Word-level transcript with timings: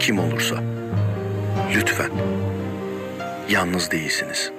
kim 0.00 0.18
olursa 0.18 0.56
lütfen 1.74 2.10
yalnız 3.50 3.90
değilsiniz. 3.90 4.55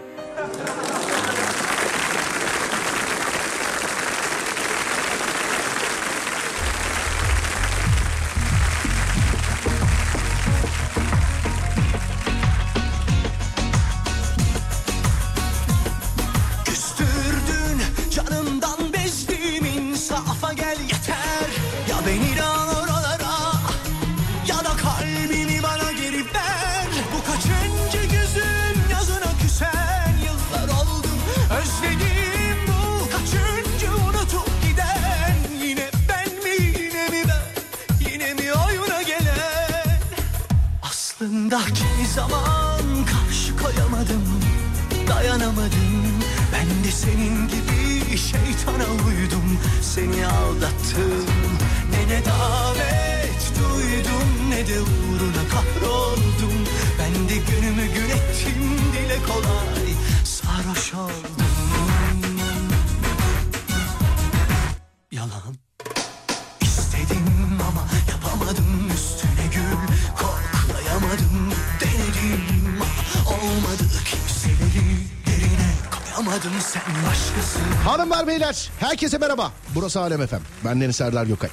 Herkese 79.07 79.17
merhaba. 79.17 79.51
Burası 79.75 80.01
Alem 80.01 80.21
Efem. 80.21 80.41
Ben 80.65 80.81
Deniz 80.81 80.95
Serdar 80.95 81.25
Gökay. 81.25 81.49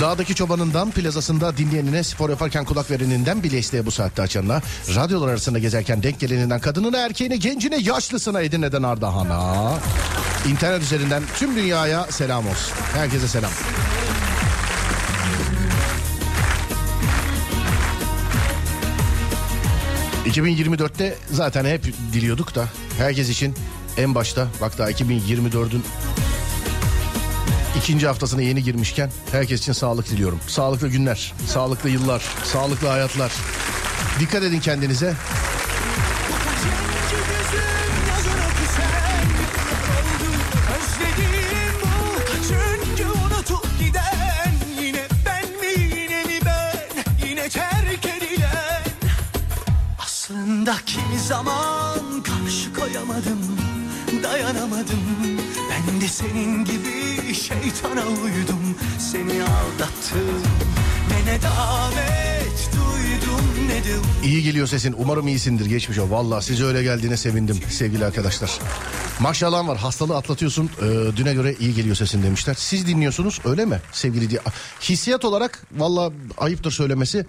Dağdaki 0.00 0.34
çobanından 0.34 0.90
plazasında 0.90 1.56
dinleyenine 1.56 2.02
spor 2.02 2.30
yaparken 2.30 2.64
kulak 2.64 2.90
vereninden 2.90 3.42
bile 3.42 3.58
isteye 3.58 3.86
bu 3.86 3.90
saatte 3.90 4.22
açanına 4.22 4.60
radyolar 4.94 5.28
arasında 5.28 5.58
gezerken 5.58 6.02
denk 6.02 6.20
geleninden 6.20 6.60
kadınına 6.60 6.98
erkeğine 6.98 7.36
gencine 7.36 7.76
yaşlısına 7.76 8.40
Edirne'den 8.40 8.82
Ardahan'a 8.82 9.72
internet 10.50 10.82
üzerinden 10.82 11.22
tüm 11.38 11.56
dünyaya 11.56 12.06
selam 12.10 12.48
olsun. 12.48 12.74
Herkese 12.94 13.28
selam. 13.28 13.50
...2024'te 20.24 21.18
zaten 21.30 21.64
hep 21.64 21.84
diliyorduk 22.12 22.54
da... 22.54 22.68
...herkes 22.98 23.28
için 23.28 23.54
en 23.96 24.14
başta... 24.14 24.48
...bak 24.60 24.78
daha 24.78 24.90
2024'ün 24.90 25.84
ikinci 27.84 28.06
haftasına 28.06 28.42
yeni 28.42 28.62
girmişken 28.62 29.10
herkes 29.32 29.60
için 29.60 29.72
sağlık 29.72 30.10
diliyorum. 30.10 30.40
Sağlıklı 30.46 30.88
günler, 30.88 31.32
sağlıklı 31.46 31.90
yıllar, 31.90 32.22
sağlıklı 32.44 32.88
hayatlar. 32.88 33.32
Dikkat 34.20 34.42
edin 34.42 34.60
kendinize. 34.60 35.14
Aslında 49.98 50.74
kimi 50.86 51.18
zaman 51.28 52.22
karşı 52.22 52.74
koyamadım 52.80 53.38
Dayanamadım 54.22 55.00
Ben 55.70 56.00
de 56.00 56.08
senin 56.08 56.64
gibi 56.64 56.93
şeytana 57.64 58.06
uydum 58.06 58.76
Seni 58.98 59.42
aldattım 59.42 60.42
ne 61.26 61.42
davet 61.42 62.70
duydum 62.72 63.68
ne 63.68 63.84
de 63.84 64.26
İyi 64.26 64.42
geliyor 64.42 64.66
sesin. 64.66 64.94
Umarım 64.98 65.28
iyisindir. 65.28 65.66
Geçmiş 65.66 65.98
o. 65.98 66.10
Valla 66.10 66.40
size 66.40 66.64
öyle 66.64 66.82
geldiğine 66.82 67.16
sevindim 67.16 67.58
sevgili 67.70 68.04
arkadaşlar. 68.04 68.58
Maşallah 69.20 69.68
var. 69.68 69.78
Hastalığı 69.78 70.16
atlatıyorsun. 70.16 70.70
Ee, 70.82 71.16
düne 71.16 71.34
göre 71.34 71.54
iyi 71.60 71.74
geliyor 71.74 71.96
sesin 71.96 72.22
demişler. 72.22 72.54
Siz 72.58 72.86
dinliyorsunuz 72.86 73.40
öyle 73.44 73.64
mi 73.64 73.80
sevgili 73.92 74.30
diye. 74.30 74.40
Hissiyat 74.80 75.24
olarak 75.24 75.62
valla 75.72 76.12
ayıptır 76.38 76.70
söylemesi. 76.70 77.26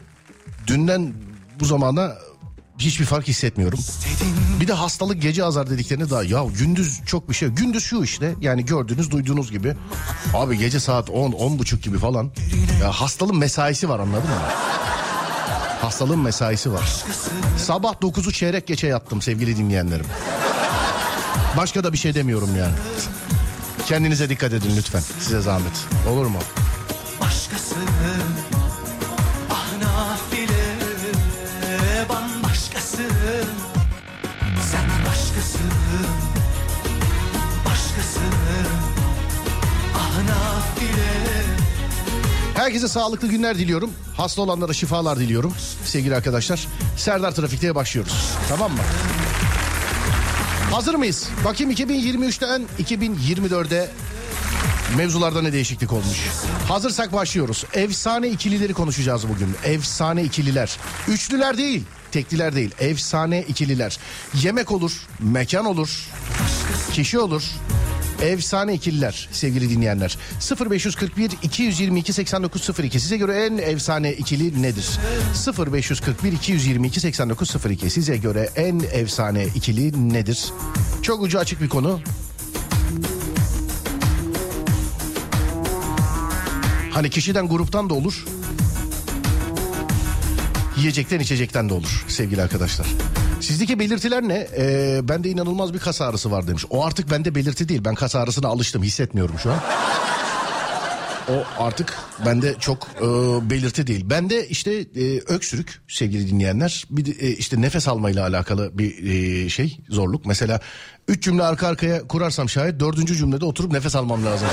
Dünden 0.68 1.14
bu 1.60 1.66
zamana 1.66 2.16
hiçbir 2.80 3.06
fark 3.06 3.28
hissetmiyorum. 3.28 3.80
Bir 4.60 4.68
de 4.68 4.74
hastalık 4.74 5.22
gece 5.22 5.44
azar 5.44 5.70
dediklerini 5.70 6.10
daha 6.10 6.24
ya 6.24 6.46
gündüz 6.60 7.02
çok 7.06 7.30
bir 7.30 7.34
şey. 7.34 7.50
Gündüz 7.50 7.84
şu 7.84 8.04
işte 8.04 8.36
yani 8.42 8.66
gördüğünüz 8.66 9.12
duyduğunuz 9.12 9.52
gibi. 9.52 9.76
Abi 10.34 10.58
gece 10.58 10.80
saat 10.80 11.10
10 11.10 11.32
10 11.32 11.60
buçuk 11.60 11.84
gibi 11.84 11.98
falan. 11.98 12.32
Ya 12.82 12.92
hastalığın 12.92 13.38
mesaisi 13.38 13.90
var 13.90 14.00
anladın 14.00 14.30
mı? 14.30 14.42
Hastalığın 15.82 16.20
mesaisi 16.20 16.74
var. 16.74 17.04
Sabah 17.58 17.94
9'u 17.94 18.32
çeyrek 18.32 18.68
geçe 18.68 18.88
yattım 18.88 19.22
sevgili 19.22 19.58
dinleyenlerim. 19.58 20.06
Başka 21.58 21.84
da 21.84 21.94
bir 21.94 21.98
şey 21.98 22.16
demiyorum 22.16 22.50
yani. 22.58 22.76
Kendinize 23.88 24.30
dikkat 24.30 24.54
edin 24.54 24.78
lütfen. 24.78 25.04
Size 25.20 25.42
zahmet. 25.42 25.86
Olur 26.10 26.26
mu? 26.26 26.40
başkası 27.22 27.76
Herkese 42.66 42.88
sağlıklı 42.88 43.28
günler 43.28 43.58
diliyorum. 43.58 43.92
Hasta 44.18 44.42
olanlara 44.42 44.74
şifalar 44.74 45.20
diliyorum. 45.20 45.54
Sevgili 45.86 46.16
arkadaşlar. 46.16 46.68
Serdar 46.98 47.32
Trafik'te 47.32 47.76
başlıyoruz. 47.76 48.32
Tamam 48.50 48.72
mı? 48.72 48.80
Hazır 50.72 50.96
mıyız? 50.96 51.30
Bakayım 51.46 51.72
2023'ten 51.72 52.68
2024'e 52.80 53.90
mevzularda 54.98 55.42
ne 55.42 55.54
değişiklik 55.54 55.94
olmuş. 55.94 56.18
Hazırsak 56.68 57.14
başlıyoruz. 57.14 57.66
Efsane 57.74 58.28
ikilileri 58.30 58.74
konuşacağız 58.74 59.30
bugün. 59.30 59.56
Efsane 59.64 60.24
ikililer. 60.24 60.78
Üçlüler 61.08 61.58
değil, 61.58 61.84
tekliler 62.12 62.56
değil. 62.56 62.72
Efsane 62.80 63.42
ikililer. 63.42 63.98
Yemek 64.34 64.72
olur, 64.72 64.92
mekan 65.20 65.66
olur, 65.66 66.08
kişi 66.94 67.20
olur. 67.20 67.44
Efsane 68.22 68.74
ikililer 68.74 69.30
sevgili 69.32 69.70
dinleyenler. 69.70 70.18
0541 70.70 71.32
222 71.44 72.14
8902 72.14 73.00
size 73.00 73.18
göre 73.18 73.46
en 73.46 73.58
efsane 73.58 74.14
ikili 74.14 74.62
nedir? 74.62 75.00
0541 75.74 76.32
222 76.32 77.00
8902 77.00 77.90
size 77.90 78.18
göre 78.18 78.50
en 78.56 78.82
efsane 78.92 79.46
ikili 79.46 80.14
nedir? 80.14 80.46
Çok 81.02 81.22
ucu 81.22 81.40
açık 81.40 81.62
bir 81.62 81.70
konu. 81.70 82.00
Hani 86.92 87.10
kişiden 87.10 87.48
gruptan 87.48 87.90
da 87.90 87.94
olur. 87.94 88.26
Yiyecekten 90.78 91.20
içecekten 91.20 91.70
de 91.70 91.74
olur 91.74 92.06
sevgili 92.08 92.42
arkadaşlar. 92.42 92.88
Sizdeki 93.42 93.80
belirtiler 93.80 94.24
ne? 94.24 94.48
Ee, 94.58 95.00
bende 95.04 95.30
inanılmaz 95.30 95.74
bir 95.74 95.80
kas 95.80 96.02
ağrısı 96.02 96.32
var 96.32 96.48
demiş. 96.48 96.66
O 96.70 96.86
artık 96.86 97.12
bende 97.12 97.36
belirti 97.36 97.70
değil. 97.70 97.82
Ben 97.86 97.96
kas 97.96 98.16
ağrısına 98.16 98.48
alıştım 98.48 98.84
hissetmiyorum 98.84 99.40
şu 99.40 99.52
an. 99.52 99.60
O 101.30 101.64
artık 101.64 101.98
bende 102.26 102.56
çok 102.60 102.88
e, 102.98 103.06
belirti 103.50 103.88
değil. 103.88 104.10
Bende 104.10 104.48
işte 104.48 104.72
e, 104.74 105.20
öksürük 105.20 105.82
sevgili 105.88 106.30
dinleyenler. 106.30 106.86
Bir 106.90 107.06
de, 107.06 107.12
e, 107.12 107.30
işte 107.30 107.62
nefes 107.62 107.88
almayla 107.88 108.28
alakalı 108.28 108.78
bir 108.78 109.04
e, 109.04 109.50
şey 109.50 109.80
zorluk. 109.90 110.26
Mesela 110.26 110.60
üç 111.08 111.24
cümle 111.24 111.44
arka 111.44 111.68
arkaya 111.68 112.08
kurarsam 112.08 112.50
şayet 112.50 112.80
dördüncü 112.80 113.16
cümlede 113.16 113.46
oturup 113.46 113.72
nefes 113.72 113.96
almam 113.96 114.26
lazım. 114.26 114.48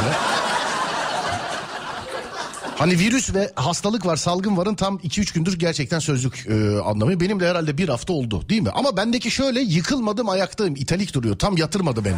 Hani 2.77 2.99
virüs 2.99 3.35
ve 3.35 3.53
hastalık 3.55 4.07
var, 4.07 4.17
salgın 4.17 4.57
varın 4.57 4.75
tam 4.75 4.97
2-3 4.97 5.35
gündür 5.35 5.59
gerçekten 5.59 5.99
sözlük 5.99 6.47
e, 6.49 6.81
anlamı. 6.81 7.21
Benim 7.21 7.41
de 7.41 7.49
herhalde 7.49 7.79
bir 7.79 7.89
hafta 7.89 8.13
oldu 8.13 8.49
değil 8.49 8.63
mi? 8.63 8.71
Ama 8.75 8.97
bendeki 8.97 9.31
şöyle 9.31 9.61
yıkılmadım 9.61 10.29
ayaktayım, 10.29 10.77
italik 10.77 11.15
duruyor. 11.15 11.39
Tam 11.39 11.57
yatırmadı 11.57 12.05
beni. 12.05 12.17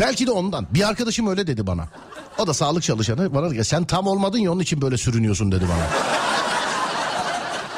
Belki 0.00 0.26
de 0.26 0.30
ondan. 0.30 0.66
Bir 0.70 0.88
arkadaşım 0.88 1.26
öyle 1.26 1.46
dedi 1.46 1.66
bana. 1.66 1.88
O 2.38 2.46
da 2.46 2.54
sağlık 2.54 2.82
çalışanı. 2.82 3.34
Bana 3.34 3.50
dedi 3.50 3.64
sen 3.64 3.84
tam 3.84 4.06
olmadın 4.06 4.38
ya 4.38 4.52
onun 4.52 4.60
için 4.60 4.82
böyle 4.82 4.96
sürünüyorsun 4.96 5.52
dedi 5.52 5.64
bana. 5.68 5.86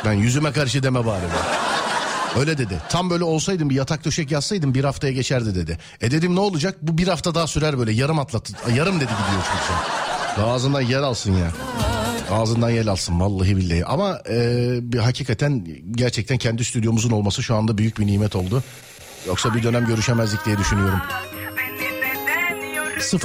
Ben 0.05 0.13
yüzüme 0.13 0.53
karşı 0.53 0.83
deme 0.83 1.07
bari. 1.07 1.23
be. 1.23 1.65
Öyle 2.41 2.59
dedi. 2.59 2.83
Tam 2.89 3.11
böyle 3.11 3.25
olsaydım 3.25 3.71
bir 3.71 3.75
yatak 3.75 4.05
döşek 4.05 4.31
yatsaydım 4.31 4.75
bir 4.75 4.85
haftaya 4.85 5.13
geçerdi 5.13 5.55
dedi. 5.55 5.79
E 6.01 6.11
dedim 6.11 6.37
ne 6.37 6.41
olacak? 6.41 6.77
Bu 6.83 6.99
bir 6.99 7.09
hafta 7.09 7.35
daha 7.35 7.47
sürer 7.47 7.79
böyle 7.79 7.93
yarım 7.93 8.19
atlat. 8.19 8.51
Yarım 8.77 8.97
dedi 8.97 9.11
gidiyor 9.11 9.43
çünkü. 9.53 10.14
Ağzından 10.43 10.81
yer 10.81 11.03
alsın 11.03 11.33
ya. 11.33 11.53
Ağzından 12.31 12.71
yel 12.71 12.89
alsın 12.89 13.21
vallahi 13.21 13.57
billahi. 13.57 13.85
Ama 13.85 14.21
e, 14.29 14.79
bir 14.83 14.99
hakikaten 14.99 15.67
gerçekten 15.91 16.39
kendi 16.39 16.65
stüdyomuzun 16.65 17.11
olması 17.11 17.43
şu 17.43 17.55
anda 17.55 17.79
büyük 17.79 17.99
bir 17.99 18.07
nimet 18.07 18.37
oldu. 18.37 18.63
Yoksa 19.27 19.55
bir 19.55 19.63
dönem 19.63 19.87
görüşemezdik 19.87 20.45
diye 20.45 20.59
düşünüyorum. 20.59 21.01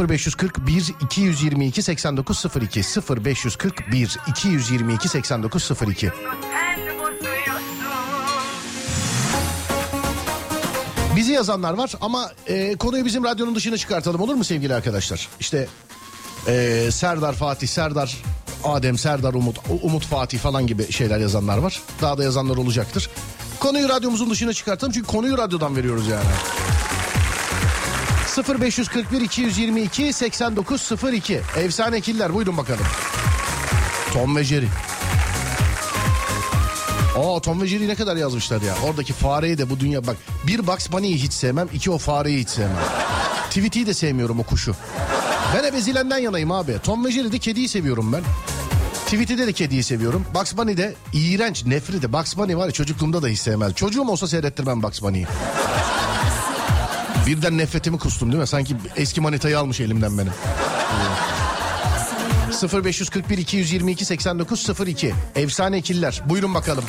0541 0.10 0.94
222 1.02 1.84
8902 1.84 2.82
0541 3.26 4.18
222 4.28 5.10
8902 5.10 6.12
Bizi 11.16 11.32
yazanlar 11.32 11.74
var 11.74 11.92
ama 12.02 12.32
e, 12.48 12.76
konuyu 12.76 13.06
bizim 13.06 13.24
radyonun 13.24 13.56
dışına 13.56 13.78
çıkartalım 13.78 14.22
olur 14.22 14.36
mu 14.36 14.44
sevgili 14.44 14.76
arkadaşlar? 14.76 15.28
İşte 15.40 15.68
e, 16.48 16.88
Serdar 16.92 17.34
Fatih, 17.34 17.68
Serdar 17.68 18.18
Adem, 18.64 18.98
Serdar 18.98 19.34
Umut, 19.34 19.58
Umut 19.82 20.06
Fatih 20.06 20.40
falan 20.40 20.68
gibi 20.68 20.92
şeyler 20.92 21.20
yazanlar 21.20 21.58
var. 21.58 21.82
Daha 22.02 22.18
da 22.18 22.24
yazanlar 22.24 22.58
olacaktır. 22.58 23.10
Konuyu 23.60 23.90
radyomuzun 23.90 24.30
dışına 24.30 24.54
çıkartalım 24.54 24.94
çünkü 24.94 25.08
konuyu 25.08 25.38
radyodan 25.38 25.76
veriyoruz 25.76 26.08
yani. 26.08 26.30
0541 28.62 29.22
222 29.22 30.14
8902 30.14 31.42
Efsane 31.58 32.02
killer 32.02 32.34
buyurun 32.34 32.58
bakalım. 32.58 32.86
Tom 34.14 34.36
ve 34.36 34.44
Jerry. 34.44 34.68
Aa 37.18 37.40
Tom 37.40 37.62
ve 37.62 37.68
Jerry 37.68 37.88
ne 37.88 37.96
kadar 37.96 38.16
yazmışlar 38.16 38.62
ya. 38.62 38.76
Oradaki 38.90 39.14
fareyi 39.14 39.58
de 39.58 39.70
bu 39.70 39.80
dünya 39.80 40.08
bak. 40.08 40.18
Bir 40.48 40.68
Bugs 40.68 40.92
Bunny'yi 40.92 41.16
hiç 41.16 41.34
sevmem. 41.34 41.68
iki 41.74 41.92
o 41.92 41.98
fareyi 41.98 42.40
hiç 42.40 42.50
sevmem. 42.50 42.78
Tweety'yi 43.50 43.86
de 43.86 43.94
sevmiyorum 43.94 44.40
o 44.40 44.44
kuşu. 44.44 44.76
Ben 45.56 45.64
hep 45.64 45.74
ezilenden 45.76 46.18
yanayım 46.18 46.52
abi. 46.52 46.78
Tom 46.84 47.06
ve 47.06 47.12
Jerry'de 47.12 47.40
kediyi 47.40 47.68
seviyorum 47.68 48.14
ben. 48.14 48.22
Tweety'de 49.06 49.48
de 49.48 49.54
kediyi 49.54 49.84
seviyorum. 49.84 50.26
Bugs 50.36 50.58
Bunny 50.58 50.78
de 50.78 50.96
iğrenç, 51.14 51.66
nefret 51.66 52.02
de. 52.02 52.14
Bugs 52.14 52.38
Bunny 52.38 52.56
var 52.56 52.66
ya 52.66 52.72
çocukluğumda 52.72 53.22
da 53.24 53.28
hiç 53.28 53.40
sevmez. 53.40 53.74
Çocuğum 53.76 54.08
olsa 54.08 54.28
seyrettirmem 54.28 54.84
Bugs 54.84 55.02
Bunny'yi. 55.02 55.28
Birden 57.28 57.58
nefretimi 57.58 57.98
kustum 57.98 58.32
değil 58.32 58.42
mi? 58.42 58.48
Sanki 58.48 58.76
eski 58.96 59.22
manitayı 59.22 59.60
almış 59.60 59.80
elimden 59.80 60.18
benim. 60.18 60.32
0541 62.84 63.38
222 63.38 64.06
89 64.06 64.70
02 64.88 65.14
Efsane 65.36 65.78
ikililer. 65.78 66.22
Buyurun 66.26 66.54
bakalım. 66.56 66.84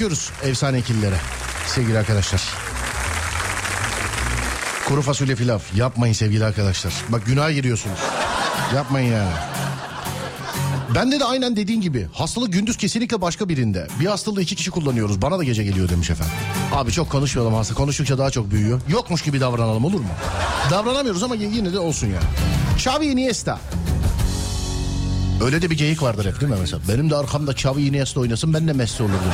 Evet 0.00 0.10
bakıyoruz 0.10 0.30
efsane 0.42 0.78
ikililere 0.78 1.16
sevgili 1.66 1.98
arkadaşlar. 1.98 2.42
Kuru 4.88 5.02
fasulye 5.02 5.34
pilav 5.34 5.58
yapmayın 5.74 6.12
sevgili 6.12 6.44
arkadaşlar. 6.44 6.92
Bak 7.08 7.26
günah 7.26 7.50
giriyorsunuz. 7.50 7.98
Yapmayın 8.74 9.12
yani. 9.12 9.30
Bende 10.94 11.20
de 11.20 11.24
aynen 11.24 11.56
dediğin 11.56 11.80
gibi 11.80 12.08
hastalık 12.12 12.52
gündüz 12.52 12.76
kesinlikle 12.76 13.20
başka 13.20 13.48
birinde. 13.48 13.86
Bir 14.00 14.06
hastalığı 14.06 14.42
iki 14.42 14.56
kişi 14.56 14.70
kullanıyoruz. 14.70 15.22
Bana 15.22 15.38
da 15.38 15.44
gece 15.44 15.64
geliyor 15.64 15.88
demiş 15.88 16.10
efendim. 16.10 16.34
Abi 16.72 16.92
çok 16.92 17.10
konuşmayalım 17.10 17.54
hasta. 17.54 17.74
Konuştukça 17.74 18.18
daha 18.18 18.30
çok 18.30 18.50
büyüyor. 18.50 18.80
Yokmuş 18.88 19.22
gibi 19.22 19.40
davranalım 19.40 19.84
olur 19.84 20.00
mu? 20.00 20.08
Davranamıyoruz 20.70 21.22
ama 21.22 21.34
yine 21.34 21.72
de 21.72 21.78
olsun 21.78 22.06
yani. 22.06 22.26
Xavi 22.76 23.06
Iniesta. 23.06 23.60
Öyle 25.44 25.62
de 25.62 25.70
bir 25.70 25.78
geyik 25.78 26.02
vardır 26.02 26.26
hep 26.26 26.40
değil 26.40 26.52
mi 26.52 26.58
mesela? 26.60 26.82
Benim 26.88 27.10
de 27.10 27.16
arkamda 27.16 27.52
Xavi 27.52 27.82
Iniesta 27.82 28.20
oynasın 28.20 28.54
ben 28.54 28.68
de 28.68 28.72
Messi 28.72 29.02
olurdum. 29.02 29.32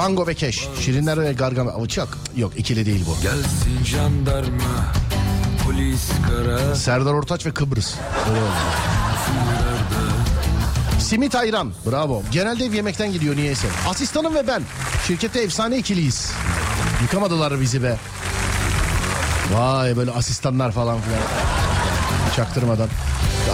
Tango 0.00 0.26
ve 0.26 0.34
Keş. 0.34 0.68
Şirinler 0.80 1.20
ve 1.20 1.32
Gargamel. 1.32 1.86
Çak. 1.86 2.08
Yok 2.36 2.52
ikili 2.56 2.86
değil 2.86 3.04
bu. 3.06 3.22
gelsin 3.22 3.84
jandarma 3.84 4.92
Polis 5.64 6.08
kara 6.28 6.74
Serdar 6.74 7.12
Ortaç 7.12 7.46
ve 7.46 7.50
Kıbrıs. 7.50 7.94
Öyle 8.30 8.40
oldu. 8.40 8.50
Simit 10.98 11.34
Ayran. 11.34 11.72
Bravo. 11.90 12.22
Genelde 12.32 12.64
ev 12.64 12.72
yemekten 12.72 13.12
gidiyor 13.12 13.36
niyeyse. 13.36 13.68
Asistanım 13.88 14.34
ve 14.34 14.46
ben. 14.46 14.62
Şirkette 15.06 15.42
efsane 15.42 15.78
ikiliyiz. 15.78 16.32
Yıkamadılar 17.02 17.60
bizi 17.60 17.82
be. 17.82 17.96
Vay 19.54 19.96
böyle 19.96 20.10
asistanlar 20.10 20.72
falan 20.72 21.00
filan. 21.00 21.20
Çaktırmadan. 22.36 22.88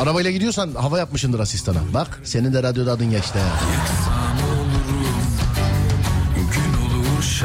Arabayla 0.02 0.30
gidiyorsan 0.30 0.74
hava 0.74 0.98
yapmışındır 0.98 1.40
asistana. 1.40 1.78
Bak 1.94 2.20
senin 2.24 2.54
de 2.54 2.62
radyoda 2.62 2.92
adın 2.92 3.10
geçti. 3.10 3.38
ha. 3.38 4.05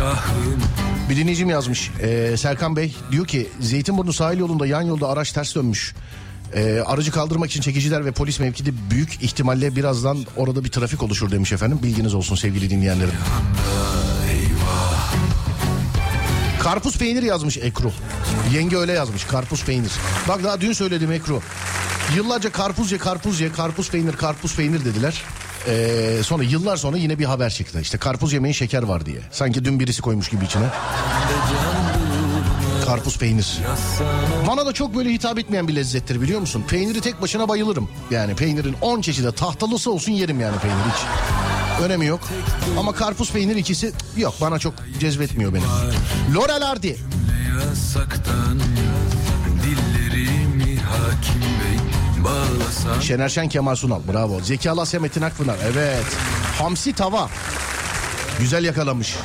Şahın 0.01 0.61
Bir 1.09 1.17
dinleyicim 1.17 1.49
yazmış. 1.49 1.91
Ee, 2.01 2.37
Serkan 2.37 2.75
Bey 2.75 2.95
diyor 3.11 3.27
ki 3.27 3.49
Zeytinburnu 3.59 4.13
sahil 4.13 4.39
yolunda 4.39 4.67
yan 4.67 4.81
yolda 4.81 5.07
araç 5.07 5.31
ters 5.31 5.55
dönmüş. 5.55 5.95
Ee, 6.53 6.79
aracı 6.85 7.11
kaldırmak 7.11 7.49
için 7.49 7.61
çekiciler 7.61 8.05
ve 8.05 8.11
polis 8.11 8.39
mevkide 8.39 8.69
büyük 8.91 9.23
ihtimalle 9.23 9.75
birazdan 9.75 10.17
orada 10.37 10.63
bir 10.63 10.69
trafik 10.69 11.03
oluşur 11.03 11.31
demiş 11.31 11.51
efendim. 11.51 11.79
Bilginiz 11.83 12.13
olsun 12.13 12.35
sevgili 12.35 12.69
dinleyenlerim. 12.69 13.13
Karpuz 16.63 16.97
peynir 16.97 17.23
yazmış 17.23 17.57
Ekru. 17.57 17.91
Yenge 18.53 18.77
öyle 18.77 18.91
yazmış 18.91 19.23
karpuz 19.23 19.65
peynir. 19.65 19.91
Bak 20.27 20.43
daha 20.43 20.61
dün 20.61 20.73
söyledim 20.73 21.11
Ekru. 21.11 21.41
Yıllarca 22.15 22.51
karpuz 22.51 22.91
ye 22.91 22.97
karpuz 22.97 23.39
ye 23.39 23.51
karpuz 23.51 23.91
peynir 23.91 24.13
karpuz 24.13 24.55
peynir 24.55 24.85
dediler. 24.85 25.23
Ee, 25.67 26.17
sonra 26.23 26.43
yıllar 26.43 26.77
sonra 26.77 26.97
yine 26.97 27.19
bir 27.19 27.25
haber 27.25 27.49
çıktı. 27.49 27.81
İşte 27.81 27.97
karpuz 27.97 28.33
yemeyin 28.33 28.53
şeker 28.53 28.83
var 28.83 29.05
diye. 29.05 29.19
Sanki 29.31 29.65
dün 29.65 29.79
birisi 29.79 30.01
koymuş 30.01 30.29
gibi 30.29 30.45
içine. 30.45 30.65
Karpuz 32.85 33.17
peynir. 33.17 33.59
Bana 34.47 34.65
da 34.65 34.73
çok 34.73 34.95
böyle 34.95 35.09
hitap 35.09 35.39
etmeyen 35.39 35.67
bir 35.67 35.75
lezzettir 35.75 36.21
biliyor 36.21 36.39
musun? 36.39 36.63
Peyniri 36.67 37.01
tek 37.01 37.21
başına 37.21 37.49
bayılırım. 37.49 37.89
Yani 38.11 38.35
peynirin 38.35 38.75
10 38.81 39.01
çeşidi 39.01 39.31
tahtalısı 39.31 39.91
olsun 39.91 40.11
yerim 40.11 40.39
yani 40.39 40.57
peynir 40.57 40.75
hiç. 40.93 41.01
Önemi 41.81 42.05
yok. 42.05 42.19
Ama 42.79 42.93
karpuz 42.93 43.31
peynir 43.31 43.55
ikisi 43.55 43.91
yok 44.17 44.33
bana 44.41 44.59
çok 44.59 44.73
cezbetmiyor 44.99 45.53
beni. 45.53 45.63
Ne 47.27 47.59
yasaktan 47.59 48.59
Dillerimi 49.63 50.79
hakim 50.79 51.41
bey 51.41 52.00
bağlasan 52.23 52.99
Şener 52.99 53.29
Şen 53.29 53.49
Kemal 53.49 53.75
Sunal 53.75 53.99
bravo. 54.13 54.39
Zeki 54.39 54.71
Alasya 54.71 54.99
Metin 54.99 55.21
Akpınar 55.21 55.57
evet. 55.73 56.05
Hamsi 56.57 56.93
tava. 56.93 57.29
Güzel 58.39 58.63
yakalamış. 58.63 59.15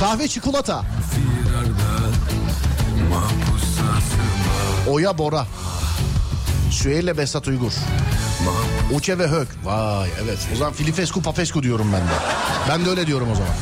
Kahve 0.00 0.28
çikolata. 0.28 0.84
Oya 4.88 5.18
Bora. 5.18 5.46
Süheyl 6.70 7.16
Besat 7.16 7.48
Uygur. 7.48 7.72
Uçe 8.94 9.18
ve 9.18 9.28
Hök. 9.28 9.48
Vay 9.64 10.10
evet. 10.24 10.38
O 10.54 10.56
zaman 10.56 10.72
Filifescu 10.72 11.22
Papescu 11.22 11.62
diyorum 11.62 11.90
ben 11.92 12.00
de. 12.00 12.12
Ben 12.68 12.84
de 12.84 12.90
öyle 12.90 13.06
diyorum 13.06 13.28
o 13.32 13.34
zaman. 13.34 13.52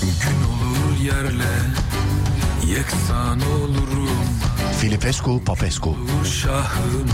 Gün 0.00 0.44
olur 0.44 1.00
yerle 1.00 1.52
Yeksan 2.66 3.40
olurum 3.40 4.21
Filipescu 4.82 5.44
Papescu. 5.44 5.96
Şahım 6.42 7.08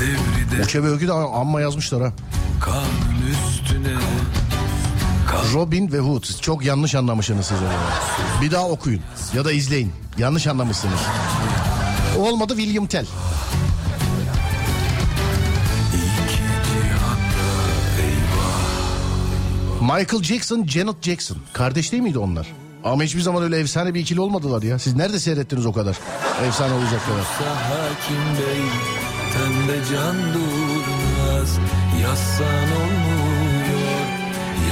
Devride 0.00 0.62
Uçe 0.62 0.78
Hök'ü 0.78 1.08
de 1.08 1.12
amma 1.12 1.60
yazmışlar 1.60 2.02
ha. 2.02 2.12
üstüne 3.30 3.94
Robin 5.54 5.92
ve 5.92 5.98
Hood. 5.98 6.24
Çok 6.40 6.64
yanlış 6.64 6.94
anlamışsınız 6.94 7.46
siz 7.46 7.58
onu. 7.62 8.42
Bir 8.42 8.50
daha 8.50 8.68
okuyun 8.68 9.00
ya 9.34 9.44
da 9.44 9.52
izleyin. 9.52 9.92
Yanlış 10.18 10.46
anlamışsınız. 10.46 11.00
Olmadı 12.18 12.56
William 12.56 12.86
Tell. 12.86 13.06
Michael 19.80 20.22
Jackson, 20.22 20.66
Janet 20.66 21.02
Jackson. 21.02 21.36
Kardeş 21.52 21.92
değil 21.92 22.02
miydi 22.02 22.18
onlar? 22.18 22.46
Ama 22.84 23.02
hiçbir 23.02 23.20
zaman 23.20 23.42
öyle 23.42 23.58
efsane 23.58 23.94
bir 23.94 24.00
ikili 24.00 24.20
olmadılar 24.20 24.62
ya. 24.62 24.78
Siz 24.78 24.96
nerede 24.96 25.18
seyrettiniz 25.18 25.66
o 25.66 25.72
kadar? 25.72 25.96
Efsane 26.42 26.72
olacak 26.74 27.00
kadar. 27.06 27.24
Hakim 27.56 28.16
bey 28.46 28.62
Tende 29.32 29.84
can 29.92 30.16
durmaz 30.34 31.58
Yazsan 32.02 32.62
olmuyor 32.76 34.00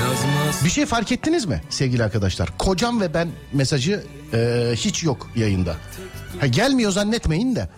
Yazmaz 0.01 0.65
Bir 0.65 0.71
şey 0.71 0.87
fark 0.87 1.13
ettiniz 1.13 1.45
mi 1.45 1.63
sevgili 1.71 2.05
arkadaşlar? 2.05 2.59
Kocam 2.59 3.01
ve 3.01 3.15
ben 3.15 3.29
mesajı 3.53 4.05
e, 4.35 4.73
hiç 4.77 5.03
yok 5.05 5.31
yayında. 5.37 5.75
Ha, 6.41 6.47
gelmiyor 6.47 6.93
zannetmeyin 6.93 7.57
de. 7.57 7.69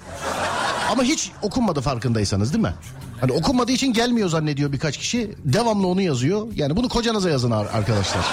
Ama 0.91 1.03
hiç 1.03 1.31
okunmadı 1.43 1.81
farkındaysanız 1.81 2.53
değil 2.53 2.63
mi? 2.65 2.75
Hani 3.21 3.33
okunmadığı 3.33 3.73
için 3.73 3.93
gelmiyor 3.93 4.29
zannediyor 4.29 4.73
birkaç 4.73 4.99
kişi. 4.99 5.35
Devamlı 5.45 5.87
onu 5.87 6.01
yazıyor. 6.03 6.47
Yani 6.55 6.77
bunu 6.77 6.89
kocanıza 6.89 7.31
yazın 7.31 7.51
ar- 7.51 7.67
arkadaşlar. 7.67 8.25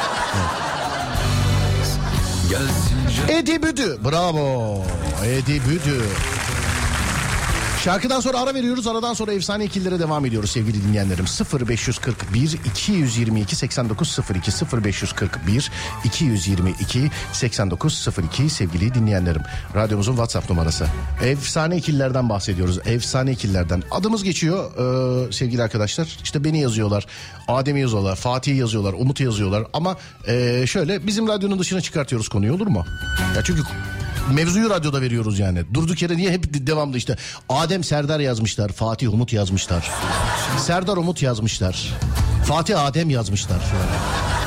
Gelsin 2.49 2.90
can 3.11 3.29
Edi 3.29 3.63
Büdü. 3.63 3.97
Bravo. 4.03 4.83
Edi 5.25 5.61
Büdü. 5.69 6.01
Şarkıdan 7.83 8.19
sonra 8.19 8.39
ara 8.39 8.53
veriyoruz. 8.53 8.87
Aradan 8.87 9.13
sonra 9.13 9.33
efsane 9.33 9.65
ikililere 9.65 9.99
devam 9.99 10.25
ediyoruz 10.25 10.51
sevgili 10.51 10.83
dinleyenlerim. 10.83 11.25
0541 11.69 12.59
222 12.65 13.55
8902 13.55 14.51
0541 14.83 15.71
222 16.03 17.11
8902 17.33 18.49
sevgili 18.49 18.93
dinleyenlerim. 18.93 19.41
Radyomuzun 19.75 20.11
WhatsApp 20.11 20.49
numarası. 20.49 20.85
Efsane 21.23 21.77
ikililerden 21.77 22.29
bahsediyoruz. 22.29 22.79
Efsane 22.85 23.31
ikililerden. 23.31 23.83
Adımız 23.91 24.23
geçiyor 24.23 24.71
ee, 25.27 25.31
sevgili 25.31 25.63
arkadaşlar. 25.63 26.17
İşte 26.23 26.43
beni 26.43 26.61
yazıyorlar. 26.61 27.05
Adem'i 27.47 27.81
yazıyorlar. 27.81 28.15
Fatih'i 28.15 28.57
yazıyorlar. 28.57 28.93
Umut'u 28.93 29.23
yazıyorlar. 29.23 29.63
Ama 29.73 29.97
ee, 30.27 30.63
şöyle 30.67 31.07
bizim 31.07 31.27
radyonun 31.27 31.59
dışına 31.59 31.81
çıkartıyoruz 31.81 32.29
konuyu 32.29 32.53
olur 32.53 32.67
mu? 32.67 32.85
Ya 33.35 33.43
çünkü 33.43 33.61
Mevzuyu 34.33 34.69
radyoda 34.69 35.01
veriyoruz 35.01 35.39
yani. 35.39 35.63
Durduk 35.73 36.01
yere 36.01 36.17
niye 36.17 36.31
hep 36.31 36.67
devamlı 36.67 36.97
işte 36.97 37.17
Adem 37.49 37.83
Serdar 37.83 38.19
yazmışlar, 38.19 38.69
Fatih 38.71 39.13
Umut 39.13 39.33
yazmışlar. 39.33 39.91
Serdar 40.57 40.97
Umut 40.97 41.21
yazmışlar. 41.21 41.93
Fatih 42.45 42.85
Adem 42.85 43.09
yazmışlar. 43.09 43.59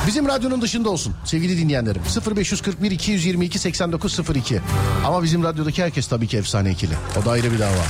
Bizim 0.07 0.29
radyonun 0.29 0.63
dışında 0.63 0.91
olsun 0.91 1.15
sevgili 1.25 1.59
dinleyenlerim. 1.59 2.03
0541 2.37 2.91
222 2.91 3.59
8902. 3.59 4.61
Ama 5.07 5.23
bizim 5.23 5.45
radyodaki 5.45 5.83
herkes 5.83 6.07
tabii 6.07 6.27
ki 6.29 6.37
efsane 6.37 6.71
ikili. 6.71 6.95
O 7.23 7.25
da 7.25 7.31
ayrı 7.31 7.53
bir 7.53 7.59
dava. 7.59 7.85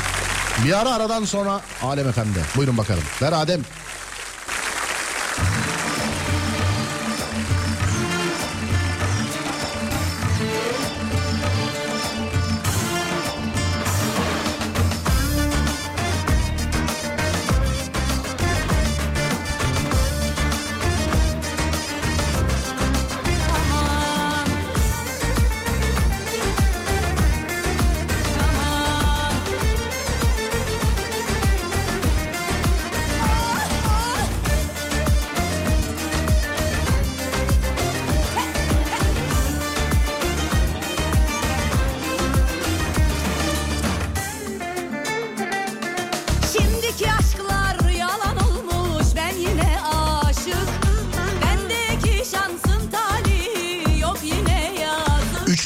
Bir 0.64 0.80
ara 0.80 0.94
aradan 0.94 1.24
sonra 1.24 1.60
Alem 1.82 2.08
Efendi. 2.08 2.38
Buyurun 2.56 2.78
bakalım. 2.78 3.02
Ver 3.22 3.32
Adem. 3.32 3.60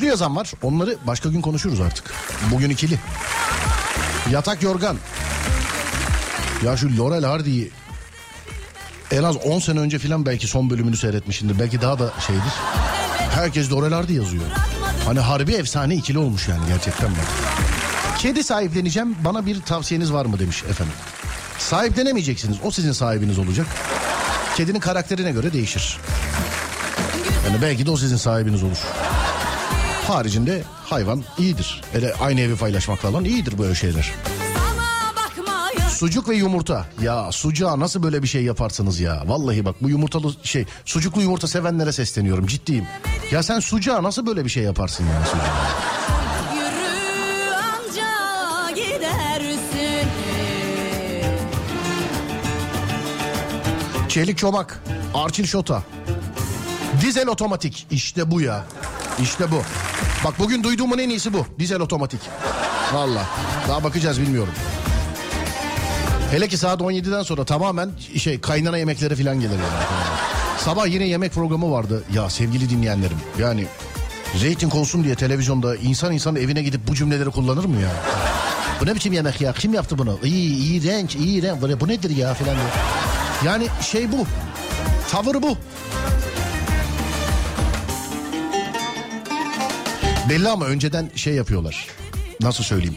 Yazan 0.09 0.37
var. 0.37 0.53
Onları 0.63 0.97
başka 1.07 1.29
gün 1.29 1.41
konuşuruz 1.41 1.81
artık. 1.81 2.15
Bugün 2.51 2.71
ikili. 2.71 2.99
Yatak 4.31 4.63
yorgan. 4.63 4.97
Ya 6.65 6.77
şu 6.77 6.99
Laurel 6.99 7.25
Hardy'yi 7.25 7.71
en 9.11 9.23
az 9.23 9.37
10 9.37 9.59
sene 9.59 9.81
önce 9.81 9.99
falan 9.99 10.27
belki 10.27 10.47
son 10.47 10.71
bölümünü 10.71 10.97
seyretmişindir. 10.97 11.59
Belki 11.59 11.81
daha 11.81 11.99
da 11.99 12.13
şeydir. 12.27 12.53
Herkes 13.35 13.73
Laurel 13.73 13.93
Hardy 13.93 14.13
yazıyor. 14.13 14.45
Hani 15.05 15.21
harbi 15.21 15.53
efsane 15.53 15.95
ikili 15.95 16.19
olmuş 16.19 16.49
yani 16.49 16.67
gerçekten 16.69 17.11
bak. 17.11 17.27
Kedi 18.19 18.45
sahipleneceğim 18.45 19.17
bana 19.25 19.47
bir 19.47 19.61
tavsiyeniz 19.61 20.13
var 20.13 20.27
mı 20.27 20.39
demiş 20.39 20.63
efendim. 20.63 20.95
Sahiplenemeyeceksiniz. 21.59 22.57
O 22.65 22.71
sizin 22.71 22.93
sahibiniz 22.93 23.39
olacak. 23.39 23.67
Kedinin 24.57 24.81
karakterine 24.81 25.33
göre 25.33 25.53
değişir. 25.53 25.99
Yani 27.47 27.63
belki 27.63 27.87
de 27.87 27.91
o 27.91 27.97
sizin 27.97 28.17
sahibiniz 28.17 28.63
olur. 28.63 28.79
Haricinde 30.09 30.63
hayvan 30.85 31.25
iyidir. 31.39 31.83
Hele 31.93 32.15
aynı 32.21 32.41
evi 32.41 32.57
paylaşmak 32.57 32.99
falan 32.99 33.25
iyidir 33.25 33.59
böyle 33.59 33.75
şeyler. 33.75 34.13
Sucuk 35.89 36.29
ve 36.29 36.37
yumurta. 36.37 36.87
Ya 37.03 37.33
sucuğa 37.33 37.81
nasıl 37.81 38.03
böyle 38.03 38.23
bir 38.23 38.29
şey 38.29 38.45
yaparsınız 38.45 39.01
ya? 39.01 39.23
Vallahi 39.27 39.65
bak 39.65 39.75
bu 39.83 39.89
yumurtalı 39.91 40.35
şey 40.43 40.65
sucuklu 40.85 41.23
yumurta 41.23 41.49
sevenlere 41.49 41.93
sesleniyorum 41.93 42.47
ciddiyim. 42.47 42.87
Ya 43.31 43.43
sen 43.43 43.61
sucuğa 43.61 44.03
nasıl 44.03 44.27
böyle 44.27 44.45
bir 44.45 44.51
şey 44.51 44.63
yaparsın 44.63 45.05
ya 45.05 45.27
sucuğa? 45.27 45.47
Çelik 54.09 54.39
çomak, 54.39 54.83
Arçil 55.15 55.47
şota. 55.47 55.83
Dizel 57.01 57.29
otomatik 57.29 57.87
işte 57.91 58.31
bu 58.31 58.41
ya. 58.41 58.65
İşte 59.23 59.51
bu. 59.51 59.63
Bak 60.25 60.39
bugün 60.39 60.63
duyduğumun 60.63 60.99
en 60.99 61.09
iyisi 61.09 61.33
bu. 61.33 61.47
Dizel 61.59 61.81
otomatik. 61.81 62.21
Valla. 62.95 63.27
Daha 63.69 63.85
bakacağız 63.85 64.21
bilmiyorum. 64.21 64.53
Hele 66.31 66.49
ki 66.49 66.57
saat 66.57 66.81
17'den 66.81 67.23
sonra 67.23 67.45
tamamen 67.45 67.91
şey 68.19 68.41
kaynana 68.41 68.79
yemekleri 68.79 69.17
falan 69.17 69.41
gelir 69.41 69.51
yani. 69.53 69.85
Sabah 70.59 70.87
yine 70.87 71.05
yemek 71.09 71.33
programı 71.33 71.73
vardı. 71.73 72.03
Ya 72.15 72.31
sevgili 72.31 72.71
dinleyenlerim 72.71 73.17
yani 73.39 73.67
reyting 74.43 74.75
olsun 74.75 75.05
diye 75.05 75.15
televizyonda 75.15 75.77
insan 75.77 76.13
insan 76.13 76.37
evine 76.37 76.63
gidip 76.63 76.89
bu 76.89 76.95
cümleleri 76.95 77.31
kullanır 77.31 77.65
mı 77.65 77.81
ya? 77.81 77.89
Bu 78.81 78.87
ne 78.87 78.95
biçim 78.95 79.13
yemek 79.13 79.41
ya? 79.41 79.53
Kim 79.53 79.75
yaptı 79.75 79.99
bunu? 79.99 80.19
İyi, 80.25 80.57
iğrenç, 80.83 81.17
iğrenç. 81.17 81.63
Bu 81.63 81.69
ne- 81.69 81.81
Bu 81.81 81.89
nedir 81.89 82.11
ya 82.17 82.35
falan 82.35 82.55
diye. 82.55 82.67
Yani 83.45 83.67
şey 83.83 84.13
bu. 84.13 84.27
Tavır 85.11 85.43
bu. 85.43 85.57
Belli 90.29 90.49
ama 90.49 90.65
önceden 90.65 91.11
şey 91.15 91.35
yapıyorlar. 91.35 91.87
Nasıl 92.41 92.65
söyleyeyim? 92.65 92.97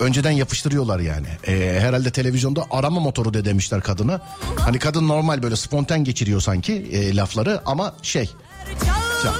Önceden 0.00 0.30
yapıştırıyorlar 0.30 1.00
yani. 1.00 1.26
Ee, 1.46 1.78
herhalde 1.80 2.10
televizyonda 2.10 2.64
arama 2.70 3.00
motoru 3.00 3.34
de 3.34 3.44
demişler 3.44 3.80
kadına. 3.80 4.20
Hani 4.60 4.78
kadın 4.78 5.08
normal 5.08 5.42
böyle 5.42 5.56
spontan 5.56 6.04
geçiriyor 6.04 6.40
sanki 6.40 6.72
e, 6.72 7.16
lafları 7.16 7.60
ama 7.66 7.94
şey. 8.02 8.30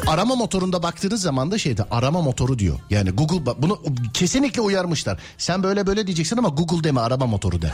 Arama 0.06 0.34
motorunda 0.34 0.82
baktığınız 0.82 1.22
zaman 1.22 1.50
da 1.50 1.58
şeyde 1.58 1.84
arama 1.90 2.22
motoru 2.22 2.58
diyor. 2.58 2.78
Yani 2.90 3.10
Google 3.10 3.52
bunu 3.58 3.82
kesinlikle 4.14 4.60
uyarmışlar. 4.60 5.18
Sen 5.38 5.62
böyle 5.62 5.86
böyle 5.86 6.06
diyeceksin 6.06 6.36
ama 6.36 6.48
Google 6.48 6.84
deme 6.84 7.00
arama 7.00 7.26
motoru 7.26 7.62
de. 7.62 7.66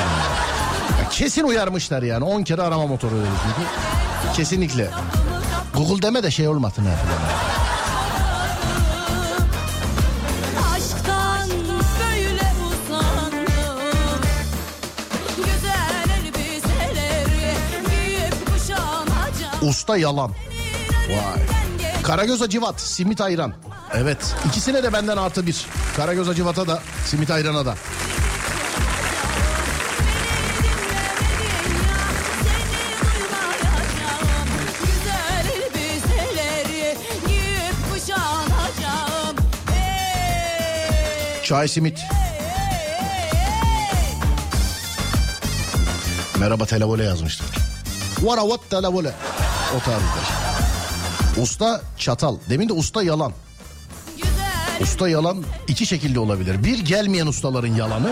Yani. 0.00 1.02
Ya 1.02 1.08
kesin 1.08 1.44
uyarmışlar 1.44 2.02
yani 2.02 2.24
10 2.24 2.42
kere 2.42 2.62
arama 2.62 2.86
motoru 2.86 3.14
dedi. 3.14 3.66
Kesinlikle. 4.36 4.90
Google 5.74 6.02
deme 6.02 6.22
de 6.22 6.30
şey 6.30 6.48
olmasın 6.48 6.84
ha 6.84 6.90
Usta 19.64 19.96
yalan. 19.96 20.30
Vay. 21.08 21.42
Karagöz 22.02 22.42
Acıvat, 22.42 22.80
simit 22.80 23.20
ayran. 23.20 23.52
Evet. 23.94 24.34
ikisine 24.48 24.82
de 24.82 24.92
benden 24.92 25.16
artı 25.16 25.46
bir. 25.46 25.66
Karagöz 25.96 26.28
Acıvat'a 26.28 26.66
da, 26.66 26.82
simit 27.06 27.30
ayrana 27.30 27.66
da. 27.66 27.74
Çay 41.44 41.68
simit. 41.68 42.00
Merhaba 46.38 46.66
televole 46.66 47.04
yazmışlar. 47.04 47.48
Vara 48.22 48.40
what 48.40 48.70
televole. 48.70 49.14
O 49.76 49.78
tarzda. 49.78 50.20
Usta 51.42 51.82
çatal. 51.98 52.36
Demin 52.50 52.68
de 52.68 52.72
usta 52.72 53.02
yalan. 53.02 53.32
Usta 54.80 55.08
yalan 55.08 55.44
iki 55.68 55.86
şekilde 55.86 56.20
olabilir. 56.20 56.64
Bir 56.64 56.78
gelmeyen 56.78 57.26
ustaların 57.26 57.74
yalanı. 57.74 58.10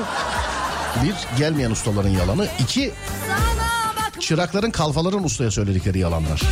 Bir 1.05 1.39
gelmeyen 1.39 1.71
ustaların 1.71 2.11
yalanı. 2.11 2.49
İki 2.59 2.93
çırakların 4.21 4.71
kalfaların 4.71 5.25
ustaya 5.25 5.51
söyledikleri 5.51 5.99
yalanlar. 5.99 6.43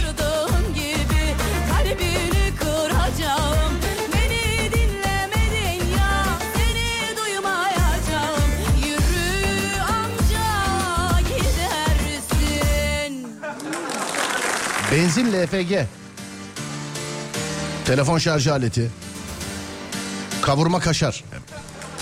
Benzin 15.01 15.33
LPG. 15.33 15.87
Telefon 17.85 18.19
şarj 18.19 18.47
aleti. 18.47 18.91
Kavurma 20.43 20.81
kaşar. 20.81 21.25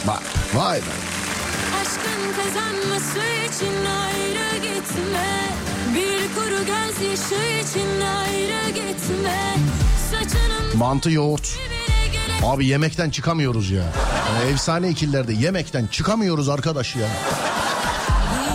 Bak 0.07 0.23
vay 0.55 0.79
be. 0.79 0.83
Aşkın 1.81 2.43
kazanması 2.43 3.19
için 3.19 3.75
ayrı 3.85 4.57
gitme 4.63 5.29
Bir 5.95 6.35
kuru 6.35 6.59
gözyaşı 6.59 7.69
için 7.69 8.01
ayrı 8.01 8.71
gitme 8.71 9.57
Saçının 10.11 10.77
Mantı 10.77 11.11
yoğurt. 11.11 11.59
Abi 12.45 12.67
yemekten 12.67 13.11
çıkamıyoruz 13.11 13.71
ya. 13.71 13.83
Yani 13.83 14.51
efsane 14.53 14.89
ikillerde 14.89 15.33
yemekten 15.33 15.87
çıkamıyoruz 15.87 16.49
arkadaş 16.49 16.97
ya. 16.97 17.09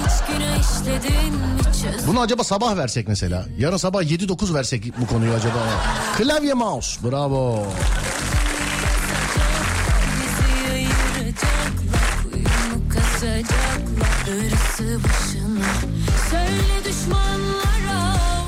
Hiç 0.05 0.27
günah 0.27 0.59
işledin 0.59 1.33
mi 1.33 1.62
Bunu 2.07 2.21
acaba 2.21 2.43
sabah 2.43 2.77
versek 2.77 3.07
mesela. 3.07 3.45
Yarın 3.57 3.77
sabah 3.77 4.03
7-9 4.03 4.53
versek 4.53 4.93
bu 5.01 5.07
konuyu 5.07 5.33
acaba. 5.33 5.59
Klavye 6.17 6.53
mouse. 6.53 7.11
Bravo. 7.11 7.65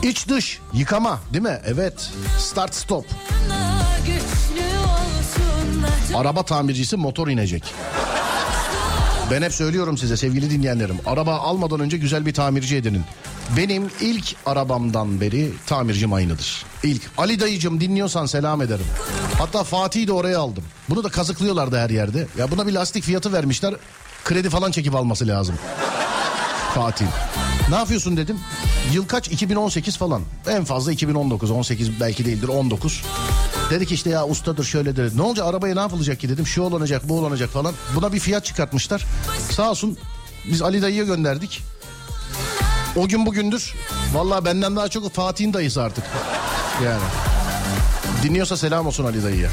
İç 0.03 0.27
dış 0.27 0.59
yıkama 0.73 1.19
değil 1.33 1.43
mi? 1.43 1.59
Evet. 1.65 2.09
Start 2.39 2.75
stop. 2.75 3.05
Araba 6.15 6.43
tamircisi 6.43 6.95
motor 6.97 7.27
inecek. 7.27 7.63
Ben 9.31 9.41
hep 9.41 9.53
söylüyorum 9.53 9.97
size 9.97 10.17
sevgili 10.17 10.49
dinleyenlerim. 10.49 10.97
Araba 11.05 11.35
almadan 11.35 11.79
önce 11.79 11.97
güzel 11.97 12.25
bir 12.25 12.33
tamirci 12.33 12.75
edinin. 12.75 13.03
Benim 13.57 13.91
ilk 14.01 14.35
arabamdan 14.45 15.21
beri 15.21 15.51
tamircim 15.65 16.13
aynıdır. 16.13 16.65
İlk. 16.83 17.01
Ali 17.17 17.39
dayıcım 17.39 17.81
dinliyorsan 17.81 18.25
selam 18.25 18.61
ederim. 18.61 18.85
Hatta 19.37 19.63
Fatih'i 19.63 20.07
de 20.07 20.11
oraya 20.11 20.39
aldım. 20.39 20.63
Bunu 20.89 21.03
da 21.03 21.09
kazıklıyorlardı 21.09 21.77
her 21.77 21.89
yerde. 21.89 22.27
Ya 22.37 22.51
buna 22.51 22.67
bir 22.67 22.71
lastik 22.73 23.03
fiyatı 23.03 23.33
vermişler. 23.33 23.73
Kredi 24.23 24.49
falan 24.49 24.71
çekip 24.71 24.95
alması 24.95 25.27
lazım. 25.27 25.55
Fatih. 26.75 27.05
Ne 27.69 27.75
yapıyorsun 27.75 28.17
dedim. 28.17 28.39
Yıl 28.93 29.05
kaç? 29.05 29.27
2018 29.27 29.97
falan. 29.97 30.21
En 30.47 30.63
fazla 30.63 30.91
2019. 30.91 31.51
18 31.51 31.99
belki 31.99 32.25
değildir 32.25 32.47
19. 32.47 33.03
Dedi 33.69 33.85
ki 33.85 33.93
işte 33.93 34.09
ya 34.09 34.27
ustadır 34.27 34.63
şöyle 34.63 34.95
dedi. 34.95 35.17
Ne 35.17 35.21
olacak 35.21 35.47
arabaya 35.47 35.75
ne 35.75 35.79
yapılacak 35.79 36.19
ki 36.19 36.29
dedim. 36.29 36.47
Şu 36.47 36.61
olacak 36.61 37.01
bu 37.09 37.19
olacak 37.19 37.49
falan. 37.49 37.73
Buna 37.95 38.13
bir 38.13 38.19
fiyat 38.19 38.45
çıkartmışlar. 38.45 39.05
Sağ 39.51 39.69
olsun 39.71 39.97
biz 40.51 40.61
Ali 40.61 40.81
dayıya 40.81 41.03
gönderdik. 41.03 41.61
O 42.95 43.07
gün 43.07 43.25
bugündür. 43.25 43.73
Vallahi 44.13 44.45
benden 44.45 44.75
daha 44.75 44.89
çok 44.89 45.13
Fatih'in 45.13 45.53
dayısı 45.53 45.83
artık. 45.83 46.03
Yani. 46.85 47.01
Dinliyorsa 48.23 48.57
selam 48.57 48.87
olsun 48.87 49.05
Ali 49.05 49.23
dayıya. 49.23 49.49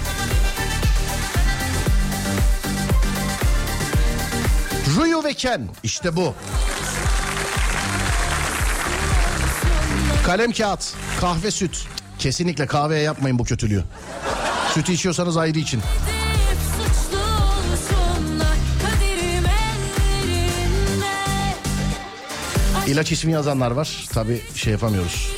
Ruyu 4.97 5.25
ve 5.25 5.35
Ken 5.35 5.69
işte 5.83 6.17
bu. 6.17 6.35
Kalem 10.27 10.53
kağıt, 10.53 10.95
kahve 11.21 11.51
süt. 11.51 11.87
Kesinlikle 12.19 12.67
kahveye 12.67 13.03
yapmayın 13.03 13.39
bu 13.39 13.45
kötülüğü. 13.45 13.85
Sütü 14.75 14.93
içiyorsanız 14.93 15.37
ayrı 15.37 15.59
için. 15.59 15.83
İlaç 22.89 23.13
ismi 23.13 23.33
yazanlar 23.33 23.71
var. 23.71 24.09
Tabi 24.13 24.41
şey 24.55 24.73
yapamıyoruz. 24.73 25.29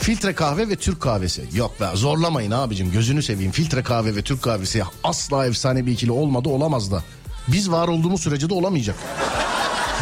Filtre 0.00 0.34
kahve 0.34 0.68
ve 0.68 0.76
Türk 0.76 1.00
kahvesi. 1.00 1.44
Yok 1.54 1.80
be 1.80 1.86
zorlamayın 1.94 2.50
abicim 2.50 2.92
gözünü 2.92 3.22
seveyim. 3.22 3.52
Filtre 3.52 3.82
kahve 3.82 4.16
ve 4.16 4.22
Türk 4.22 4.42
kahvesi 4.42 4.82
asla 5.04 5.46
efsane 5.46 5.86
bir 5.86 5.92
ikili 5.92 6.12
olmadı 6.12 6.48
olamaz 6.48 6.92
da. 6.92 7.02
Biz 7.48 7.70
var 7.70 7.88
olduğumuz 7.88 8.20
sürece 8.20 8.48
de 8.50 8.54
olamayacak. 8.54 8.96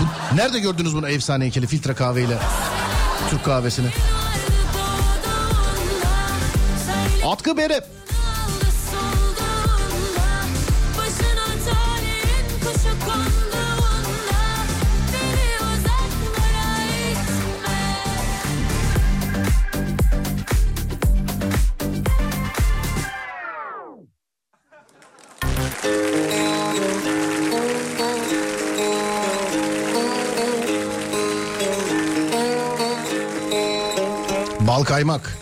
Bu, 0.01 0.37
nerede 0.37 0.59
gördünüz 0.59 0.94
bunu 0.94 1.09
efsane 1.09 1.46
ikili 1.46 1.66
filtre 1.66 1.94
kahveyle 1.94 2.38
Türk 3.31 3.44
kahvesini? 3.44 3.88
Atkı 7.27 7.57
bere. 7.57 7.85
Kaymak. 35.02 35.41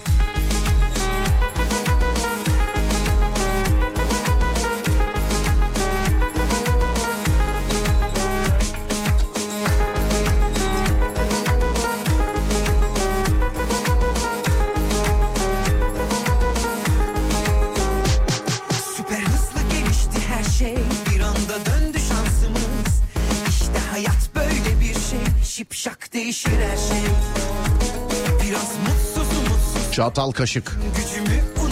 Çatal 30.00 30.30
kaşık. 30.30 30.76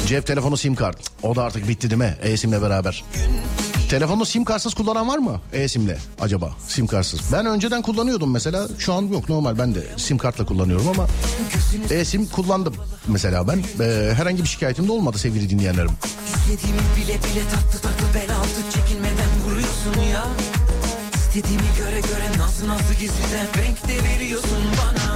Cep 0.07 0.27
telefonu 0.27 0.57
sim 0.57 0.75
kart. 0.75 0.97
O 1.23 1.37
da 1.37 1.43
artık 1.45 1.69
bitti 1.69 1.91
değil 1.91 1.99
mi? 1.99 2.17
E-simle 2.23 2.63
beraber. 2.63 3.05
Telefonu 3.91 4.27
sim 4.27 4.45
kartsız 4.45 4.75
kullanan 4.75 5.09
var 5.09 5.19
mı? 5.19 5.41
E-simle 5.53 5.99
acaba 6.21 6.51
sim 6.69 6.87
kartsız. 6.87 7.21
Ben 7.33 7.47
önceden 7.47 7.83
kullanıyordum 7.83 8.33
mesela. 8.33 8.69
Şu 8.79 8.93
an 8.93 9.03
yok 9.03 9.29
normal 9.29 9.59
ben 9.59 9.75
de 9.75 9.87
sim 9.97 10.19
kartla 10.19 10.47
kullanıyorum 10.47 10.89
ama 10.89 11.07
e-sim 11.91 12.27
kullandım 12.27 12.75
mesela 13.07 13.49
ben. 13.49 13.59
Ee, 13.81 14.15
herhangi 14.15 14.43
bir 14.43 14.49
şikayetim 14.49 14.89
de 14.89 14.93
olmadı 14.93 15.19
sevgili 15.19 15.51
dinleyenlerim. 15.51 15.91
İstediğimi 16.27 16.81
bile 16.97 17.15
bile 17.15 17.43
tatlı 17.51 17.79
tatlı 17.81 18.15
bel 18.15 18.37
altı 18.37 18.79
çekinmeden 18.79 19.31
vuruyorsun 19.47 20.13
ya 20.13 20.25
İstediğimi 21.15 21.69
göre 21.79 22.01
göre 22.01 22.39
nazlı 22.39 22.69
nazlı 22.69 22.95
gizliden 23.01 23.47
renk 23.59 23.89
de 23.89 24.09
veriyorsun 24.09 24.59
bana 24.79 25.08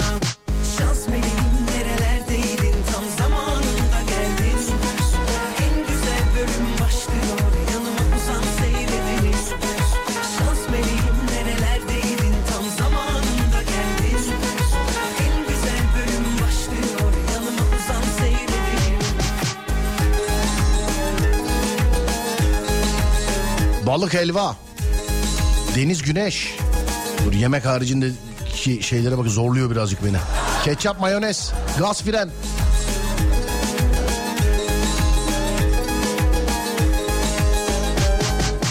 Balık 23.92 24.14
helva. 24.14 24.56
Deniz 25.76 26.02
güneş. 26.02 26.56
Dur 27.24 27.32
yemek 27.32 27.64
haricindeki 27.66 28.82
şeylere 28.82 29.18
bak 29.18 29.26
zorluyor 29.26 29.70
birazcık 29.70 30.04
beni. 30.04 30.16
Ketçap 30.64 31.00
mayonez. 31.00 31.52
Gaz 31.78 32.02
fren. 32.02 32.30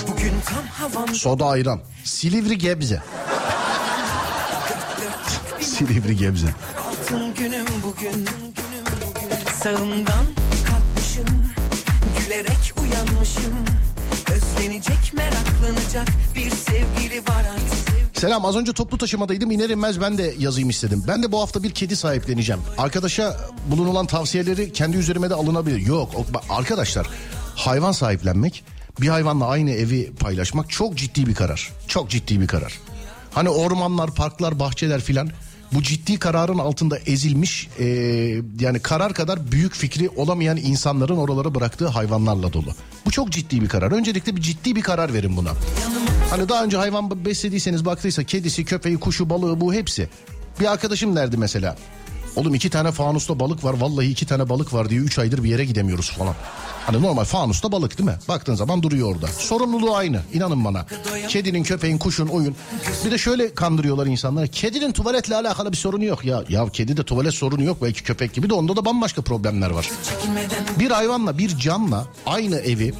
Bugün 0.07 0.33
tam 0.45 0.65
havam 0.67 1.15
Soda 1.15 1.45
ayran. 1.45 1.79
Silivri 2.03 2.57
Gebze. 2.57 3.01
Silivri 5.59 6.17
Gebze. 6.17 6.47
altın 6.87 7.33
günüm 7.33 7.65
bugün 7.83 8.27
Sağımdan 9.63 10.25
kalkmışım 10.67 11.50
Özlenecek 14.61 15.13
meraklanacak 15.13 16.07
bir 16.35 16.49
sevgili 16.49 17.19
var 17.21 17.45
artık 17.53 18.17
Selam 18.19 18.45
az 18.45 18.55
önce 18.55 18.73
toplu 18.73 18.97
taşımadaydım 18.97 19.51
iner 19.51 19.69
inmez 19.69 20.01
ben 20.01 20.17
de 20.17 20.33
yazayım 20.39 20.69
istedim. 20.69 21.03
Ben 21.07 21.23
de 21.23 21.31
bu 21.31 21.41
hafta 21.41 21.63
bir 21.63 21.71
kedi 21.71 21.95
sahipleneceğim. 21.95 22.61
Arkadaşa 22.77 23.37
bulunulan 23.67 24.05
tavsiyeleri 24.05 24.73
kendi 24.73 24.97
üzerime 24.97 25.29
de 25.29 25.33
alınabilir. 25.33 25.77
Yok 25.77 26.09
arkadaşlar 26.49 27.07
hayvan 27.55 27.91
sahiplenmek 27.91 28.63
bir 29.01 29.07
hayvanla 29.07 29.47
aynı 29.47 29.71
evi 29.71 30.11
paylaşmak 30.19 30.69
çok 30.69 30.95
ciddi 30.95 31.27
bir 31.27 31.35
karar. 31.35 31.71
Çok 31.87 32.09
ciddi 32.09 32.41
bir 32.41 32.47
karar. 32.47 32.79
Hani 33.33 33.49
ormanlar, 33.49 34.15
parklar, 34.15 34.59
bahçeler 34.59 35.01
filan 35.01 35.29
bu 35.73 35.83
ciddi 35.83 36.19
kararın 36.19 36.57
altında 36.57 36.97
ezilmiş 36.97 37.69
e, 37.79 37.85
yani 38.59 38.79
karar 38.79 39.13
kadar 39.13 39.51
büyük 39.51 39.73
fikri 39.73 40.09
olamayan 40.09 40.57
insanların 40.57 41.17
oralara 41.17 41.55
bıraktığı 41.55 41.87
hayvanlarla 41.87 42.53
dolu. 42.53 42.69
Bu 43.05 43.11
çok 43.11 43.31
ciddi 43.31 43.61
bir 43.61 43.67
karar. 43.67 43.91
Öncelikle 43.91 44.35
bir 44.35 44.41
ciddi 44.41 44.75
bir 44.75 44.81
karar 44.81 45.13
verin 45.13 45.37
buna. 45.37 45.51
Hani 46.29 46.49
daha 46.49 46.63
önce 46.63 46.77
hayvan 46.77 47.25
beslediyseniz 47.25 47.85
baktıysa 47.85 48.23
kedisi, 48.23 48.65
köpeği, 48.65 48.97
kuşu, 48.97 49.29
balığı 49.29 49.61
bu 49.61 49.73
hepsi. 49.73 50.09
Bir 50.59 50.71
arkadaşım 50.71 51.15
derdi 51.15 51.37
mesela. 51.37 51.75
Oğlum 52.35 52.55
iki 52.55 52.69
tane 52.69 52.91
fanusta 52.91 53.39
balık 53.39 53.63
var 53.63 53.73
vallahi 53.73 54.07
iki 54.07 54.25
tane 54.25 54.49
balık 54.49 54.73
var 54.73 54.89
diye 54.89 54.99
üç 54.99 55.19
aydır 55.19 55.43
bir 55.43 55.49
yere 55.49 55.65
gidemiyoruz 55.65 56.11
falan. 56.11 56.35
Hani 56.85 57.01
normal 57.01 57.23
fanusta 57.23 57.71
balık 57.71 57.97
değil 57.97 58.09
mi? 58.09 58.15
Baktığın 58.27 58.55
zaman 58.55 58.83
duruyor 58.83 59.15
orada. 59.15 59.27
Sorumluluğu 59.27 59.95
aynı 59.95 60.21
inanın 60.33 60.65
bana. 60.65 60.85
Kedinin, 61.27 61.63
köpeğin, 61.63 61.97
kuşun, 61.97 62.27
oyun. 62.27 62.55
Bir 63.05 63.11
de 63.11 63.17
şöyle 63.17 63.53
kandırıyorlar 63.53 64.05
insanları. 64.05 64.47
Kedinin 64.47 64.91
tuvaletle 64.91 65.35
alakalı 65.35 65.71
bir 65.71 65.77
sorunu 65.77 66.05
yok. 66.05 66.25
Ya 66.25 66.43
ya 66.49 66.69
kedi 66.69 66.97
de 66.97 67.03
tuvalet 67.03 67.33
sorunu 67.33 67.63
yok 67.63 67.77
belki 67.81 68.03
köpek 68.03 68.33
gibi 68.33 68.49
de 68.49 68.53
onda 68.53 68.75
da 68.75 68.85
bambaşka 68.85 69.21
problemler 69.21 69.69
var. 69.69 69.89
Bir 70.79 70.91
hayvanla 70.91 71.37
bir 71.37 71.57
canla 71.57 72.05
aynı 72.25 72.55
evi 72.55 72.93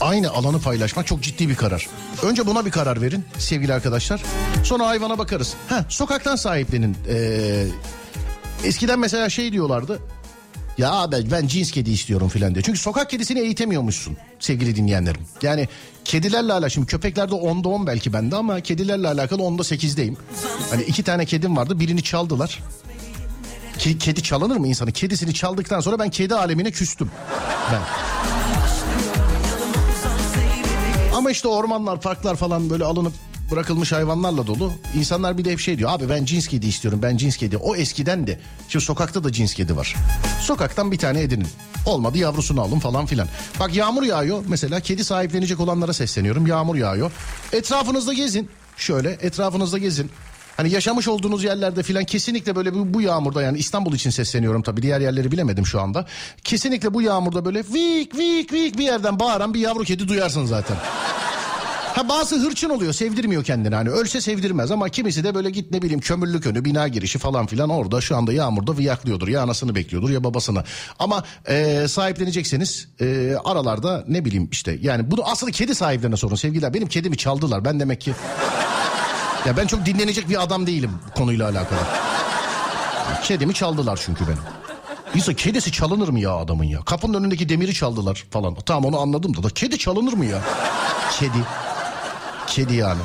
aynı 0.00 0.30
alanı 0.30 0.60
paylaşmak 0.60 1.06
çok 1.06 1.22
ciddi 1.22 1.48
bir 1.48 1.54
karar. 1.56 1.88
Önce 2.22 2.46
buna 2.46 2.66
bir 2.66 2.70
karar 2.70 3.02
verin 3.02 3.24
sevgili 3.38 3.74
arkadaşlar. 3.74 4.22
Sonra 4.64 4.86
hayvana 4.86 5.18
bakarız. 5.18 5.54
Ha 5.68 5.84
sokaktan 5.88 6.36
sahiplenin. 6.36 6.96
Ee, 7.08 7.66
eskiden 8.64 8.98
mesela 8.98 9.30
şey 9.30 9.52
diyorlardı. 9.52 10.00
Ya 10.78 10.92
abi 10.92 11.30
ben 11.30 11.46
cins 11.46 11.70
kedi 11.70 11.90
istiyorum 11.90 12.28
filan 12.28 12.54
diye. 12.54 12.62
Çünkü 12.62 12.78
sokak 12.78 13.10
kedisini 13.10 13.40
eğitemiyormuşsun 13.40 14.16
sevgili 14.38 14.76
dinleyenlerim. 14.76 15.20
Yani 15.42 15.68
kedilerle 16.04 16.52
alakalı 16.52 16.70
şimdi 16.70 16.86
köpeklerde 16.86 17.34
onda 17.34 17.68
on 17.68 17.86
belki 17.86 18.12
bende 18.12 18.36
ama 18.36 18.60
kedilerle 18.60 19.08
alakalı 19.08 19.42
onda 19.42 19.64
sekizdeyim. 19.64 20.16
Hani 20.70 20.82
iki 20.82 21.02
tane 21.02 21.24
kedim 21.24 21.56
vardı 21.56 21.80
birini 21.80 22.02
çaldılar. 22.02 22.58
Ki, 23.78 23.98
kedi 23.98 24.22
çalınır 24.22 24.56
mı 24.56 24.68
insanın? 24.68 24.90
Kedisini 24.90 25.34
çaldıktan 25.34 25.80
sonra 25.80 25.98
ben 25.98 26.10
kedi 26.10 26.34
alemine 26.34 26.70
küstüm. 26.70 27.10
Ben. 27.72 27.80
Ama 31.16 31.30
işte 31.30 31.48
ormanlar, 31.48 32.00
parklar 32.00 32.36
falan 32.36 32.70
böyle 32.70 32.84
alınıp 32.84 33.12
bırakılmış 33.50 33.92
hayvanlarla 33.92 34.46
dolu. 34.46 34.72
İnsanlar 34.94 35.38
bir 35.38 35.44
de 35.44 35.52
hep 35.52 35.60
şey 35.60 35.78
diyor. 35.78 35.90
Abi 35.90 36.08
ben 36.08 36.24
cins 36.24 36.46
kedi 36.46 36.66
istiyorum. 36.66 37.00
Ben 37.02 37.16
cins 37.16 37.36
kedi. 37.36 37.56
O 37.56 37.76
eskiden 37.76 38.26
de. 38.26 38.40
Şimdi 38.68 38.84
sokakta 38.84 39.24
da 39.24 39.32
cins 39.32 39.54
kedi 39.54 39.76
var. 39.76 39.94
Sokaktan 40.40 40.92
bir 40.92 40.98
tane 40.98 41.20
edinin. 41.20 41.48
Olmadı 41.86 42.18
yavrusunu 42.18 42.60
alın 42.60 42.78
falan 42.78 43.06
filan. 43.06 43.28
Bak 43.60 43.74
yağmur 43.74 44.02
yağıyor. 44.02 44.44
Mesela 44.48 44.80
kedi 44.80 45.04
sahiplenecek 45.04 45.60
olanlara 45.60 45.92
sesleniyorum. 45.92 46.46
Yağmur 46.46 46.76
yağıyor. 46.76 47.12
Etrafınızda 47.52 48.12
gezin. 48.12 48.50
Şöyle 48.76 49.10
etrafınızda 49.10 49.78
gezin. 49.78 50.10
Hani 50.56 50.70
yaşamış 50.70 51.08
olduğunuz 51.08 51.44
yerlerde 51.44 51.82
filan 51.82 52.04
kesinlikle 52.04 52.56
böyle 52.56 52.74
bu, 52.74 52.94
bu 52.94 53.00
yağmurda 53.00 53.42
yani 53.42 53.58
İstanbul 53.58 53.94
için 53.94 54.10
sesleniyorum 54.10 54.62
tabii 54.62 54.82
diğer 54.82 55.00
yerleri 55.00 55.32
bilemedim 55.32 55.66
şu 55.66 55.80
anda. 55.80 56.06
Kesinlikle 56.44 56.94
bu 56.94 57.02
yağmurda 57.02 57.44
böyle 57.44 57.58
vik 57.58 58.18
vik 58.18 58.52
vik 58.52 58.78
bir 58.78 58.84
yerden 58.84 59.20
bağıran 59.20 59.54
bir 59.54 59.60
yavru 59.60 59.84
kedi 59.84 60.08
duyarsın 60.08 60.46
zaten. 60.46 60.76
Ha 61.94 62.08
bazı 62.08 62.36
hırçın 62.36 62.70
oluyor 62.70 62.92
sevdirmiyor 62.92 63.44
kendini 63.44 63.74
hani 63.74 63.90
ölse 63.90 64.20
sevdirmez 64.20 64.70
ama 64.70 64.88
kimisi 64.88 65.24
de 65.24 65.34
böyle 65.34 65.50
git 65.50 65.70
ne 65.72 65.82
bileyim 65.82 66.00
kömürlük 66.00 66.46
önü 66.46 66.64
bina 66.64 66.88
girişi 66.88 67.18
falan 67.18 67.46
filan 67.46 67.70
orada 67.70 68.00
şu 68.00 68.16
anda 68.16 68.32
yağmurda 68.32 68.78
viyaklıyordur 68.78 69.28
ya 69.28 69.42
anasını 69.42 69.74
bekliyordur 69.74 70.10
ya 70.10 70.24
babasını 70.24 70.64
ama 70.98 71.24
e, 71.48 71.88
sahiplenecekseniz 71.88 72.88
e, 73.00 73.36
aralarda 73.44 74.04
ne 74.08 74.24
bileyim 74.24 74.48
işte 74.52 74.78
yani 74.80 75.10
bunu 75.10 75.22
aslında 75.24 75.52
kedi 75.52 75.74
sahiplerine 75.74 76.16
sorun 76.16 76.36
sevgiler 76.36 76.74
benim 76.74 76.88
kedimi 76.88 77.16
çaldılar 77.16 77.64
ben 77.64 77.80
demek 77.80 78.00
ki 78.00 78.14
ya 79.46 79.56
ben 79.56 79.66
çok 79.66 79.86
dinlenecek 79.86 80.28
bir 80.28 80.42
adam 80.42 80.66
değilim 80.66 80.90
konuyla 81.16 81.48
alakalı 81.48 81.78
kedimi 83.22 83.54
çaldılar 83.54 84.00
çünkü 84.04 84.26
benim. 84.26 84.38
İnsan 85.14 85.34
kedisi 85.34 85.72
çalınır 85.72 86.08
mı 86.08 86.20
ya 86.20 86.32
adamın 86.34 86.64
ya? 86.64 86.80
Kapının 86.80 87.14
önündeki 87.14 87.48
demiri 87.48 87.74
çaldılar 87.74 88.24
falan. 88.30 88.54
Tamam 88.54 88.84
onu 88.84 89.00
anladım 89.00 89.36
da, 89.36 89.42
da 89.42 89.48
kedi 89.48 89.78
çalınır 89.78 90.12
mı 90.12 90.24
ya? 90.24 90.42
Kedi. 91.18 91.38
Kedi 92.50 92.74
yani. 92.74 93.00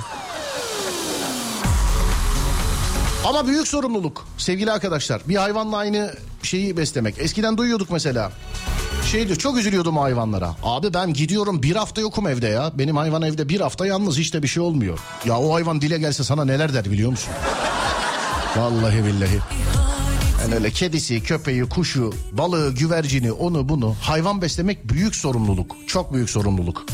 Ama 3.26 3.48
büyük 3.48 3.68
sorumluluk 3.68 4.28
sevgili 4.38 4.72
arkadaşlar. 4.72 5.22
Bir 5.28 5.36
hayvanla 5.36 5.78
aynı 5.78 6.14
şeyi 6.44 6.78
beslemek. 6.78 7.20
Eskiden 7.20 7.58
duyuyorduk 7.58 7.92
mesela. 7.92 8.32
Şey 9.12 9.28
diyor 9.28 9.38
çok 9.38 9.58
üzülüyordum 9.58 9.98
hayvanlara. 9.98 10.56
Abi 10.64 10.94
ben 10.94 11.14
gidiyorum 11.14 11.64
bir 11.64 11.76
hafta 11.76 12.02
yokum 12.02 12.28
evde 12.28 12.48
ya. 12.48 12.72
Benim 12.78 12.98
hayvan 12.98 13.22
evde 13.22 13.50
bir 13.50 13.62
hafta 13.62 13.86
yalnız 13.86 14.18
hiç 14.18 14.34
de 14.34 14.44
bir 14.44 14.48
şey 14.48 14.64
olmuyor. 14.64 15.00
Ya 15.26 15.40
o 15.40 15.54
hayvan 15.54 15.82
dile 15.82 15.98
gelse 15.98 16.24
sana 16.24 16.46
neler 16.46 16.74
der 16.74 16.86
biliyor 16.86 17.12
musun? 17.12 17.34
Vallahi 18.58 19.06
billahi. 19.06 19.40
Yani 20.42 20.56
öyle 20.56 20.72
kedisi, 20.72 21.24
köpeği, 21.24 21.64
kuşu, 21.70 22.14
balığı, 22.32 22.76
güvercini, 22.76 23.32
onu 23.32 23.70
bunu 23.70 23.96
hayvan 24.02 24.42
beslemek 24.42 24.90
büyük 24.90 25.16
sorumluluk. 25.16 25.76
Çok 25.88 26.14
büyük 26.14 26.30
sorumluluk. 26.30 26.86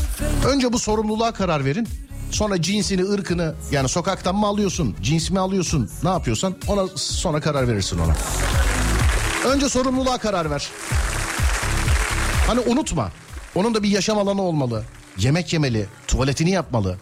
Önce 0.48 0.72
bu 0.72 0.78
sorumluluğa 0.78 1.32
karar 1.32 1.64
verin. 1.64 1.88
Sonra 2.30 2.62
cinsini, 2.62 3.04
ırkını 3.04 3.54
yani 3.72 3.88
sokaktan 3.88 4.34
mı 4.34 4.46
alıyorsun, 4.46 4.96
cins 5.02 5.30
mi 5.30 5.38
alıyorsun, 5.38 5.90
ne 6.02 6.08
yapıyorsan 6.08 6.54
ona 6.68 6.86
sonra 6.96 7.40
karar 7.40 7.68
verirsin 7.68 7.98
ona. 7.98 8.14
Önce 9.52 9.68
sorumluluğa 9.68 10.18
karar 10.18 10.50
ver. 10.50 10.68
Hani 12.46 12.60
unutma. 12.60 13.10
Onun 13.54 13.74
da 13.74 13.82
bir 13.82 13.88
yaşam 13.88 14.18
alanı 14.18 14.42
olmalı. 14.42 14.84
Yemek 15.18 15.52
yemeli, 15.52 15.86
tuvaletini 16.06 16.50
yapmalı. 16.50 16.96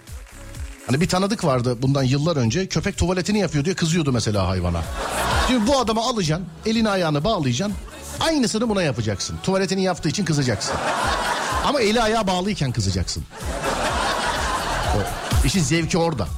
Hani 0.87 1.01
bir 1.01 1.09
tanıdık 1.09 1.45
vardı 1.45 1.77
bundan 1.83 2.03
yıllar 2.03 2.37
önce 2.37 2.67
köpek 2.67 2.97
tuvaletini 2.97 3.39
yapıyor 3.39 3.65
diye 3.65 3.75
kızıyordu 3.75 4.13
mesela 4.13 4.49
hayvana. 4.49 4.83
Şimdi 5.49 5.67
bu 5.67 5.79
adamı 5.79 6.01
alacaksın, 6.01 6.47
elini 6.67 6.89
ayağını 6.89 7.25
bağlayacaksın. 7.25 7.77
Aynısını 8.21 8.69
buna 8.69 8.83
yapacaksın. 8.83 9.37
Tuvaletini 9.43 9.83
yaptığı 9.83 10.09
için 10.09 10.25
kızacaksın. 10.25 10.75
Ama 11.65 11.81
eli 11.81 12.03
ayağı 12.03 12.27
bağlıyken 12.27 12.73
kızacaksın. 12.73 13.25
İşin 15.45 15.63
zevki 15.63 15.99
orada. 15.99 16.29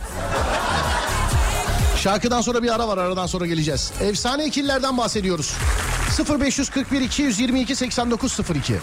Şarkıdan 1.96 2.40
sonra 2.40 2.62
bir 2.62 2.74
ara 2.74 2.88
var 2.88 2.98
aradan 2.98 3.26
sonra 3.26 3.46
geleceğiz. 3.46 3.92
Efsane 4.00 4.46
ikililerden 4.46 4.98
bahsediyoruz. 4.98 5.54
0541 6.40 7.00
222 7.00 7.76
8902 7.76 8.74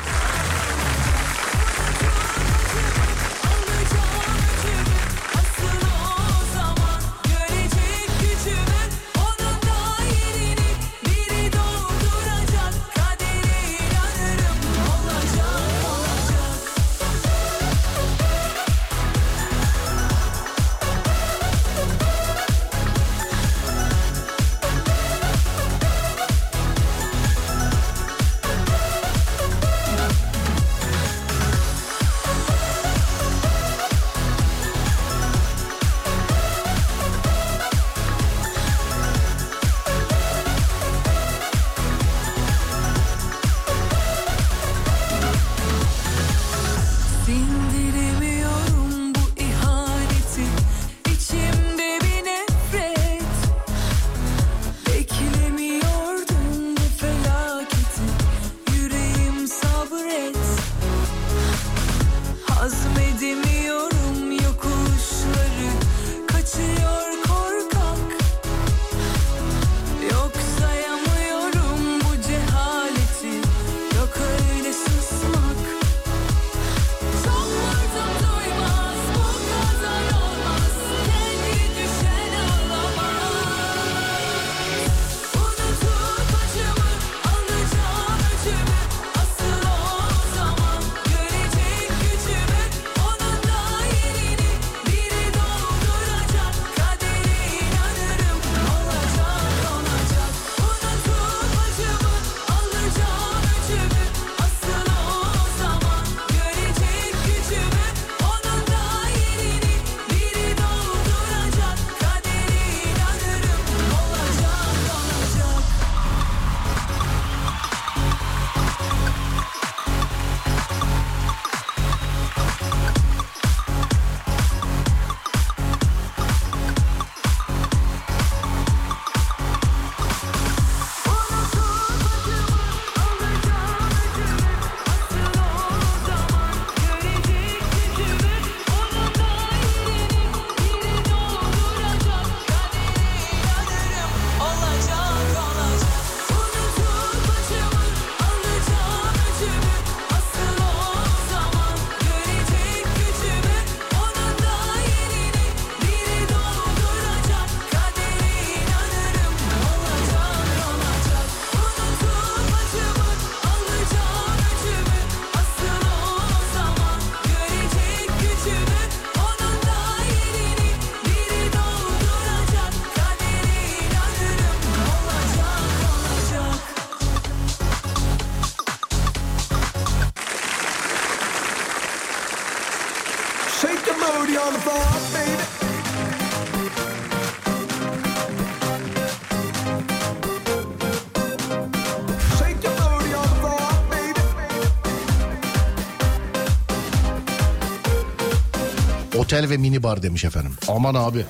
Otel 199.18 199.50
ve 199.50 199.58
mini 199.58 199.84
bar 199.84 200.04
demiş 200.04 200.26
efendim. 200.26 200.54
Aman 200.68 200.96
abi. 200.96 201.26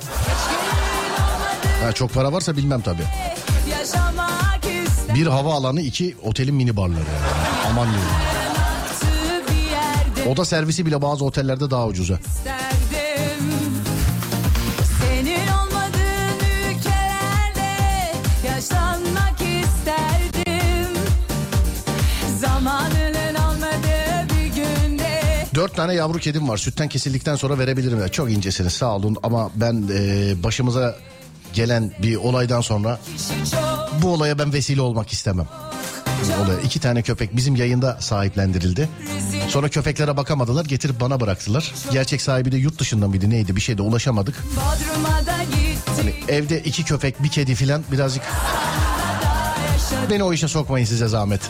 Ha, 1.83 1.91
çok 1.91 2.13
para 2.13 2.33
varsa 2.33 2.57
bilmem 2.57 2.81
tabii. 2.81 3.03
Bir 5.15 5.27
hava 5.27 5.53
alanı 5.53 5.81
iki 5.81 6.15
otelin 6.23 6.55
mini 6.55 6.77
barları. 6.77 6.99
Yani. 6.99 7.67
Aman 7.67 7.87
diyeyim. 7.87 8.36
Oda 10.28 10.45
servisi 10.45 10.86
bile 10.86 11.01
bazı 11.01 11.25
otellerde 11.25 11.71
daha 11.71 11.88
ucuza. 11.88 12.19
yaşlanmak 18.45 19.41
isterdim 19.41 20.93
Zamanının 22.39 23.61
bir 24.30 24.45
günde 24.55 25.45
Dört 25.55 25.75
tane 25.75 25.93
yavru 25.93 26.19
kedim 26.19 26.49
var. 26.49 26.57
Sütten 26.57 26.88
kesildikten 26.88 27.36
sonra 27.36 27.59
verebilirim. 27.59 27.99
Ya, 27.99 28.09
Çok 28.09 28.32
incesiniz 28.32 28.73
sağ 28.73 28.95
olun 28.95 29.17
ama 29.23 29.51
ben 29.55 29.84
e, 29.93 30.34
başımıza 30.43 30.95
gelen 31.53 31.91
bir 32.03 32.15
olaydan 32.15 32.61
sonra 32.61 32.99
bu 34.01 34.13
olaya 34.13 34.39
ben 34.39 34.53
vesile 34.53 34.82
olmak 34.82 35.13
istemem. 35.13 35.47
Olaya. 36.45 36.59
İki 36.59 36.80
tane 36.80 37.01
köpek 37.01 37.36
bizim 37.36 37.55
yayında 37.55 37.97
sahiplendirildi. 37.99 38.89
Sonra 39.49 39.69
köpeklere 39.69 40.17
bakamadılar 40.17 40.65
getirip 40.65 40.99
bana 40.99 41.19
bıraktılar. 41.19 41.73
Gerçek 41.91 42.21
sahibi 42.21 42.51
de 42.51 42.57
yurt 42.57 42.79
dışında 42.79 43.07
mıydı 43.07 43.29
neydi 43.29 43.55
bir 43.55 43.61
şeyde 43.61 43.81
ulaşamadık. 43.81 44.35
Gittik 44.35 46.29
Evde 46.29 46.59
iki 46.59 46.83
köpek 46.83 47.23
bir 47.23 47.29
kedi 47.29 47.55
filan 47.55 47.83
birazcık 47.91 48.23
beni 50.09 50.23
o 50.23 50.33
işe 50.33 50.47
sokmayın 50.47 50.85
size 50.85 51.07
zahmet. 51.07 51.41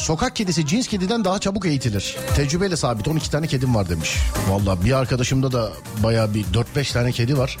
Sokak 0.00 0.36
kedisi 0.36 0.66
cins 0.66 0.88
kediden 0.88 1.24
daha 1.24 1.38
çabuk 1.38 1.66
eğitilir. 1.66 2.16
Tecrübeyle 2.36 2.76
sabit 2.76 3.08
12 3.08 3.30
tane 3.30 3.46
kedim 3.46 3.74
var 3.74 3.88
demiş. 3.88 4.16
Valla 4.48 4.84
bir 4.84 4.92
arkadaşımda 4.92 5.52
da 5.52 5.72
baya 6.02 6.34
bir 6.34 6.44
4-5 6.44 6.92
tane 6.92 7.12
kedi 7.12 7.38
var. 7.38 7.58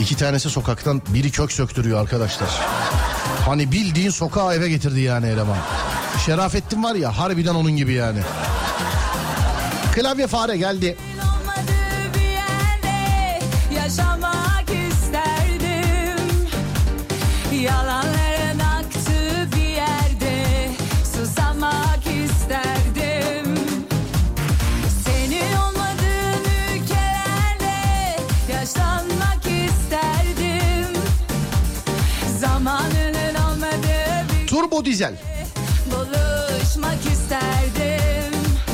İki 0.00 0.16
tanesi 0.16 0.50
sokaktan 0.50 1.02
biri 1.08 1.30
kök 1.30 1.52
söktürüyor 1.52 2.00
arkadaşlar. 2.00 2.48
Hani 3.46 3.72
bildiğin 3.72 4.10
sokağa 4.10 4.54
eve 4.54 4.68
getirdi 4.68 5.00
yani 5.00 5.26
eleman. 5.26 5.56
Şerafettin 6.26 6.82
var 6.84 6.94
ya 6.94 7.18
harbiden 7.18 7.54
onun 7.54 7.76
gibi 7.76 7.92
yani. 7.92 8.20
Klavye 9.94 10.26
fare 10.26 10.56
geldi. 10.56 10.96
yaşamak 13.74 14.64
isterdim 14.70 16.48
Yalanların 17.62 18.15
isterdim 34.96 35.16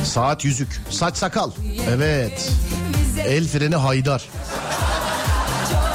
Saat 0.05 0.45
yüzük. 0.45 0.83
Saç 0.91 1.17
sakal. 1.17 1.51
Evet. 1.89 2.53
El 3.27 3.49
freni 3.49 3.77
haydar. 3.77 4.25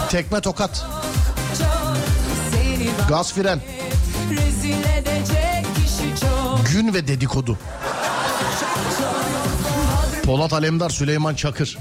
Tekme 0.10 0.42
tokat. 0.42 0.86
Gaz 3.10 3.34
fren. 3.34 3.60
Gün 6.74 6.94
ve 6.94 7.08
dedikodu. 7.08 7.58
Polat 10.24 10.54
Alemdar, 10.54 10.90
Süleyman 10.90 11.36
Çakır. 11.36 11.78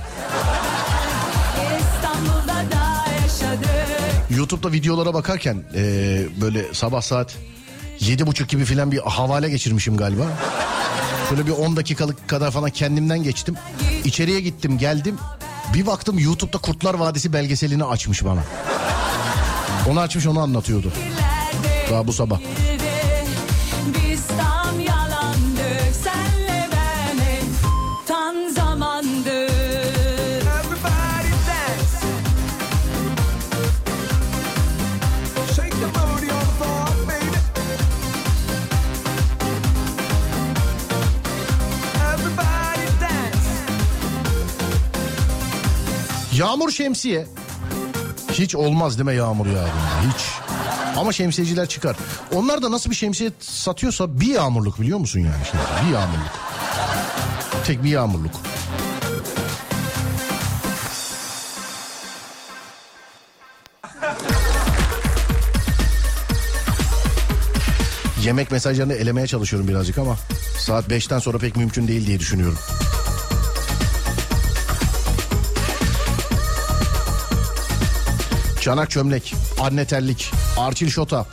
YouTube'da 4.30 4.72
videolara 4.72 5.14
bakarken 5.14 5.62
eee, 5.74 6.28
böyle 6.40 6.74
sabah 6.74 7.00
saat 7.02 7.36
yedi 8.00 8.26
buçuk 8.26 8.48
gibi 8.48 8.64
filan 8.64 8.92
bir 8.92 8.98
havale 8.98 9.50
geçirmişim 9.50 9.96
galiba. 9.96 10.24
Şöyle 11.28 11.46
bir 11.46 11.50
10 11.50 11.76
dakikalık 11.76 12.28
kadar 12.28 12.50
falan 12.50 12.70
kendimden 12.70 13.22
geçtim. 13.22 13.54
İçeriye 14.04 14.40
gittim 14.40 14.78
geldim. 14.78 15.18
Bir 15.74 15.86
baktım 15.86 16.18
YouTube'da 16.18 16.58
Kurtlar 16.58 16.94
Vadisi 16.94 17.32
belgeselini 17.32 17.84
açmış 17.84 18.24
bana. 18.24 18.40
Onu 19.90 20.00
açmış 20.00 20.26
onu 20.26 20.40
anlatıyordu. 20.40 20.92
Daha 21.90 22.06
bu 22.06 22.12
sabah. 22.12 22.40
Biz 23.86 24.26
tam 24.26 24.80
Yağmur 46.46 46.70
şemsiye. 46.70 47.26
Hiç 48.32 48.54
olmaz 48.54 49.00
mi 49.00 49.14
yağmur 49.14 49.46
yağdığında? 49.46 50.12
Hiç. 50.14 50.24
Ama 50.96 51.12
şemsiyeciler 51.12 51.68
çıkar. 51.68 51.96
Onlar 52.34 52.62
da 52.62 52.70
nasıl 52.70 52.90
bir 52.90 52.94
şemsiye 52.94 53.30
satıyorsa 53.40 54.20
bir 54.20 54.26
yağmurluk 54.26 54.80
biliyor 54.80 54.98
musun 54.98 55.20
yani? 55.20 55.44
Şimdi? 55.50 55.62
Bir 55.86 55.92
yağmurluk. 55.94 56.32
Tek 57.64 57.84
bir 57.84 57.88
yağmurluk. 57.88 58.30
Yemek 68.24 68.50
mesajlarını 68.50 68.94
elemeye 68.94 69.26
çalışıyorum 69.26 69.68
birazcık 69.68 69.98
ama 69.98 70.16
saat 70.58 70.88
5'ten 70.88 71.18
sonra 71.18 71.38
pek 71.38 71.56
mümkün 71.56 71.88
değil 71.88 72.06
diye 72.06 72.18
düşünüyorum. 72.20 72.58
Çanak 78.66 78.90
çömlek, 78.90 79.34
anne 79.60 79.84
terlik, 79.84 80.30
Arçil 80.56 80.90
şota. 80.90 81.26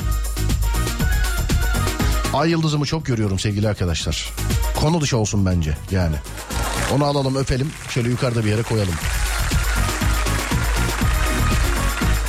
Ay 2.33 2.49
yıldızımı 2.49 2.85
çok 2.85 3.05
görüyorum 3.05 3.39
sevgili 3.39 3.69
arkadaşlar. 3.69 4.29
Konu 4.75 5.01
dışı 5.01 5.17
olsun 5.17 5.45
bence 5.45 5.77
yani. 5.91 6.15
Onu 6.93 7.05
alalım 7.05 7.35
öpelim 7.35 7.71
şöyle 7.89 8.09
yukarıda 8.09 8.45
bir 8.45 8.49
yere 8.49 8.61
koyalım. 8.61 8.93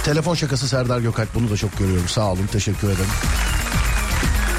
Telefon 0.04 0.34
şakası 0.34 0.68
Serdar 0.68 1.00
Gökalp 1.00 1.34
bunu 1.34 1.50
da 1.50 1.56
çok 1.56 1.78
görüyorum. 1.78 2.08
Sağ 2.08 2.32
olun 2.32 2.46
teşekkür 2.52 2.88
ederim. 2.88 3.10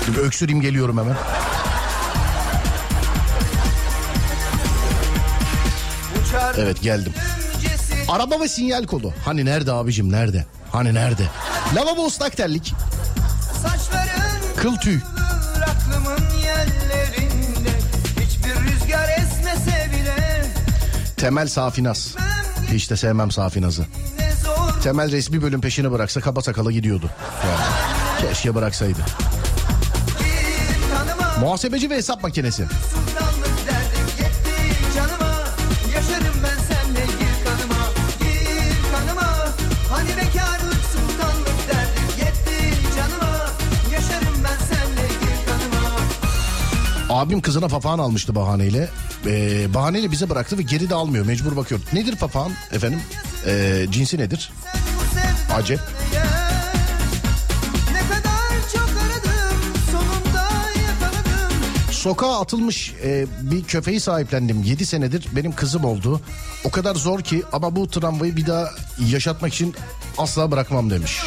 Bir 0.07 0.17
öksüreyim 0.17 0.61
geliyorum 0.61 0.97
hemen. 0.97 1.17
Evet 6.57 6.81
geldim. 6.81 7.13
Araba 8.15 8.39
ve 8.39 8.47
sinyal 8.47 8.83
kolu. 8.85 9.13
Hani 9.25 9.45
nerede 9.45 9.71
abicim 9.71 10.11
nerede? 10.11 10.45
Hani 10.71 10.93
nerede? 10.93 11.23
Lavabo 11.75 12.05
ıslak 12.05 12.37
terlik. 12.37 12.73
Saçların 13.63 14.55
Kıl 14.55 14.75
tüy. 14.75 14.99
Temel 21.17 21.47
Safinaz. 21.47 22.15
Hiç 22.71 22.89
de 22.89 22.97
sevmem 22.97 23.31
Safinaz'ı. 23.31 23.85
Temel 24.83 25.11
resmi 25.11 25.41
bölüm 25.41 25.61
peşine 25.61 25.91
bıraksa 25.91 26.21
kaba 26.21 26.41
sakala 26.41 26.71
gidiyordu. 26.71 27.09
Yani 27.45 28.29
keşke 28.29 28.55
bıraksaydı. 28.55 28.99
Muhasebeci 31.39 31.89
ve 31.89 31.95
hesap 31.95 32.23
makinesi. 32.23 32.65
Abim 47.15 47.41
kızına 47.41 47.67
papağan 47.67 47.99
almıştı 47.99 48.35
bahaneyle. 48.35 48.89
Ee, 49.25 49.73
bahaneyle 49.73 50.11
bize 50.11 50.29
bıraktı 50.29 50.57
ve 50.57 50.61
geri 50.61 50.89
de 50.89 50.95
almıyor. 50.95 51.25
Mecbur 51.25 51.55
bakıyor. 51.55 51.81
Nedir 51.93 52.15
papağan 52.15 52.51
efendim? 52.71 53.01
Ee, 53.47 53.85
cinsi 53.91 54.17
nedir? 54.17 54.51
Acep. 55.55 55.79
Sokağa 61.91 62.41
atılmış 62.41 62.93
e, 63.03 63.25
bir 63.41 63.63
köpeği 63.63 63.99
sahiplendim. 63.99 64.63
7 64.63 64.85
senedir 64.85 65.27
benim 65.35 65.51
kızım 65.55 65.85
oldu. 65.85 66.21
O 66.63 66.69
kadar 66.71 66.95
zor 66.95 67.21
ki 67.21 67.43
ama 67.51 67.75
bu 67.75 67.87
travmayı 67.87 68.35
bir 68.35 68.45
daha 68.45 68.69
yaşatmak 69.07 69.53
için 69.53 69.75
asla 70.17 70.51
bırakmam 70.51 70.89
demiş. 70.89 71.21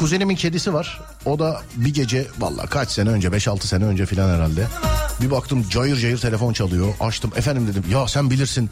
Kuzenimin 0.00 0.36
kedisi 0.36 0.74
var. 0.74 1.00
O 1.24 1.38
da 1.38 1.60
bir 1.76 1.94
gece 1.94 2.26
valla 2.38 2.66
kaç 2.66 2.90
sene 2.90 3.08
önce 3.10 3.28
5-6 3.28 3.60
sene 3.66 3.84
önce 3.84 4.06
filan 4.06 4.34
herhalde. 4.34 4.66
Bir 5.22 5.30
baktım 5.30 5.66
cayır 5.70 5.96
cayır 5.96 6.18
telefon 6.18 6.52
çalıyor. 6.52 6.94
Açtım 7.00 7.32
efendim 7.36 7.66
dedim 7.68 7.84
ya 7.92 8.08
sen 8.08 8.30
bilirsin. 8.30 8.70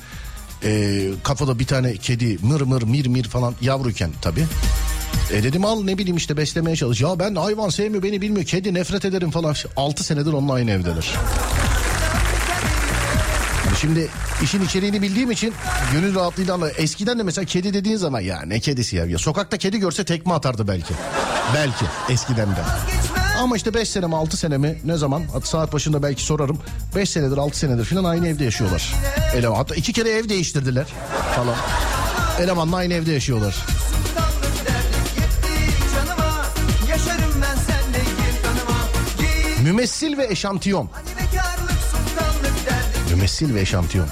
e, 0.64 1.02
kafada 1.22 1.58
bir 1.58 1.66
tane 1.66 1.96
kedi 1.96 2.38
mır 2.42 2.60
mır 2.60 2.82
mir 2.82 3.06
mir 3.06 3.24
falan 3.24 3.54
yavruyken 3.60 4.10
tabii. 4.22 4.44
E 5.32 5.42
dedim 5.42 5.64
al 5.64 5.82
ne 5.84 5.98
bileyim 5.98 6.16
işte 6.16 6.36
beslemeye 6.36 6.76
çalış. 6.76 7.00
Ya 7.00 7.18
ben 7.18 7.34
hayvan 7.34 7.68
sevmiyor 7.68 8.02
beni 8.02 8.20
bilmiyor. 8.20 8.46
Kedi 8.46 8.74
nefret 8.74 9.04
ederim 9.04 9.30
falan. 9.30 9.54
6 9.76 10.04
senedir 10.04 10.32
onunla 10.32 10.52
aynı 10.52 10.70
evdeler. 10.70 11.14
Şimdi 13.80 14.08
işin 14.42 14.64
içeriğini 14.64 15.02
bildiğim 15.02 15.30
için 15.30 15.54
gönül 15.92 16.14
rahatlığıyla 16.14 16.54
anla. 16.54 16.70
Eskiden 16.70 17.18
de 17.18 17.22
mesela 17.22 17.44
kedi 17.44 17.74
dediğin 17.74 17.96
zaman 17.96 18.20
ya 18.20 18.42
ne 18.42 18.60
kedisi 18.60 18.96
ya. 18.96 19.04
ya 19.04 19.18
sokakta 19.18 19.56
kedi 19.56 19.78
görse 19.78 20.04
tekme 20.04 20.32
atardı 20.32 20.68
belki. 20.68 20.94
Belki 21.54 21.84
eskiden 22.08 22.48
de. 22.48 22.60
Ama 23.38 23.56
işte 23.56 23.74
5 23.74 23.88
sene 23.88 24.06
mi 24.06 24.16
6 24.16 24.36
sene 24.36 24.58
mi 24.58 24.78
ne 24.84 24.96
zaman 24.96 25.22
saat 25.44 25.72
başında 25.72 26.02
belki 26.02 26.22
sorarım 26.22 26.58
5 26.96 27.10
senedir 27.10 27.36
6 27.36 27.58
senedir 27.58 27.84
falan 27.84 28.04
aynı 28.04 28.28
evde 28.28 28.44
yaşıyorlar. 28.44 28.94
Eleman 29.34 29.56
hatta 29.56 29.74
iki 29.74 29.92
kere 29.92 30.10
ev 30.10 30.28
değiştirdiler 30.28 30.86
falan. 31.36 31.56
Elemanla 32.40 32.76
aynı 32.76 32.94
evde 32.94 33.12
yaşıyorlar. 33.12 33.56
Canıma 35.94 36.44
Mümessil 39.62 40.18
ve 40.18 40.26
eşantiyon. 40.26 40.90
Mümessil 43.18 43.54
ve 43.54 43.64
aradım 43.66 44.08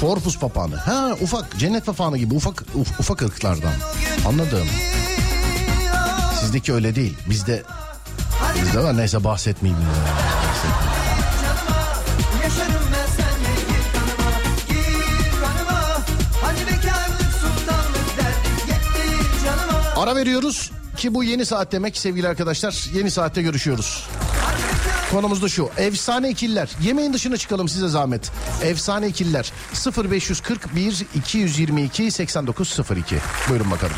Forpus 0.00 0.38
papağanı. 0.38 0.76
Ha 0.76 1.16
ufak 1.20 1.58
cennet 1.58 1.86
papağanı 1.86 2.18
gibi 2.18 2.34
ufak 2.34 2.54
uf- 2.58 2.98
ufak 2.98 3.22
ırklardan. 3.22 3.72
Anladım. 4.26 4.68
Sizdeki 6.40 6.72
öyle 6.72 6.94
değil. 6.94 7.16
Bizde 7.30 7.62
bizde 8.64 8.82
var 8.82 8.96
neyse 8.96 9.24
bahsetmeyeyim. 9.24 9.82
ya. 9.82 11.01
Ara 20.12 20.20
veriyoruz 20.20 20.70
ki 20.96 21.14
bu 21.14 21.24
yeni 21.24 21.46
saat 21.46 21.72
demek 21.72 21.96
sevgili 21.96 22.28
arkadaşlar. 22.28 22.88
Yeni 22.94 23.10
saatte 23.10 23.42
görüşüyoruz. 23.42 24.06
Konumuz 25.10 25.42
da 25.42 25.48
şu. 25.48 25.70
Efsane 25.76 26.30
ikiller. 26.30 26.70
Yemeğin 26.82 27.12
dışına 27.12 27.36
çıkalım 27.36 27.68
size 27.68 27.88
zahmet. 27.88 28.32
Efsane 28.62 29.08
ikiller. 29.08 29.52
0541 29.96 31.06
222 31.14 32.10
8902. 32.10 33.16
Buyurun 33.48 33.70
bakalım. 33.70 33.96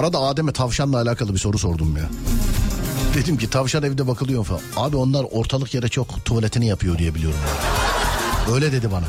Arada 0.00 0.18
Adem'e 0.18 0.52
tavşanla 0.52 0.96
alakalı 0.96 1.34
bir 1.34 1.38
soru 1.38 1.58
sordum 1.58 1.96
ya. 1.96 2.02
Dedim 3.14 3.36
ki 3.36 3.50
tavşan 3.50 3.82
evde 3.82 4.06
bakılıyor 4.06 4.44
falan. 4.44 4.60
Abi 4.76 4.96
onlar 4.96 5.26
ortalık 5.30 5.74
yere 5.74 5.88
çok 5.88 6.24
tuvaletini 6.24 6.66
yapıyor 6.66 6.98
diye 6.98 7.14
biliyorum. 7.14 7.38
Öyle 8.52 8.72
dedi 8.72 8.92
bana. 8.92 9.04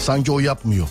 Sanki 0.00 0.32
o 0.32 0.38
yapmıyor. 0.38 0.88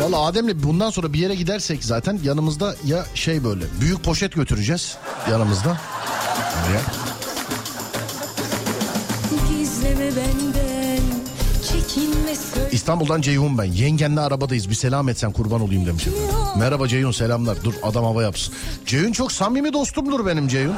Valla 0.00 0.20
Adem'le 0.20 0.62
bundan 0.62 0.90
sonra 0.90 1.12
bir 1.12 1.18
yere 1.18 1.34
gidersek 1.34 1.84
zaten 1.84 2.20
yanımızda 2.22 2.76
ya 2.84 3.06
şey 3.14 3.44
böyle 3.44 3.64
büyük 3.80 4.04
poşet 4.04 4.32
götüreceğiz 4.32 4.96
yanımızda. 5.30 5.68
Ya. 6.74 7.03
İstanbul'dan 12.84 13.20
Ceyhun 13.20 13.58
ben. 13.58 13.64
Yengenle 13.64 14.20
arabadayız. 14.20 14.70
Bir 14.70 14.74
selam 14.74 15.08
etsen 15.08 15.32
kurban 15.32 15.60
olayım 15.60 15.86
demiş. 15.86 16.06
efendim. 16.06 16.28
Merhaba 16.56 16.88
Ceyhun 16.88 17.10
selamlar. 17.12 17.64
Dur 17.64 17.74
adam 17.82 18.04
hava 18.04 18.22
yapsın. 18.22 18.54
Ceyhun 18.86 19.12
çok 19.12 19.32
samimi 19.32 19.72
dostumdur 19.72 20.26
benim 20.26 20.48
Ceyhun. 20.48 20.74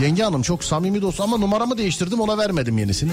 Yenge 0.00 0.22
hanım 0.22 0.42
çok 0.42 0.64
samimi 0.64 1.02
dost 1.02 1.20
ama 1.20 1.36
numaramı 1.36 1.78
değiştirdim 1.78 2.20
ona 2.20 2.38
vermedim 2.38 2.78
yenisini. 2.78 3.12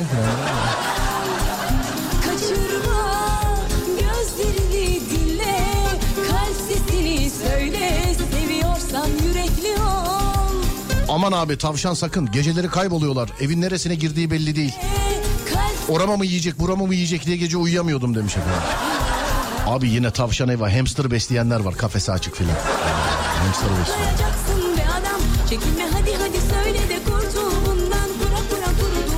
Aman 11.10 11.32
abi 11.32 11.58
tavşan 11.58 11.94
sakın 11.94 12.32
geceleri 12.32 12.68
kayboluyorlar. 12.68 13.30
Evin 13.42 13.62
neresine 13.62 13.96
girdiği 13.96 14.32
belli 14.32 14.56
değil. 14.56 14.74
Orama 15.90 16.18
mı 16.18 16.26
yiyecek 16.26 16.60
burama 16.60 16.86
mı 16.86 16.96
yiyecek 16.96 17.26
diye 17.26 17.38
gece 17.38 17.58
uyuyamıyordum 17.58 18.16
demiş 18.16 18.38
efendim. 18.38 18.62
Abi 19.68 19.90
yine 19.90 20.12
tavşan 20.12 20.50
ev 20.50 20.60
var. 20.60 20.72
Hamster 20.72 21.12
besleyenler 21.12 21.60
var 21.60 21.78
kafesi 21.78 22.12
açık 22.12 22.36
filan. 22.36 22.56
Hamster 23.44 23.70
besliyor. 23.70 24.34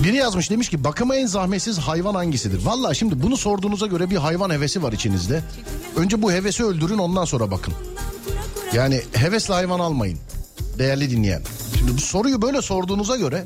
Biri 0.04 0.16
yazmış 0.16 0.50
demiş 0.50 0.70
ki 0.70 0.84
bakıma 0.84 1.16
en 1.16 1.26
zahmetsiz 1.26 1.78
hayvan 1.78 2.16
hangisidir? 2.16 2.66
Valla 2.66 2.94
şimdi 2.94 3.24
bunu 3.24 3.38
sorduğunuza 3.38 3.86
göre 3.86 4.10
bir 4.10 4.16
hayvan 4.18 4.50
hevesi 4.50 4.84
var 4.84 4.94
içinizde. 4.94 5.42
Önce 5.96 6.22
bu 6.22 6.32
hevesi 6.32 6.64
öldürün 6.66 6.98
ondan 6.98 7.26
sonra 7.26 7.52
bakın. 7.52 7.74
Yani 8.74 9.02
hevesle 9.14 9.54
hayvan 9.54 9.80
almayın. 9.80 10.20
Değerli 10.80 11.12
dinleyen. 11.12 11.42
Şimdi 11.78 11.94
bu 11.94 12.02
soruyu 12.02 12.42
böyle 12.42 12.62
sorduğunuza 12.62 13.16
göre 13.16 13.46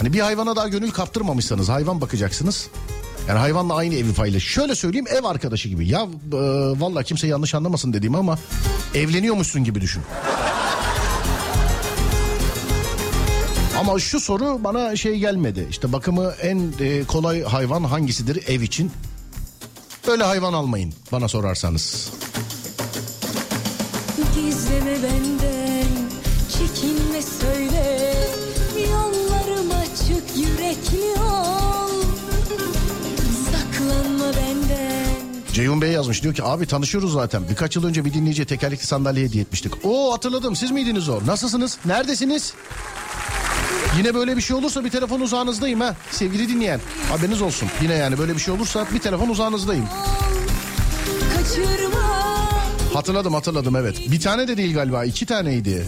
hani 0.00 0.12
bir 0.12 0.20
hayvana 0.20 0.56
daha 0.56 0.68
gönül 0.68 0.90
kaptırmamışsanız 0.90 1.68
hayvan 1.68 2.00
bakacaksınız. 2.00 2.68
Yani 3.28 3.38
hayvanla 3.38 3.74
aynı 3.74 3.94
evi 3.94 4.14
paylaş. 4.14 4.42
Şöyle 4.42 4.74
söyleyeyim 4.74 5.06
ev 5.08 5.24
arkadaşı 5.24 5.68
gibi. 5.68 5.88
Ya 5.88 6.00
e, 6.00 6.36
valla 6.80 7.02
kimse 7.02 7.26
yanlış 7.26 7.54
anlamasın 7.54 7.92
dediğim 7.92 8.14
ama 8.14 8.38
evleniyormuşsun 8.94 9.64
gibi 9.64 9.80
düşün. 9.80 10.02
Ama 13.80 13.98
şu 13.98 14.20
soru 14.20 14.64
bana 14.64 14.96
şey 14.96 15.18
gelmedi. 15.18 15.66
İşte 15.70 15.92
bakımı 15.92 16.32
en 16.42 16.72
e, 16.80 17.04
kolay 17.04 17.42
hayvan 17.42 17.84
hangisidir 17.84 18.48
ev 18.48 18.60
için? 18.60 18.92
Böyle 20.06 20.24
hayvan 20.24 20.52
almayın 20.52 20.94
bana 21.12 21.28
sorarsanız. 21.28 22.10
Gizleme 24.34 25.02
benden 25.02 25.88
Çekinme 26.52 27.22
söyle 27.22 27.59
Ceyhun 35.60 35.80
Bey 35.80 35.92
yazmış 35.92 36.22
diyor 36.22 36.34
ki 36.34 36.44
abi 36.44 36.66
tanışıyoruz 36.66 37.12
zaten. 37.12 37.42
Birkaç 37.50 37.76
yıl 37.76 37.84
önce 37.84 38.04
bir 38.04 38.14
dinleyiciye 38.14 38.46
tekerlekli 38.46 38.86
sandalye 38.86 39.24
hediye 39.24 39.42
etmiştik. 39.42 39.72
Oo 39.84 40.12
hatırladım 40.12 40.56
siz 40.56 40.70
miydiniz 40.70 41.08
o? 41.08 41.20
Nasılsınız? 41.26 41.78
Neredesiniz? 41.84 42.54
Yine 43.98 44.14
böyle 44.14 44.36
bir 44.36 44.42
şey 44.42 44.56
olursa 44.56 44.84
bir 44.84 44.90
telefon 44.90 45.20
uzağınızdayım 45.20 45.80
ha. 45.80 45.96
Sevgili 46.10 46.48
dinleyen 46.48 46.80
haberiniz 47.08 47.42
olsun. 47.42 47.68
Yine 47.82 47.94
yani 47.94 48.18
böyle 48.18 48.34
bir 48.34 48.40
şey 48.40 48.54
olursa 48.54 48.86
bir 48.94 48.98
telefon 48.98 49.28
uzağınızdayım. 49.28 49.84
Hatırladım 52.94 53.34
hatırladım 53.34 53.76
evet. 53.76 54.10
Bir 54.12 54.20
tane 54.20 54.48
de 54.48 54.56
değil 54.56 54.74
galiba 54.74 55.04
iki 55.04 55.26
taneydi. 55.26 55.86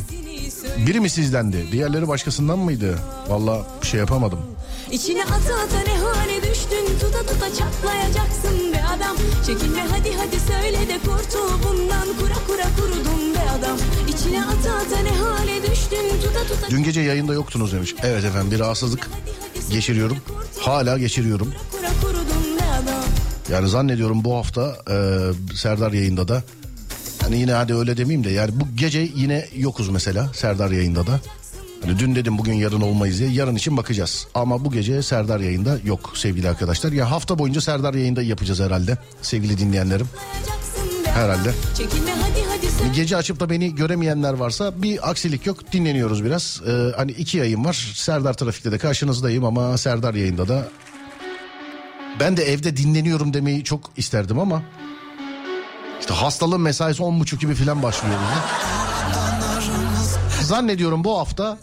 Biri 0.86 1.00
mi 1.00 1.10
sizdendi? 1.10 1.72
Diğerleri 1.72 2.08
başkasından 2.08 2.58
mıydı? 2.58 2.98
Valla 3.28 3.66
bir 3.82 3.86
şey 3.86 4.00
yapamadım. 4.00 4.40
İçine 4.90 5.24
ata 5.24 5.34
ata 5.34 5.80
ne 5.86 5.98
hale 5.98 6.42
düştün 6.42 6.98
Tuta 7.00 7.18
tuta 7.18 7.46
çatlayacaksın 7.54 8.61
adam 8.96 9.16
Çekinme 9.46 9.80
hadi 9.82 10.12
hadi 10.16 10.40
söyle 10.40 10.88
de 10.88 10.98
kurtul 10.98 11.68
bundan 11.68 12.06
Kura 12.20 12.34
kura 12.46 12.68
kurudum 12.76 13.34
be 13.34 13.50
adam 13.58 13.78
İçine 14.08 14.44
ata 14.44 14.74
ata 14.74 14.98
ne 15.02 15.10
hale 15.10 15.62
düştün 15.62 16.20
Tuta 16.22 16.54
tuta 16.54 16.70
Dün 16.70 16.82
gece 16.82 17.00
yayında 17.00 17.34
yoktunuz 17.34 17.72
demiş. 17.72 17.94
Evet 18.02 18.24
efendim 18.24 18.50
bir 18.50 18.58
rahatsızlık 18.58 19.10
geçiriyorum. 19.70 20.16
Hala 20.60 20.98
geçiriyorum. 20.98 21.54
Yani 23.52 23.68
zannediyorum 23.68 24.24
bu 24.24 24.36
hafta 24.36 24.76
e, 24.90 24.96
Serdar 25.54 25.92
yayında 25.92 26.28
da 26.28 26.42
hani 27.22 27.38
yine 27.38 27.52
hadi 27.52 27.74
öyle 27.74 27.96
demeyeyim 27.96 28.24
de 28.24 28.30
yani 28.30 28.60
bu 28.60 28.64
gece 28.76 29.08
yine 29.16 29.48
yokuz 29.56 29.88
mesela 29.88 30.30
Serdar 30.34 30.70
yayında 30.70 31.06
da. 31.06 31.20
Hani 31.82 31.98
dün 31.98 32.14
dedim 32.14 32.38
bugün 32.38 32.52
yarın 32.52 32.80
olmayız 32.80 33.18
diye 33.18 33.30
yarın 33.30 33.56
için 33.56 33.76
bakacağız. 33.76 34.26
Ama 34.34 34.64
bu 34.64 34.72
gece 34.72 35.02
Serdar 35.02 35.40
yayında 35.40 35.78
yok 35.84 36.12
sevgili 36.14 36.48
arkadaşlar. 36.48 36.92
Ya 36.92 37.10
hafta 37.10 37.38
boyunca 37.38 37.60
Serdar 37.60 37.94
yayında 37.94 38.22
yapacağız 38.22 38.60
herhalde 38.60 38.98
sevgili 39.22 39.58
dinleyenlerim. 39.58 40.08
Herhalde. 41.04 41.54
Gece 42.94 43.16
açıp 43.16 43.40
da 43.40 43.50
beni 43.50 43.74
göremeyenler 43.74 44.32
varsa 44.32 44.82
bir 44.82 45.10
aksilik 45.10 45.46
yok 45.46 45.72
dinleniyoruz 45.72 46.24
biraz. 46.24 46.62
Ee, 46.66 46.92
hani 46.96 47.10
iki 47.12 47.38
yayın 47.38 47.64
var 47.64 47.92
Serdar 47.94 48.34
Trafik'te 48.34 48.72
de 48.72 48.78
karşınızdayım 48.78 49.44
ama 49.44 49.78
Serdar 49.78 50.14
yayında 50.14 50.48
da 50.48 50.68
ben 52.20 52.36
de 52.36 52.44
evde 52.44 52.76
dinleniyorum 52.76 53.34
demeyi 53.34 53.64
çok 53.64 53.90
isterdim 53.96 54.38
ama 54.38 54.62
işte 56.00 56.14
hastalığın 56.14 56.60
mesaisi 56.60 57.02
on 57.02 57.20
buçuk 57.20 57.40
gibi 57.40 57.54
falan 57.54 57.82
başlıyor. 57.82 58.14
bizim. 58.14 58.42
Zannediyorum 60.42 61.04
bu 61.04 61.18
hafta 61.18 61.58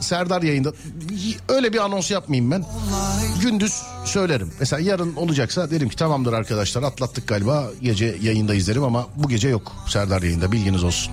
Serdar 0.00 0.42
yayında 0.42 0.72
öyle 1.48 1.72
bir 1.72 1.78
anons 1.78 2.10
yapmayayım 2.10 2.50
ben. 2.50 2.64
Gündüz 3.42 3.82
söylerim. 4.04 4.52
Mesela 4.60 4.80
yarın 4.80 5.16
olacaksa 5.16 5.70
derim 5.70 5.88
ki 5.88 5.96
tamamdır 5.96 6.32
arkadaşlar 6.32 6.82
atlattık 6.82 7.28
galiba 7.28 7.70
gece 7.82 8.16
yayında 8.22 8.54
izlerim 8.54 8.84
ama 8.84 9.06
bu 9.16 9.28
gece 9.28 9.48
yok 9.48 9.72
Serdar 9.88 10.22
yayında 10.22 10.52
bilginiz 10.52 10.84
olsun. 10.84 11.12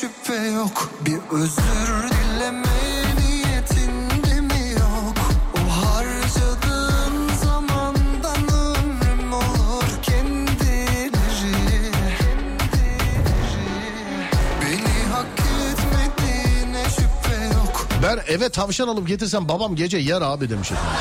Şüphe 0.00 0.34
yok 0.34 0.90
Bir 1.06 1.36
özür 1.36 2.10
dileme 2.10 2.62
niyetinde 3.20 4.40
mi 4.40 4.70
yok 4.70 5.16
O 5.56 5.86
harcadığın 5.86 7.34
zamandan 7.44 8.54
ömrüm 8.54 9.32
olur 9.32 10.02
kendileri 10.02 11.10
Beni 14.62 15.12
hak 15.12 15.26
etmediğine 15.70 16.84
şüphe 16.84 17.44
yok 17.44 17.86
Ben 18.02 18.18
eve 18.34 18.48
tavşan 18.48 18.88
alıp 18.88 19.08
getirsem 19.08 19.48
babam 19.48 19.76
gece 19.76 19.98
yer 19.98 20.22
abi 20.22 20.50
demiş 20.50 20.72
efendim. 20.72 20.92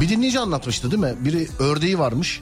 Bir 0.00 0.08
dinleyici 0.08 0.40
anlatmıştı 0.40 0.90
değil 0.90 1.02
mi? 1.02 1.14
Biri 1.18 1.48
ördeği 1.58 1.98
varmış. 1.98 2.40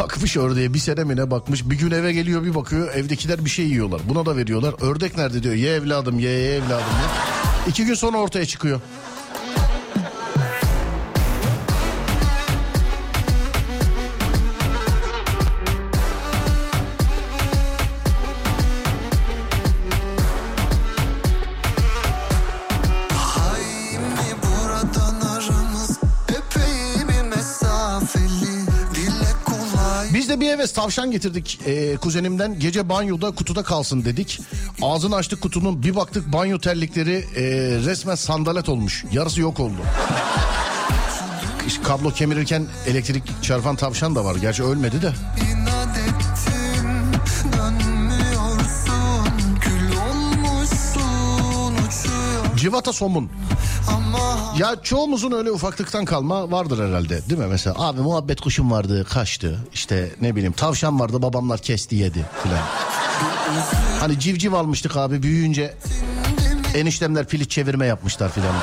Bakmış 0.00 0.36
ördeğe 0.36 0.74
bir 0.74 0.78
sene 0.78 1.04
mi 1.04 1.16
ne 1.16 1.30
bakmış. 1.30 1.70
Bir 1.70 1.78
gün 1.78 1.90
eve 1.90 2.12
geliyor 2.12 2.44
bir 2.44 2.54
bakıyor 2.54 2.94
evdekiler 2.94 3.44
bir 3.44 3.50
şey 3.50 3.66
yiyorlar. 3.66 4.00
Buna 4.08 4.26
da 4.26 4.36
veriyorlar. 4.36 4.74
Ördek 4.80 5.16
nerede 5.16 5.42
diyor. 5.42 5.54
Ye 5.54 5.74
evladım 5.74 6.18
ye, 6.18 6.30
ye 6.30 6.54
evladım 6.54 6.68
ye. 6.74 7.08
İki 7.68 7.84
gün 7.84 7.94
sonra 7.94 8.16
ortaya 8.16 8.46
çıkıyor. 8.46 8.80
Bir 30.44 30.50
eve 30.50 30.66
tavşan 30.66 31.10
getirdik 31.10 31.60
ee, 31.66 31.96
kuzenimden. 31.96 32.58
Gece 32.58 32.88
banyoda 32.88 33.30
kutuda 33.30 33.62
kalsın 33.62 34.04
dedik. 34.04 34.40
Ağzını 34.82 35.16
açtık 35.16 35.40
kutunun 35.40 35.82
bir 35.82 35.96
baktık 35.96 36.32
banyo 36.32 36.58
terlikleri 36.58 37.24
ee, 37.36 37.42
resmen 37.86 38.14
sandalet 38.14 38.68
olmuş. 38.68 39.04
Yarısı 39.12 39.40
yok 39.40 39.60
oldu. 39.60 39.76
Kablo 41.84 42.10
kemirirken 42.10 42.66
elektrik 42.86 43.42
çarpan 43.42 43.76
tavşan 43.76 44.14
da 44.14 44.24
var. 44.24 44.36
Gerçi 44.36 44.62
ölmedi 44.62 45.02
de. 45.02 45.12
Civata 52.56 52.92
somun. 52.92 53.30
Ya 54.58 54.76
çoğumuzun 54.82 55.32
öyle 55.32 55.50
ufaklıktan 55.50 56.04
kalma 56.04 56.50
vardır 56.50 56.88
herhalde 56.88 57.28
değil 57.28 57.40
mi? 57.40 57.46
Mesela 57.46 57.76
abi 57.78 58.00
muhabbet 58.00 58.40
kuşum 58.40 58.70
vardı 58.70 59.04
kaçtı. 59.04 59.58
İşte 59.74 60.10
ne 60.20 60.36
bileyim 60.36 60.52
tavşan 60.52 61.00
vardı 61.00 61.22
babamlar 61.22 61.58
kesti 61.60 61.96
yedi 61.96 62.24
filan. 62.42 62.62
Hani 64.00 64.20
civciv 64.20 64.52
almıştık 64.52 64.96
abi 64.96 65.22
büyüyünce 65.22 65.74
eniştemler 66.74 67.26
pilit 67.26 67.50
çevirme 67.50 67.86
yapmışlar 67.86 68.32
filan 68.32 68.54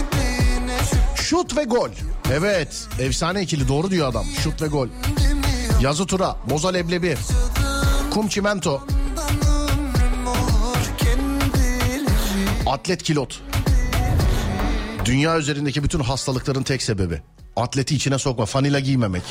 etmediğine 0.00 0.78
Şut 1.16 1.56
ve 1.56 1.64
gol. 1.64 1.90
Evet 2.32 2.86
efsane 2.98 3.42
ikili 3.42 3.68
doğru 3.68 3.90
diyor 3.90 4.08
adam. 4.08 4.24
Şut 4.42 4.62
ve 4.62 4.66
gol. 4.66 4.88
Yazı 5.84 6.06
tura, 6.06 6.36
boza 6.50 6.68
leblebi, 6.68 7.16
kum 8.10 8.28
çimento, 8.28 8.82
atlet 12.66 13.02
kilot. 13.02 13.42
Dünya 15.04 15.38
üzerindeki 15.38 15.84
bütün 15.84 16.00
hastalıkların 16.00 16.62
tek 16.62 16.82
sebebi. 16.82 17.22
Atleti 17.56 17.96
içine 17.96 18.18
sokma, 18.18 18.46
fanila 18.46 18.80
giymemek. 18.80 19.22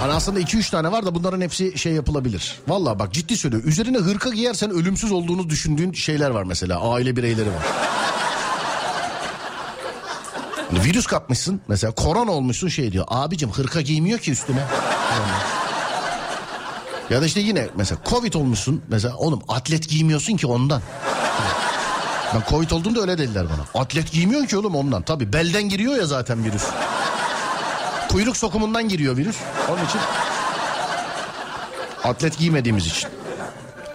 Hani 0.00 0.12
aslında 0.12 0.40
2-3 0.40 0.70
tane 0.70 0.92
var 0.92 1.06
da 1.06 1.14
bunların 1.14 1.40
hepsi 1.40 1.78
şey 1.78 1.92
yapılabilir. 1.92 2.58
Vallahi 2.68 2.98
bak 2.98 3.12
ciddi 3.12 3.36
söylüyorum. 3.36 3.68
Üzerine 3.68 3.98
hırka 3.98 4.30
giyersen 4.30 4.70
ölümsüz 4.70 5.12
olduğunu 5.12 5.50
düşündüğün 5.50 5.92
şeyler 5.92 6.30
var 6.30 6.42
mesela. 6.42 6.80
Aile 6.80 7.16
bireyleri 7.16 7.48
var. 7.48 7.62
Hani 10.80 10.88
virüs 10.88 11.06
kapmışsın 11.06 11.60
mesela 11.68 11.94
korona 11.94 12.30
olmuşsun 12.30 12.68
şey 12.68 12.92
diyor. 12.92 13.04
Abicim 13.08 13.50
hırka 13.50 13.80
giymiyor 13.80 14.18
ki 14.18 14.32
üstüne. 14.32 14.64
Ya 17.10 17.22
da 17.22 17.26
işte 17.26 17.40
yine 17.40 17.68
mesela 17.76 18.00
covid 18.06 18.34
olmuşsun. 18.34 18.82
Mesela 18.88 19.16
oğlum 19.16 19.42
atlet 19.48 19.88
giymiyorsun 19.88 20.36
ki 20.36 20.46
ondan. 20.46 20.82
Ben 22.34 22.42
covid 22.50 22.70
olduğumda 22.70 23.00
öyle 23.00 23.18
dediler 23.18 23.46
bana. 23.46 23.82
Atlet 23.82 24.12
giymiyorsun 24.12 24.46
ki 24.46 24.56
oğlum 24.56 24.74
ondan. 24.74 25.02
Tabii 25.02 25.32
belden 25.32 25.62
giriyor 25.62 25.96
ya 25.96 26.06
zaten 26.06 26.44
virüs. 26.44 26.64
Kuyruk 28.08 28.36
sokumundan 28.36 28.88
giriyor 28.88 29.16
virüs. 29.16 29.36
Onun 29.68 29.84
için 29.84 30.00
atlet 32.04 32.38
giymediğimiz 32.38 32.86
için. 32.86 33.10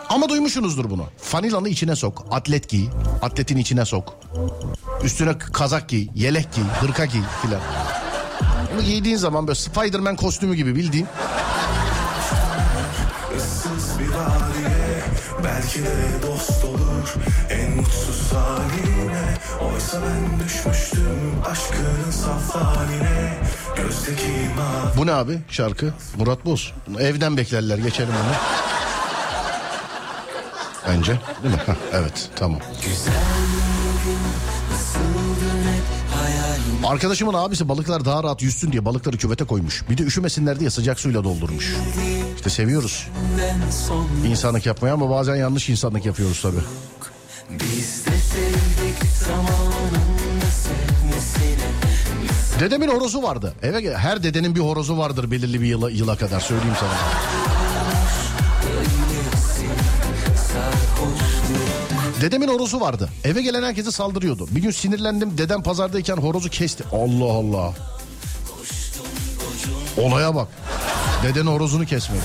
Ama 0.10 0.30
duymuşsunuzdur 0.30 0.90
bunu. 0.90 1.06
Fanilanı 1.18 1.70
içine 1.70 1.96
sok. 1.96 2.26
Atlet 2.32 2.70
giy. 2.70 2.88
Atletin 3.22 3.58
içine 3.58 3.86
sok. 3.86 4.14
Üstüne 5.04 5.38
kazak 5.38 5.90
giy. 5.90 6.08
Yelek 6.16 6.54
giy. 6.54 6.64
Hırka 6.64 7.06
giy 7.06 7.22
filan. 7.42 7.62
Bunu 8.74 8.84
giydiğin 8.84 9.18
zaman 9.18 9.48
böyle 9.48 9.60
Spider-Man 9.60 10.16
kostümü 10.16 10.56
gibi 10.56 10.76
bildiğin 10.76 11.08
Issız 13.38 14.00
bir 14.00 14.06
haliye 14.14 15.04
Belki 15.44 15.80
de 15.84 15.96
dost 16.28 16.66
olur 16.66 17.14
En 17.50 17.76
mutsuz 17.76 18.34
haline 18.34 19.24
Oysa 19.74 19.98
ben 20.02 20.46
düşmüştüm 20.46 21.42
Aşkının 21.52 22.12
saf 22.12 22.56
haline 22.56 23.38
Gözdeki 23.78 24.32
mavi 24.58 24.98
Bu 24.98 25.06
ne 25.08 25.12
abi 25.14 25.40
şarkı? 25.50 25.94
Murat 26.18 26.46
Boz. 26.46 26.74
Evden 27.00 27.38
beklerler 27.38 27.78
geçelim 27.78 28.14
onu. 28.14 28.36
Bence 30.88 31.20
değil 31.44 31.56
mi? 31.56 31.62
Evet 31.94 32.30
tamam. 32.36 32.60
Arkadaşımın 36.86 37.34
abisi 37.34 37.70
balıklar 37.70 38.06
daha 38.06 38.24
rahat 38.24 38.42
yüzsün 38.42 38.72
diye 38.72 38.86
balıkları 38.86 39.18
küvete 39.18 39.46
koymuş. 39.46 39.84
Bir 39.90 39.98
de 39.98 40.04
üşümesinler 40.04 40.60
diye 40.60 40.70
sıcak 40.70 41.00
suyla 41.00 41.24
doldurmuş. 41.24 41.76
İşte 42.36 42.50
seviyoruz 42.50 43.08
insanlık 44.28 44.66
yapmayı 44.66 44.94
ama 44.94 45.10
bazen 45.10 45.36
yanlış 45.36 45.70
insanlık 45.70 46.06
yapıyoruz 46.06 46.42
tabii. 46.42 46.62
Biz 47.50 48.06
de 48.06 48.12
sevdik 48.18 49.06
Dedemin 52.60 52.88
horozu 52.88 53.24
vardı. 53.24 53.54
Eve 53.62 53.98
her 53.98 54.24
dedenin 54.24 54.56
bir 54.56 54.60
horozu 54.60 54.98
vardır 54.98 55.32
belirli 55.32 55.62
bir 55.62 55.66
yıla, 55.66 55.90
yıla 55.90 56.18
kadar 56.18 56.40
söyleyeyim 56.40 56.76
sana. 56.80 56.94
Dedemin 62.22 62.48
horozu 62.48 62.80
vardı. 62.80 63.10
Eve 63.24 63.42
gelen 63.42 63.64
herkese 63.64 63.92
saldırıyordu. 63.92 64.48
Bir 64.52 64.62
gün 64.62 64.72
sinirlendim. 64.72 65.38
Dedem 65.38 65.64
pazardayken 65.64 66.18
horozu 66.18 66.50
kesti. 66.50 66.84
Allah 66.92 67.32
Allah. 67.34 67.74
Olaya 69.98 70.36
bak. 70.36 70.48
Dedenin 71.24 71.48
horozunu 71.48 71.86
kesmek. 71.86 72.22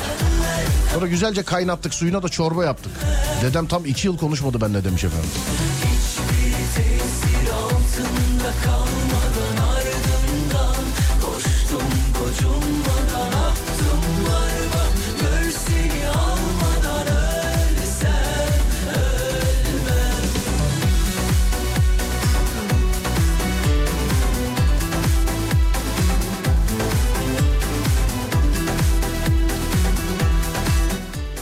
Sonra 0.95 1.07
güzelce 1.07 1.43
kaynattık. 1.43 1.95
Suyuna 1.95 2.22
da 2.22 2.28
çorba 2.28 2.64
yaptık. 2.64 2.93
Dedem 3.43 3.66
tam 3.66 3.84
iki 3.86 4.07
yıl 4.07 4.18
konuşmadı 4.18 4.61
benimle 4.61 4.84
demiş 4.84 5.05
efendim. 5.05 5.30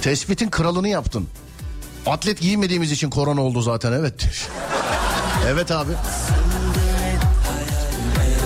Tespitin 0.08 0.50
kralını 0.50 0.88
yaptın. 0.88 1.28
Atlet 2.06 2.40
giymediğimiz 2.40 2.92
için 2.92 3.10
korona 3.10 3.40
oldu 3.40 3.62
zaten 3.62 3.92
evet. 3.92 4.28
evet 5.46 5.70
abi. 5.70 5.92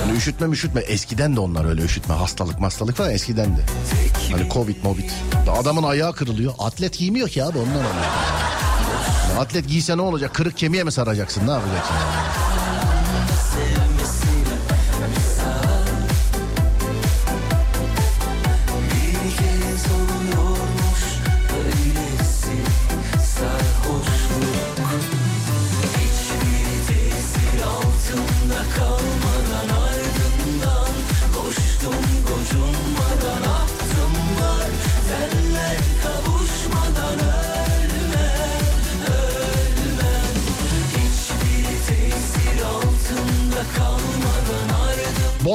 Hani 0.00 0.16
üşütme 0.16 0.48
üşütme 0.48 0.80
eskiden 0.80 1.36
de 1.36 1.40
onlar 1.40 1.64
öyle 1.64 1.82
üşütme 1.82 2.14
hastalık 2.14 2.60
hastalık 2.60 2.96
falan 2.96 3.10
eskiden 3.10 3.56
de. 3.56 3.60
Hani 4.32 4.48
covid 4.50 4.76
movid. 4.84 5.10
Adamın 5.60 5.82
ayağı 5.82 6.12
kırılıyor. 6.14 6.54
Atlet 6.58 6.98
giymiyor 6.98 7.28
ki 7.28 7.44
abi 7.44 7.58
ondan 7.58 7.70
oluyor. 7.70 8.04
Ya 9.34 9.40
Atlet 9.40 9.68
giyse 9.68 9.96
ne 9.96 10.02
olacak? 10.02 10.34
Kırık 10.34 10.56
kemiğe 10.56 10.84
mi 10.84 10.92
saracaksın? 10.92 11.46
Ne 11.46 11.50
yapacaksın? 11.50 11.94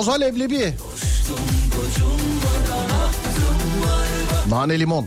Boza 0.08 0.18
leblebi. 0.18 0.74
Nane 4.50 4.78
limon. 4.78 5.06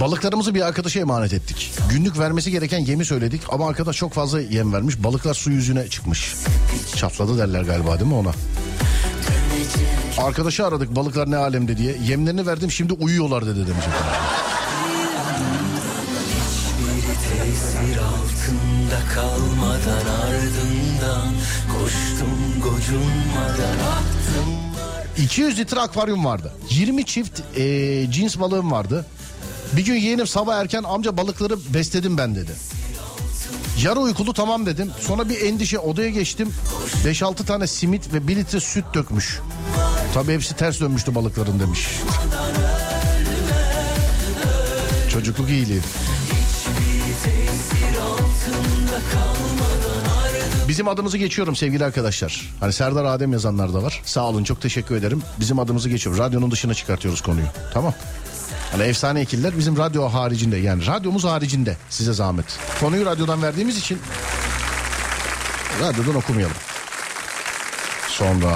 Balıklarımızı 0.00 0.54
bir 0.54 0.60
arkadaşa 0.66 1.00
emanet 1.00 1.32
ettik. 1.32 1.72
Günlük 1.90 2.18
vermesi 2.18 2.50
gereken 2.50 2.78
yemi 2.78 3.04
söyledik 3.04 3.42
ama 3.48 3.68
arkadaş 3.68 3.96
çok 3.96 4.12
fazla 4.12 4.40
yem 4.40 4.72
vermiş. 4.72 5.02
Balıklar 5.04 5.34
su 5.34 5.50
yüzüne 5.50 5.88
çıkmış. 5.88 6.34
Çatladı 6.96 7.38
derler 7.38 7.62
galiba 7.62 8.00
değil 8.00 8.10
mi 8.10 8.14
ona? 8.16 8.30
Arkadaşı 10.18 10.66
aradık 10.66 10.96
balıklar 10.96 11.30
ne 11.30 11.36
alemde 11.36 11.76
diye. 11.76 11.96
Yemlerini 12.06 12.46
verdim 12.46 12.70
şimdi 12.70 12.92
uyuyorlar 12.92 13.46
dedi 13.46 13.58
demiş. 13.66 13.84
tesir 17.28 17.98
altında 17.98 19.14
kalmadan 19.14 20.06
ardından 20.26 21.28
Koştum 21.72 22.62
gocunmadan 22.62 23.78
attım 23.78 24.54
200 25.24 25.58
litre 25.58 25.80
akvaryum 25.80 26.24
vardı. 26.24 26.52
20 26.70 27.04
çift 27.04 27.40
eee, 27.56 28.10
cins 28.10 28.40
balığım 28.40 28.70
vardı. 28.72 29.06
Bir 29.76 29.84
gün 29.84 29.94
yeğenim 29.94 30.26
sabah 30.26 30.56
erken 30.56 30.82
amca 30.82 31.16
balıkları 31.16 31.58
besledim 31.74 32.18
ben 32.18 32.34
dedi. 32.34 32.52
Yarı 33.82 34.00
uykulu 34.00 34.32
tamam 34.32 34.66
dedim. 34.66 34.90
Sonra 35.00 35.28
bir 35.28 35.40
endişe 35.40 35.78
odaya 35.78 36.10
geçtim. 36.10 36.54
5-6 37.04 37.44
tane 37.44 37.66
simit 37.66 38.12
ve 38.12 38.28
1 38.28 38.36
litre 38.36 38.60
süt 38.60 38.84
dökmüş. 38.94 39.40
Tabii 40.14 40.34
hepsi 40.34 40.56
ters 40.56 40.80
dönmüştü 40.80 41.14
balıkların 41.14 41.60
demiş. 41.60 41.88
Çocukluk 45.12 45.48
iyiliği. 45.50 45.80
Bizim 50.68 50.88
adımızı 50.88 51.18
geçiyorum 51.18 51.56
sevgili 51.56 51.84
arkadaşlar. 51.84 52.54
Hani 52.60 52.72
Serdar 52.72 53.04
Adem 53.04 53.32
yazanlar 53.32 53.74
da 53.74 53.82
var. 53.82 54.02
Sağ 54.04 54.24
olun 54.28 54.44
çok 54.44 54.60
teşekkür 54.60 54.96
ederim. 54.96 55.22
Bizim 55.40 55.58
adımızı 55.58 55.88
geçiyorum. 55.88 56.22
Radyonun 56.22 56.50
dışına 56.50 56.74
çıkartıyoruz 56.74 57.20
konuyu. 57.20 57.46
Tamam. 57.74 57.94
Hani 58.72 58.82
efsane 58.82 59.20
ekiller 59.20 59.58
bizim 59.58 59.76
radyo 59.76 60.08
haricinde 60.08 60.56
yani 60.56 60.86
radyomuz 60.86 61.24
haricinde 61.24 61.76
size 61.90 62.12
zahmet. 62.12 62.44
Konuyu 62.80 63.06
radyodan 63.06 63.42
verdiğimiz 63.42 63.78
için 63.78 63.98
radyodan 65.82 66.14
okumayalım. 66.14 66.56
Sonra 68.08 68.52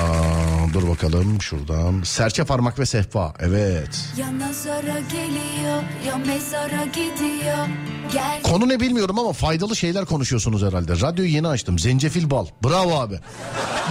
dur 0.73 0.89
bakalım 0.89 1.43
şuradan. 1.43 2.03
Serçe 2.03 2.45
parmak 2.45 2.79
ve 2.79 2.87
sehpa. 2.87 3.35
Evet. 3.41 4.05
Ya 4.17 4.39
nazara 4.39 4.99
geliyor 5.13 5.83
ya 6.07 6.17
mezara 6.27 6.85
gidiyor. 6.85 7.67
Gel 8.13 8.43
Konu 8.43 8.69
ne 8.69 8.81
bilmiyorum 8.81 9.19
ama 9.19 9.33
faydalı 9.33 9.77
şeyler 9.77 10.05
konuşuyorsunuz 10.05 10.63
herhalde. 10.63 11.01
Radyoyu 11.01 11.31
yeni 11.31 11.49
açtım. 11.49 11.79
Zencefil 11.79 12.31
bal. 12.31 12.47
Bravo 12.65 12.95
abi. 13.01 13.19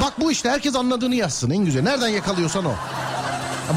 Bak 0.01 0.13
bu 0.21 0.31
işte 0.31 0.49
herkes 0.49 0.75
anladığını 0.75 1.15
yazsın 1.15 1.49
en 1.49 1.65
güzel. 1.65 1.83
Nereden 1.83 2.07
yakalıyorsan 2.07 2.65
o. 2.65 2.73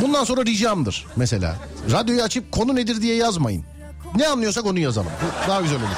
Bundan 0.02 0.24
sonra 0.24 0.46
ricamdır 0.46 1.06
mesela. 1.16 1.56
Radyoyu 1.92 2.22
açıp 2.22 2.52
konu 2.52 2.74
nedir 2.74 3.02
diye 3.02 3.16
yazmayın. 3.16 3.64
Ne 4.14 4.28
anlıyorsak 4.28 4.66
onu 4.66 4.78
yazalım. 4.78 5.10
Bu 5.22 5.48
daha 5.50 5.60
güzel 5.60 5.78
olur. 5.78 5.88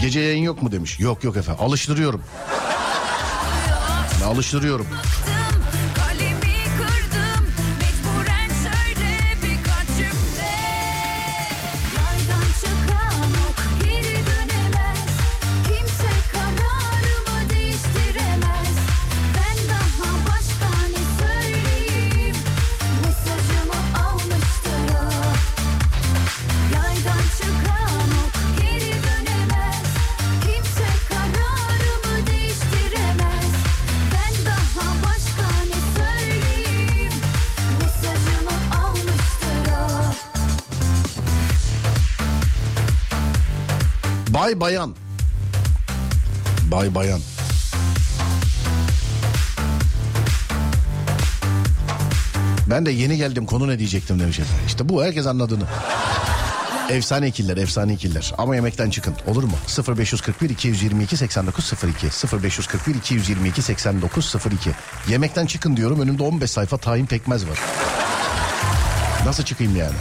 Gece 0.00 0.20
yayın 0.20 0.42
yok 0.42 0.62
mu 0.62 0.72
demiş. 0.72 1.00
Yok 1.00 1.24
yok 1.24 1.36
efendim. 1.36 1.64
Alıştırıyorum. 1.64 2.22
Ben 4.22 4.26
alıştırıyorum. 4.26 4.86
Bay 44.36 44.60
bayan. 44.60 44.94
Bay 46.70 46.94
bayan. 46.94 47.20
Ben 52.70 52.86
de 52.86 52.90
yeni 52.90 53.16
geldim 53.16 53.46
konu 53.46 53.68
ne 53.68 53.78
diyecektim 53.78 54.20
demiş 54.20 54.38
efendim. 54.38 54.64
İşte 54.66 54.88
bu 54.88 55.04
herkes 55.04 55.26
anladığını. 55.26 55.64
Efsane 56.90 57.28
ikiller, 57.28 57.56
efsane 57.56 57.92
ikiller. 57.92 58.34
Ama 58.38 58.54
yemekten 58.54 58.90
çıkın. 58.90 59.14
Olur 59.26 59.44
mu? 59.44 59.54
0541 59.98 60.50
222 60.50 61.16
8902 61.16 62.06
0541 62.42 62.94
222 62.94 63.62
8902 63.62 64.70
Yemekten 65.08 65.46
çıkın 65.46 65.76
diyorum. 65.76 66.00
Önümde 66.00 66.22
15 66.22 66.50
sayfa 66.50 66.76
tahin 66.78 67.06
pekmez 67.06 67.48
var. 67.48 67.58
Nasıl 69.26 69.44
çıkayım 69.44 69.76
yani? 69.76 69.96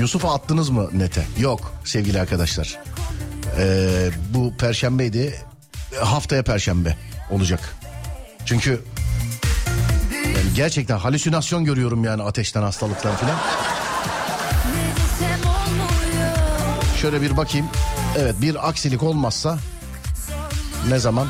Yusuf'a 0.00 0.34
attınız 0.34 0.70
mı 0.70 0.88
nete? 0.92 1.26
Yok 1.38 1.72
sevgili 1.84 2.20
arkadaşlar. 2.20 2.78
Ee, 3.58 4.10
bu 4.34 4.56
perşembeydi. 4.56 5.34
Haftaya 6.00 6.42
perşembe 6.42 6.96
olacak. 7.30 7.76
Çünkü 8.46 8.82
yani 10.24 10.54
gerçekten 10.54 10.98
halüsinasyon 10.98 11.64
görüyorum 11.64 12.04
yani 12.04 12.22
ateşten 12.22 12.62
hastalıktan 12.62 13.16
filan. 13.16 13.36
Şöyle 17.00 17.22
bir 17.22 17.36
bakayım. 17.36 17.66
Evet 18.18 18.34
bir 18.42 18.68
aksilik 18.68 19.02
olmazsa 19.02 19.58
ne 20.88 20.98
zaman? 20.98 21.28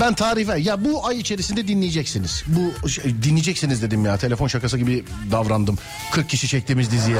Ben 0.00 0.14
tarife 0.14 0.58
ya 0.58 0.84
bu 0.84 1.06
ay 1.06 1.18
içerisinde 1.18 1.68
dinleyeceksiniz. 1.68 2.44
Bu 2.46 2.88
şey, 2.88 3.22
dinleyeceksiniz 3.22 3.82
dedim 3.82 4.04
ya 4.04 4.16
telefon 4.16 4.46
şakası 4.46 4.78
gibi 4.78 5.04
davrandım. 5.30 5.78
40 6.12 6.28
kişi 6.28 6.48
çektiğimiz 6.48 6.90
diziye. 6.90 7.18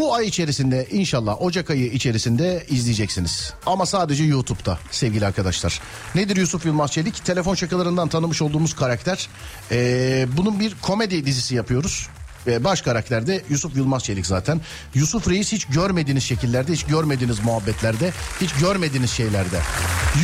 Bu 0.00 0.14
ay 0.14 0.26
içerisinde 0.26 0.86
inşallah 0.90 1.42
Ocak 1.42 1.70
ayı 1.70 1.86
içerisinde 1.86 2.66
izleyeceksiniz. 2.70 3.52
Ama 3.66 3.86
sadece 3.86 4.24
YouTube'da 4.24 4.78
sevgili 4.90 5.26
arkadaşlar. 5.26 5.80
Nedir 6.14 6.36
Yusuf 6.36 6.66
Yılmaz 6.66 6.92
Çelik? 6.92 7.24
Telefon 7.24 7.54
şakalarından 7.54 8.08
tanımış 8.08 8.42
olduğumuz 8.42 8.76
karakter. 8.76 9.28
Ee, 9.70 10.26
bunun 10.36 10.60
bir 10.60 10.74
komedi 10.82 11.26
dizisi 11.26 11.54
yapıyoruz. 11.54 12.08
Baş 12.46 12.82
karakter 12.82 13.26
de 13.26 13.44
Yusuf 13.50 13.76
Yılmaz 13.76 14.04
Çelik 14.04 14.26
zaten. 14.26 14.60
Yusuf 14.94 15.28
Reis 15.28 15.52
hiç 15.52 15.66
görmediğiniz 15.66 16.24
şekillerde, 16.24 16.72
hiç 16.72 16.84
görmediğiniz 16.84 17.44
muhabbetlerde, 17.44 18.12
hiç 18.40 18.52
görmediğiniz 18.52 19.10
şeylerde. 19.10 19.60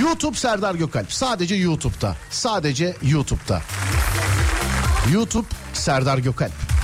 YouTube 0.00 0.36
Serdar 0.36 0.74
Gökalp. 0.74 1.12
Sadece 1.12 1.54
YouTube'da. 1.54 2.16
Sadece 2.30 2.96
YouTube'da. 3.02 3.62
YouTube 5.12 5.46
Serdar 5.72 6.18
Gökalp. 6.18 6.75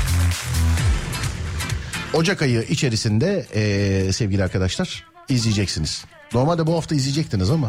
Ocak 2.14 2.42
ayı 2.42 2.62
içerisinde 2.62 3.46
eee, 3.54 4.12
sevgili 4.12 4.44
arkadaşlar 4.44 5.04
izleyeceksiniz. 5.28 6.04
Normalde 6.34 6.66
bu 6.66 6.76
hafta 6.76 6.94
izleyecektiniz 6.94 7.50
ama 7.50 7.68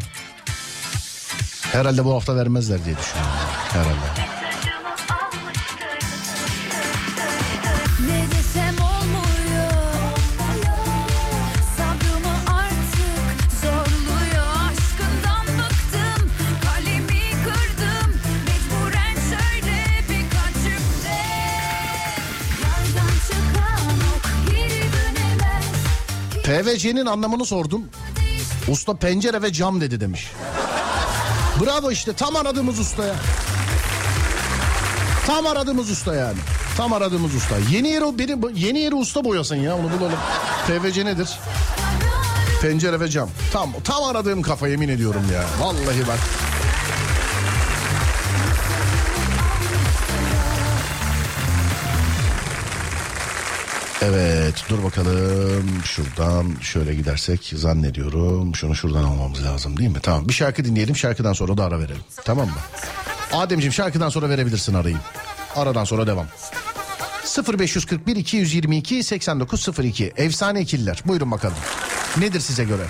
herhalde 1.72 2.06
bu 2.06 2.14
hafta 2.14 2.36
vermezler 2.36 2.86
diye 2.86 2.96
düşünüyorum. 2.98 3.34
Herhalde. 3.70 4.22
PVC'nin 26.54 27.06
anlamını 27.06 27.45
sordum. 27.45 27.86
Usta 28.68 28.95
pencere 28.95 29.41
ve 29.41 29.54
cam 29.54 29.82
dedi 29.82 29.99
demiş. 29.99 30.32
Bravo 31.66 31.91
işte 31.91 32.14
tam 32.14 32.36
aradığımız 32.36 32.80
usta 32.80 33.06
ya. 33.06 33.16
Tam 35.28 35.47
aradığımız 35.47 35.91
usta 35.91 36.16
yani. 36.16 36.38
Tam 36.78 36.93
aradığımız 36.93 37.36
usta. 37.36 37.56
Yeni 37.72 37.88
yeri 37.88 38.20
benim 38.20 38.56
yeni 38.56 38.80
yeri 38.80 38.95
usta 38.95 39.26
boyasın 39.26 39.56
ya 39.56 39.76
onu 39.78 39.99
bulalım. 39.99 40.20
PVC 40.68 41.06
nedir? 41.06 41.30
Pencere 42.62 42.99
ve 42.99 43.08
cam. 43.08 43.30
Tam 43.54 43.74
tam 43.84 44.04
aradığım 44.04 44.41
kafa 44.41 44.68
yemin 44.68 44.89
ediyorum 44.89 45.24
ya. 45.34 45.43
Vallahi 45.66 46.08
bak. 46.08 46.20
Evet 54.04 54.66
dur 54.70 54.84
bakalım 54.84 55.70
şuradan 55.86 56.56
şöyle 56.62 56.95
gidersek 56.95 57.54
zannediyorum 57.56 58.56
şunu 58.56 58.76
şuradan 58.76 59.04
almamız 59.04 59.43
lazım 59.43 59.78
değil 59.78 59.89
mi? 59.89 59.99
Tamam 60.01 60.28
bir 60.28 60.34
şarkı 60.34 60.66
dinleyelim 60.66 60.95
şarkıdan 60.95 61.34
sonra 61.34 61.58
da 61.58 61.64
ara 61.66 61.80
verelim 61.80 62.04
tamam 62.26 62.47
mı? 62.47 62.54
Ademciğim 63.34 63.74
şarkıdan 63.74 64.10
sonra 64.10 64.30
verebilirsin 64.30 64.74
arayı. 64.74 64.97
Aradan 65.56 65.84
sonra 65.84 66.08
devam. 66.08 66.26
0541 67.60 68.16
222 68.16 69.04
8902 69.04 70.14
Efsane 70.18 70.62
ikililer 70.62 71.01
buyurun 71.06 71.32
bakalım. 71.32 71.58
Nedir 72.18 72.39
size 72.39 72.64
göre? 72.64 72.84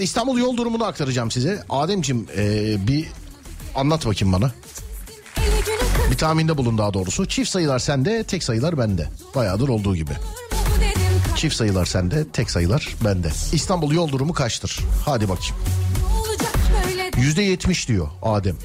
Evet 0.00 0.08
İstanbul 0.08 0.38
yol 0.38 0.56
durumunu 0.56 0.84
aktaracağım 0.84 1.30
size. 1.30 1.62
Ademciğim 1.68 2.26
ee, 2.36 2.76
bir 2.86 3.08
anlat 3.74 4.06
bakayım 4.06 4.32
bana. 4.32 4.52
Bir 6.10 6.16
tahminde 6.16 6.56
bulun 6.56 6.78
daha 6.78 6.94
doğrusu. 6.94 7.26
Çift 7.26 7.50
sayılar 7.50 7.78
sende, 7.78 8.24
tek 8.24 8.42
sayılar 8.42 8.78
bende. 8.78 9.08
Bayağıdır 9.34 9.68
olduğu 9.68 9.96
gibi. 9.96 10.10
Çift 11.36 11.56
sayılar 11.56 11.86
sende, 11.86 12.28
tek 12.32 12.50
sayılar 12.50 12.96
bende. 13.04 13.28
İstanbul 13.52 13.92
yol 13.92 14.08
durumu 14.08 14.32
kaçtır? 14.32 14.78
Hadi 15.04 15.28
bakayım. 15.28 15.56
Yüzde 17.16 17.42
yetmiş 17.42 17.88
diyor 17.88 18.08
Adem. 18.22 18.56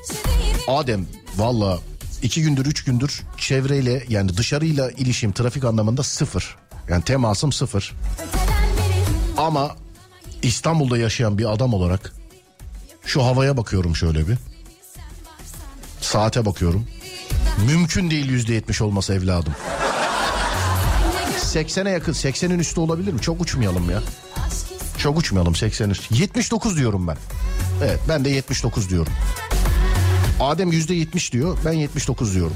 Adem 0.67 1.05
valla 1.37 1.79
iki 2.21 2.41
gündür 2.41 2.65
üç 2.65 2.83
gündür 2.83 3.23
çevreyle 3.37 4.05
yani 4.09 4.37
dışarıyla 4.37 4.91
ilişim 4.91 5.31
trafik 5.31 5.63
anlamında 5.63 6.03
sıfır. 6.03 6.55
Yani 6.89 7.03
temasım 7.03 7.51
sıfır. 7.51 7.93
Ama 9.37 9.75
İstanbul'da 10.41 10.97
yaşayan 10.97 11.37
bir 11.37 11.53
adam 11.53 11.73
olarak 11.73 12.13
şu 13.05 13.23
havaya 13.23 13.57
bakıyorum 13.57 13.95
şöyle 13.95 14.27
bir. 14.27 14.37
Saate 16.01 16.45
bakıyorum. 16.45 16.87
Mümkün 17.67 18.11
değil 18.11 18.29
yüzde 18.29 18.53
yetmiş 18.53 18.81
olması 18.81 19.13
evladım. 19.13 19.53
80'e 21.39 21.91
yakın 21.91 22.13
80'in 22.13 22.59
üstü 22.59 22.79
olabilir 22.79 23.13
mi? 23.13 23.21
Çok 23.21 23.41
uçmayalım 23.41 23.89
ya. 23.89 24.01
Çok 24.97 25.17
uçmayalım 25.17 25.55
80 25.55 25.89
üstü. 25.89 26.15
79 26.15 26.77
diyorum 26.77 27.07
ben. 27.07 27.17
Evet 27.83 27.99
ben 28.09 28.25
de 28.25 28.29
79 28.29 28.89
diyorum. 28.89 29.13
Adem 30.39 30.71
%70 30.71 31.31
diyor 31.31 31.57
ben 31.65 31.71
79 31.73 32.35
diyorum. 32.35 32.55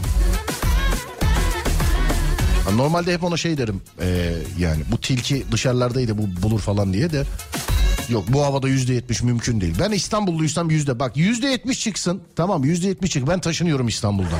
Normalde 2.75 3.13
hep 3.13 3.23
ona 3.23 3.37
şey 3.37 3.57
derim 3.57 3.81
ee, 4.01 4.33
yani 4.59 4.81
bu 4.91 5.01
tilki 5.01 5.45
dışarılardaydı 5.51 6.17
bu 6.17 6.41
bulur 6.43 6.59
falan 6.59 6.93
diye 6.93 7.11
de 7.11 7.23
yok 8.09 8.23
bu 8.27 8.43
havada 8.43 8.67
yüzde 8.67 8.93
yetmiş 8.93 9.21
mümkün 9.21 9.61
değil. 9.61 9.75
Ben 9.79 9.91
İstanbulluysam 9.91 10.69
yüzde 10.69 10.99
bak 10.99 11.17
yüzde 11.17 11.47
yetmiş 11.47 11.79
çıksın 11.83 12.21
tamam 12.35 12.63
yüzde 12.63 12.87
yetmiş 12.87 13.11
çık 13.11 13.27
ben 13.27 13.39
taşınıyorum 13.39 13.87
İstanbul'dan. 13.87 14.39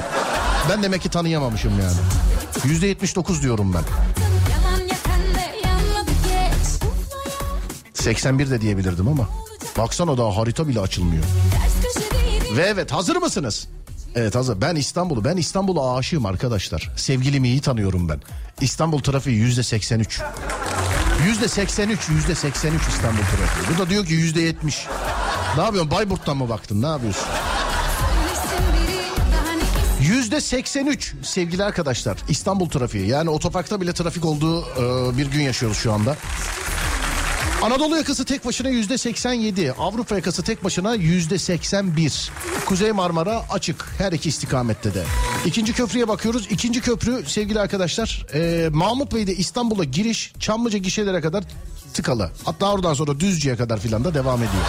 Ben 0.70 0.84
demek 0.84 1.02
ki 1.02 1.10
tanıyamamışım 1.10 1.72
yani. 1.80 1.98
Yüzde 2.66 2.88
yetmiş 2.88 3.16
dokuz 3.16 3.44
diyorum 3.44 3.74
ben. 3.74 3.84
Yalan 4.52 4.82
yakan 4.82 5.22
da 5.36 5.68
yanmadı 5.68 6.12
geç 6.24 6.90
81 8.02 8.50
de 8.52 8.62
diyebilirdim 8.62 9.08
ama. 9.08 9.30
Baksana 9.78 10.18
daha 10.18 10.38
harita 10.38 10.68
bile 10.68 10.80
açılmıyor. 10.80 11.24
Ve 12.58 12.62
evet 12.62 12.92
hazır 12.92 13.16
mısınız? 13.16 13.68
Evet 14.16 14.36
hazır. 14.36 14.62
Ben 14.62 14.76
İstanbul'u, 14.76 15.24
ben 15.24 15.38
İstanbul'a 15.38 15.98
aşığım 15.98 16.26
arkadaşlar. 16.26 16.92
Sevgilimi 16.96 17.48
iyi 17.48 17.62
tanıyorum 17.62 18.10
ben. 18.10 18.20
İstanbul 18.62 19.00
trafiği 19.00 19.38
yüzde 19.38 19.64
83. 19.64 20.22
Yüzde 21.26 21.48
83, 21.48 22.10
yüzde 22.10 22.36
83 22.36 22.82
İstanbul 22.88 23.18
trafiği. 23.18 23.76
Bu 23.76 23.82
da 23.82 23.90
diyor 23.90 24.06
ki 24.06 24.14
yüzde 24.14 24.42
70. 24.42 24.88
Ne 25.58 25.64
yapıyorsun? 25.64 25.92
Bayburt'tan 25.92 26.38
mı 26.38 26.50
baktın? 26.50 26.82
Ne 26.82 26.88
yapıyorsun? 26.88 27.24
Yüzde 30.02 30.42
83 30.42 31.14
sevgili 31.24 31.64
arkadaşlar 31.64 32.18
İstanbul 32.30 32.70
trafiği. 32.70 33.08
Yani 33.08 33.30
otoparkta 33.30 33.82
bile 33.82 33.94
trafik 33.94 34.26
olduğu 34.26 34.62
e, 34.62 35.18
bir 35.18 35.26
gün 35.26 35.42
yaşıyoruz 35.42 35.78
şu 35.78 35.94
anda. 35.94 36.16
Anadolu 37.64 37.98
yakası 37.98 38.26
tek 38.26 38.46
başına 38.46 38.70
yüzde 38.70 38.98
87. 38.98 39.72
Avrupa 39.72 40.16
yakası 40.16 40.44
tek 40.44 40.64
başına 40.64 40.94
yüzde 40.94 41.38
81. 41.38 42.32
Kuzey 42.66 42.92
Marmara 42.92 43.44
açık 43.50 43.86
her 43.98 44.12
iki 44.12 44.30
istikamette 44.30 44.94
de. 44.94 45.04
İkinci 45.46 45.74
köprüye 45.74 46.08
bakıyoruz. 46.08 46.48
İkinci 46.50 46.82
köprü 46.82 47.24
sevgili 47.28 47.60
arkadaşlar 47.60 48.26
e, 48.34 48.70
Mahmut 48.70 49.14
Bey'de 49.14 49.36
İstanbul'a 49.36 49.84
giriş 49.84 50.34
Çamlıca 50.40 50.78
gişelere 50.78 51.22
kadar 51.22 51.44
tıkalı. 51.94 52.32
Hatta 52.46 52.72
oradan 52.74 52.94
sonra 52.94 53.20
Düzce'ye 53.20 53.56
kadar 53.56 53.80
filan 53.80 54.04
da 54.04 54.14
devam 54.14 54.38
ediyor. 54.38 54.64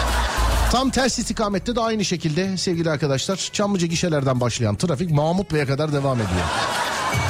Tam 0.71 0.89
ters 0.89 1.19
istikamette 1.19 1.75
de 1.75 1.81
aynı 1.81 2.05
şekilde 2.05 2.57
sevgili 2.57 2.89
arkadaşlar 2.89 3.49
Çamlıca 3.53 3.87
gişelerden 3.87 4.41
başlayan 4.41 4.75
trafik 4.75 5.11
Mahmut 5.11 5.53
Bey'e 5.53 5.65
kadar 5.65 5.93
devam 5.93 6.15
ediyor. 6.17 6.45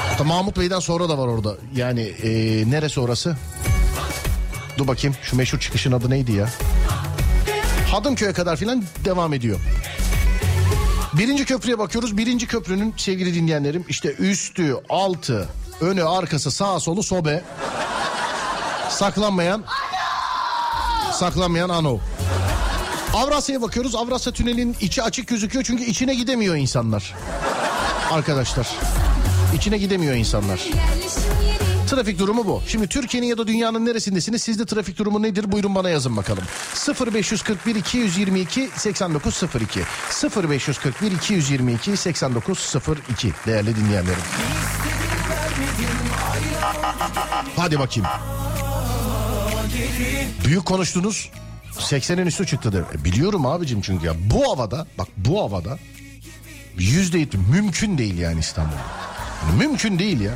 Hatta 0.09 0.24
Mahmut 0.24 0.57
Bey'den 0.57 0.80
sonra 0.80 1.09
da 1.09 1.18
var 1.18 1.28
orada. 1.28 1.55
Yani 1.76 2.01
e, 2.01 2.30
neresi 2.72 2.99
orası? 2.99 3.38
Dur 4.78 4.88
bakayım 4.88 5.15
şu 5.24 5.36
meşhur 5.36 5.59
çıkışın 5.59 5.91
adı 5.91 6.09
neydi 6.09 6.32
ya? 6.32 6.49
Hadımköy'e 7.91 8.34
kadar 8.34 8.55
filan 8.57 8.84
devam 9.05 9.34
ediyor. 9.34 9.59
Birinci 11.13 11.45
köprüye 11.45 11.80
bakıyoruz. 11.80 12.17
Birinci 12.17 12.47
köprünün 12.47 12.93
sevgili 12.97 13.34
dinleyenlerim 13.34 13.86
işte 13.89 14.13
üstü, 14.13 14.76
altı, 14.89 15.49
önü, 15.82 16.03
arkası, 16.03 16.51
sağa, 16.51 16.80
solu, 16.80 17.03
sobe. 17.03 17.43
Saklanmayan 18.89 19.63
saklanmayan 21.22 21.69
ano. 21.69 21.99
Avrasya'ya 23.13 23.61
bakıyoruz. 23.61 23.95
Avrasya 23.95 24.34
Tüneli'nin 24.34 24.76
içi 24.82 25.03
açık 25.03 25.28
gözüküyor 25.28 25.63
çünkü 25.63 25.84
içine 25.84 26.15
gidemiyor 26.15 26.55
insanlar. 26.55 27.15
Arkadaşlar. 28.11 28.67
içine 29.55 29.78
gidemiyor 29.78 30.15
insanlar. 30.15 30.59
yerleşim 30.59 31.61
Trafik 31.92 32.20
durumu 32.20 32.48
bu. 32.48 32.62
Şimdi 32.68 32.88
Türkiye'nin 32.88 33.28
ya 33.28 33.38
da 33.38 33.48
dünyanın 33.48 33.86
neresindesiniz? 33.86 34.44
Sizde 34.44 34.66
trafik 34.66 34.98
durumu 34.98 35.22
nedir? 35.22 35.52
Buyurun 35.52 35.76
bana 35.76 35.89
yazın 35.89 36.18
bakalım. 36.18 36.44
0541 37.06 37.76
222 37.76 38.70
8902 38.76 39.80
0541 40.36 41.12
222 41.12 41.98
8902 41.98 43.34
değerli 43.48 43.76
dinleyenlerim. 43.76 44.22
Hadi 47.56 47.80
bakayım. 47.80 48.10
Büyük 50.46 50.66
konuştunuz. 50.66 51.30
80'in 51.80 52.26
üstü 52.26 52.46
çıktı 52.46 52.74
der. 52.74 52.84
E, 52.96 53.04
biliyorum 53.04 53.46
abicim 53.46 53.82
çünkü 53.82 54.06
ya 54.06 54.14
bu 54.32 54.52
havada 54.52 54.88
bak 54.98 55.08
bu 55.18 55.42
havada 55.42 55.80
yüzde 56.78 57.28
mümkün 57.52 57.98
değil 57.98 58.18
yani 58.18 58.39
İstanbul'da. 58.39 58.82
Yani 59.48 59.58
mümkün 59.58 60.00
değil 60.00 60.22
ya. 60.22 60.34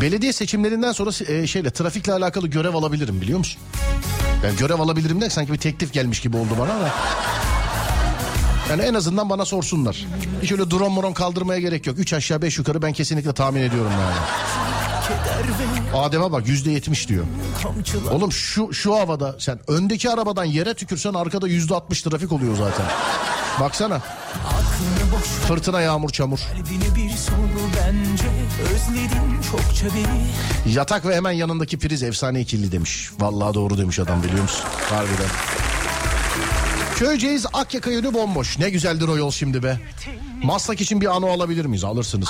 Belediye 0.00 0.32
seçimlerinden 0.32 0.92
sonra 0.92 1.10
e, 1.32 1.46
şeyle 1.46 1.70
trafikle 1.70 2.12
alakalı 2.12 2.48
görev 2.48 2.74
alabilirim 2.74 3.20
biliyor 3.20 3.38
musun? 3.38 3.60
Yani 4.44 4.56
görev 4.56 4.80
alabilirim 4.80 5.20
de 5.20 5.30
sanki 5.30 5.52
bir 5.52 5.58
teklif 5.58 5.92
gelmiş 5.92 6.20
gibi 6.20 6.36
oldu 6.36 6.50
bana 6.58 6.72
ama. 6.72 6.88
Yani 8.70 8.82
en 8.82 8.94
azından 8.94 9.30
bana 9.30 9.44
sorsunlar. 9.44 10.06
Hiç 10.42 10.52
öyle 10.52 10.70
drone 10.70 10.88
moron 10.88 11.12
kaldırmaya 11.12 11.60
gerek 11.60 11.86
yok. 11.86 11.98
Üç 11.98 12.12
aşağı 12.12 12.42
beş 12.42 12.58
yukarı 12.58 12.82
ben 12.82 12.92
kesinlikle 12.92 13.32
tahmin 13.32 13.62
ediyorum 13.62 13.92
yani. 13.92 14.16
Adem'e 15.94 16.32
bak 16.32 16.48
yüzde 16.48 16.70
yetmiş 16.70 17.08
diyor. 17.08 17.24
Oğlum 18.10 18.32
şu 18.32 18.72
şu 18.72 18.94
havada 18.94 19.36
sen 19.38 19.58
öndeki 19.68 20.10
arabadan 20.10 20.44
yere 20.44 20.74
tükürsen 20.74 21.14
arkada 21.14 21.48
yüzde 21.48 21.74
altmış 21.74 22.02
trafik 22.02 22.32
oluyor 22.32 22.56
zaten. 22.56 22.86
Baksana. 23.60 24.00
Fırtına 25.48 25.80
yağmur 25.80 26.10
çamur. 26.10 26.40
Yatak 30.66 31.06
ve 31.06 31.16
hemen 31.16 31.32
yanındaki 31.32 31.78
priz 31.78 32.02
efsane 32.02 32.40
ikili 32.40 32.72
demiş. 32.72 33.10
Vallahi 33.20 33.54
doğru 33.54 33.78
demiş 33.78 33.98
adam 33.98 34.22
biliyor 34.22 34.42
musun? 34.42 34.64
Harbiden. 34.90 35.30
Köyceğiz 36.96 37.46
Akyaka 37.52 37.90
yönü 37.90 38.14
bomboş. 38.14 38.58
Ne 38.58 38.70
güzeldir 38.70 39.08
o 39.08 39.16
yol 39.16 39.30
şimdi 39.30 39.62
be. 39.62 39.80
Maslak 40.42 40.80
için 40.80 41.00
bir 41.00 41.16
ano 41.16 41.26
alabilir 41.26 41.64
miyiz? 41.64 41.84
Alırsınız. 41.84 42.28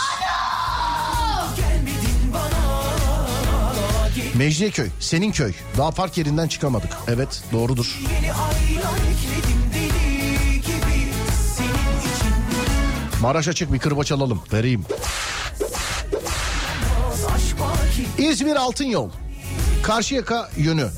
Mecidiyeköy, 4.35 4.89
senin 5.01 5.33
köy. 5.33 5.53
Daha 5.79 5.91
park 5.91 6.19
yerinden 6.19 6.49
çıkamadık. 6.49 6.91
Evet, 7.09 7.43
doğrudur. 7.53 7.99
Yeni 8.15 8.33
Maraş 13.21 13.49
açık 13.49 13.73
bir 13.73 13.79
kırbaç 13.79 14.13
alalım. 14.13 14.43
Vereyim. 14.53 14.85
İzmir 18.19 18.57
Altın 18.57 18.85
Yol. 18.85 19.11
Karşıyaka 19.83 20.51
yönü. 20.57 20.89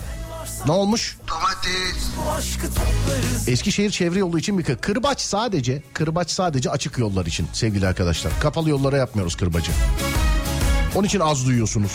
Ne 0.66 0.72
olmuş? 0.72 1.16
Toplarız 1.26 3.48
Eskişehir 3.48 3.90
çevre 3.90 4.18
yolu 4.18 4.38
için 4.38 4.58
bir 4.58 4.64
kır. 4.64 4.76
Kırbaç 4.76 5.20
sadece, 5.20 5.82
kırbaç 5.92 6.30
sadece 6.30 6.70
açık 6.70 6.98
yollar 6.98 7.26
için 7.26 7.46
sevgili 7.52 7.86
arkadaşlar. 7.86 8.32
Kapalı 8.40 8.70
yollara 8.70 8.96
yapmıyoruz 8.96 9.36
kırbacı. 9.36 9.72
Onun 10.94 11.06
için 11.06 11.20
az 11.20 11.46
duyuyorsunuz. 11.46 11.92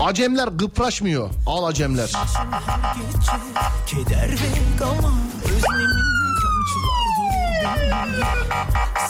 Acemler 0.00 0.48
gıpraşmıyor. 0.48 1.30
Al 1.46 1.64
acemler. 1.64 2.12
Keder 3.86 4.30
ve 4.30 4.50
gama 4.78 5.12
Özlemin 5.44 5.90
kamçılar 6.40 7.06
durur 7.16 7.50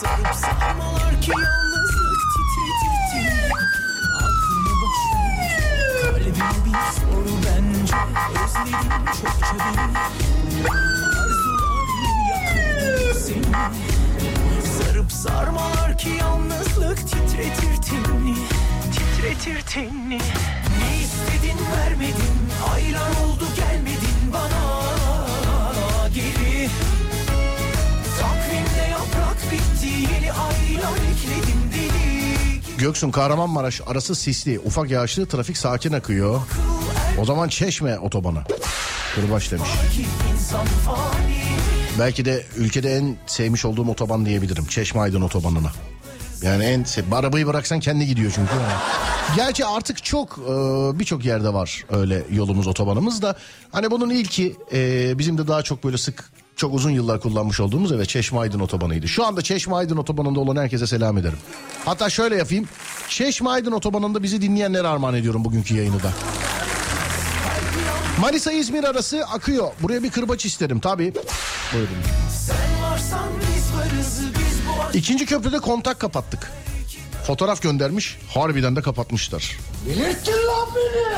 Sarıp 0.00 0.34
sarmalar 0.34 1.20
ki 1.20 1.30
yalnızlık 1.30 2.20
titretirdi 2.34 3.52
Aklını 4.16 4.72
boş 4.82 4.98
ver 5.14 6.02
Kalbine 6.02 6.50
bir 6.64 7.00
soru 7.00 7.32
bence. 7.46 7.96
Özledim 8.44 9.04
çokça 9.06 9.54
beni. 9.58 9.98
Arzular 11.10 11.88
Sarıp 14.78 15.12
sarmalar 15.12 15.98
ki 15.98 16.08
yalnızlık 16.20 16.98
titretir 16.98 17.82
tenini 17.82 18.34
Titretir 19.20 19.62
tenini 19.62 20.18
Ne 20.78 20.98
istedin 21.02 21.58
vermedin 21.76 22.14
Aylar 22.74 23.10
oldu 23.10 23.44
gelmedin 23.56 24.32
bana 24.32 24.82
Geri 26.14 26.68
Takvimde 28.20 28.90
yaprak 28.90 29.52
bitti 29.52 29.86
Yeni 29.86 30.32
aylar 30.32 30.96
ekledim 30.96 31.60
deli 31.74 32.78
Göksun 32.78 33.10
Kahramanmaraş 33.10 33.80
arası 33.86 34.14
sisli. 34.14 34.58
Ufak 34.58 34.90
yağışlı 34.90 35.26
trafik 35.26 35.56
sakin 35.56 35.92
akıyor. 35.92 36.40
O 37.18 37.24
zaman 37.24 37.48
Çeşme 37.48 37.98
otobanı. 37.98 38.42
Kırbaç 39.14 39.52
demiş. 39.52 39.68
Belki 41.98 42.24
de 42.24 42.44
ülkede 42.56 42.96
en 42.96 43.16
sevmiş 43.26 43.64
olduğum 43.64 43.88
otoban 43.90 44.26
diyebilirim. 44.26 44.66
Çeşme 44.66 45.00
Aydın 45.00 45.22
otobanına. 45.22 45.72
Yani 46.42 46.64
en 46.64 46.86
arabayı 47.12 47.46
bıraksan 47.46 47.80
kendi 47.80 48.06
gidiyor 48.06 48.32
çünkü. 48.34 48.52
Gerçi 49.36 49.66
artık 49.66 50.04
çok 50.04 50.38
e, 50.38 50.52
birçok 50.98 51.24
yerde 51.24 51.54
var 51.54 51.84
öyle 51.90 52.22
yolumuz 52.30 52.66
otobanımız 52.66 53.22
da. 53.22 53.36
Hani 53.72 53.90
bunun 53.90 54.10
ilki 54.10 54.56
e, 54.72 55.18
bizim 55.18 55.38
de 55.38 55.48
daha 55.48 55.62
çok 55.62 55.84
böyle 55.84 55.98
sık 55.98 56.30
çok 56.56 56.74
uzun 56.74 56.90
yıllar 56.90 57.20
kullanmış 57.20 57.60
olduğumuz 57.60 57.92
evet 57.92 58.08
Çeşme 58.08 58.38
Aydın 58.38 58.60
otobanıydı. 58.60 59.08
Şu 59.08 59.26
anda 59.26 59.42
Çeşme 59.42 59.74
Aydın 59.74 59.96
otobanında 59.96 60.40
olan 60.40 60.56
herkese 60.56 60.86
selam 60.86 61.18
ederim. 61.18 61.38
Hatta 61.84 62.10
şöyle 62.10 62.36
yapayım. 62.36 62.68
Çeşme 63.08 63.50
Aydın 63.50 63.72
otobanında 63.72 64.22
bizi 64.22 64.42
dinleyenlere 64.42 64.88
armağan 64.88 65.14
ediyorum 65.14 65.44
bugünkü 65.44 65.76
yayını 65.76 66.02
da. 66.02 66.12
Manisa 68.20 68.52
İzmir 68.52 68.84
arası 68.84 69.24
akıyor. 69.24 69.70
Buraya 69.82 70.02
bir 70.02 70.10
kırbaç 70.10 70.46
isterim 70.46 70.80
tabii. 70.80 71.14
Buyurun. 71.72 71.88
Sen 72.46 72.82
varsan 72.82 73.28
biz 73.40 73.74
varız 73.78 74.20
Biz 74.38 74.58
bu 74.68 74.82
aşk 74.82 74.94
İkinci 74.94 75.26
köprüde 75.26 75.58
kontak 75.58 76.00
kapattık. 76.00 76.52
Fotoğraf 77.26 77.62
göndermiş. 77.62 78.18
Harbiden 78.34 78.76
de 78.76 78.82
kapatmışlar. 78.82 79.58
Delirttin 79.86 80.32
lan 80.32 80.68
beni. 80.76 81.16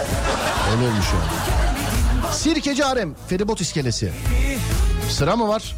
Öyle 0.77 0.89
olmuş 0.91 1.07
yani. 1.13 2.35
Sirkeci 2.35 2.85
Arem. 2.85 3.15
Feribot 3.29 3.61
iskelesi. 3.61 4.13
Sıra 5.11 5.37
mı 5.37 5.49
var? 5.49 5.77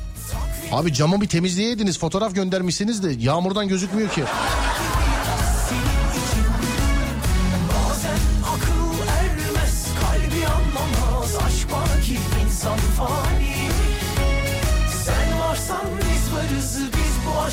Abi 0.73 0.93
camı 0.93 1.21
bir 1.21 1.29
temizleyeydiniz. 1.29 1.99
Fotoğraf 1.99 2.35
göndermişsiniz 2.35 3.03
de 3.03 3.11
yağmurdan 3.19 3.69
gözükmüyor 3.69 4.09
ki. 4.11 4.25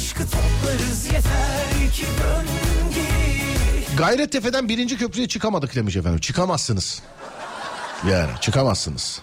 Aşkı 0.01 0.23
toplarız 0.23 1.05
Yeter 1.05 1.91
ki 1.93 2.05
dön 2.23 2.45
geri 2.93 3.95
Gayrettepe'den 3.97 4.69
birinci 4.69 4.97
köprüye 4.97 5.27
çıkamadık 5.27 5.75
demiş 5.75 5.95
efendim. 5.95 6.19
Çıkamazsınız. 6.19 7.01
Yani 8.09 8.31
çıkamazsınız. 8.41 9.21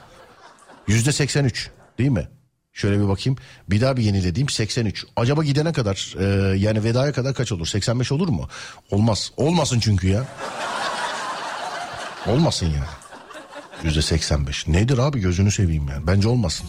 Yüzde 0.89 1.13
83 1.13 1.71
değil 1.99 2.11
mi? 2.11 2.29
Şöyle 2.73 3.01
bir 3.01 3.09
bakayım. 3.09 3.39
Bir 3.71 3.81
daha 3.81 3.97
bir 3.97 4.03
yenilediğim 4.03 4.49
83. 4.49 5.05
Acaba 5.17 5.45
gidene 5.45 5.73
kadar 5.73 6.15
e, 6.19 6.57
yani 6.59 6.85
vedaya 6.85 7.13
kadar 7.13 7.35
kaç 7.35 7.53
olur? 7.53 7.67
85 7.67 8.13
olur 8.13 8.29
mu? 8.29 8.49
Olmaz. 8.91 9.33
Olmasın 9.37 9.81
çünkü 9.81 10.09
ya. 10.09 10.25
Olmasın 12.27 12.67
ya. 12.67 12.87
Yüzde 13.83 14.03
85. 14.03 14.69
Nedir 14.69 14.99
abi 14.99 15.21
gözünü 15.21 15.51
seveyim 15.51 15.89
yani. 15.89 16.07
Bence 16.07 16.29
olmasın. 16.29 16.67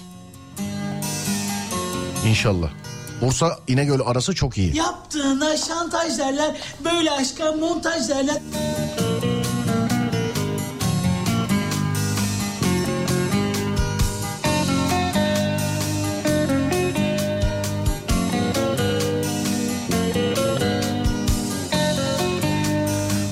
İnşallah. 2.25 2.69
Bursa 3.21 3.59
İnegöl 3.67 3.99
arası 4.05 4.35
çok 4.35 4.57
iyi. 4.57 4.75
Yaptığına 4.77 5.57
şantaj 5.57 6.17
derler. 6.17 6.55
Böyle 6.85 7.11
aşka 7.11 7.51
montaj 7.51 8.09
derler. 8.09 8.37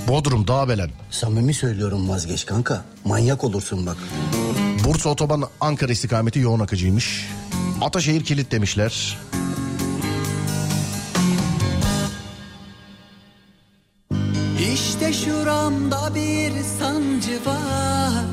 Bodrum 0.07 0.47
Dağbelen. 0.47 0.89
Samimi 1.11 1.53
söylüyorum 1.53 2.09
vazgeç 2.09 2.45
kanka. 2.45 2.85
Manyak 3.05 3.43
olursun 3.43 3.85
bak. 3.85 3.97
Bursa 4.85 5.09
Otoban 5.09 5.43
Ankara 5.61 5.91
istikameti 5.91 6.39
yoğun 6.39 6.59
akıcıymış. 6.59 7.27
Ataşehir 7.81 8.23
kilit 8.23 8.51
demişler. 8.51 9.17
Var. 17.45 18.25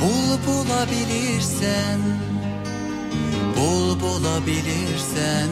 Bul 0.00 0.38
bulabilirsen 0.46 2.00
Bul 3.56 4.00
bulabilirsen. 4.00 5.48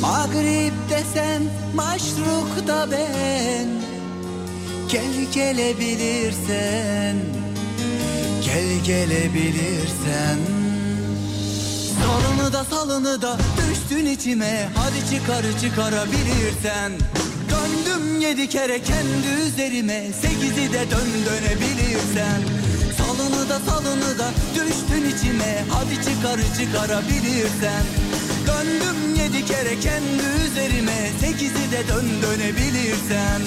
Mağrip 0.00 0.72
desen 0.90 1.42
maşruk 1.74 2.68
da 2.68 2.90
ben. 2.90 3.68
Gel 4.88 5.32
gelebilirsen 5.34 7.16
Gel 8.44 8.84
gelebilirsen. 8.84 10.38
Salını 12.00 12.52
da 12.52 12.64
salını 12.64 13.22
da 13.22 13.36
düştün 13.56 14.06
içime. 14.06 14.68
Hadi 14.74 15.10
çıkar 15.10 15.44
çıkarabilirsen 15.60 16.92
Döndüm 17.78 18.20
yedi 18.20 18.48
kere 18.48 18.82
kendi 18.82 19.28
üzerime. 19.46 20.12
Sekizi 20.22 20.72
de 20.72 20.90
dön 20.90 21.08
dönebilirsen 21.26 22.42
Salını 22.98 23.48
da 23.48 23.60
salını 23.60 24.18
da 24.18 24.30
düştün 24.54 25.04
içime. 25.16 25.64
Hadi 25.70 25.94
çıkar 25.94 26.40
çıkarabilirsen 26.58 27.82
Döndüm 28.46 29.14
yedi 29.14 29.44
kere 29.46 29.80
kendi 29.80 30.22
üzerime. 30.46 31.10
Sekizi 31.20 31.70
de 31.72 31.88
dön 31.88 32.06
dönebilirsen 32.22 33.40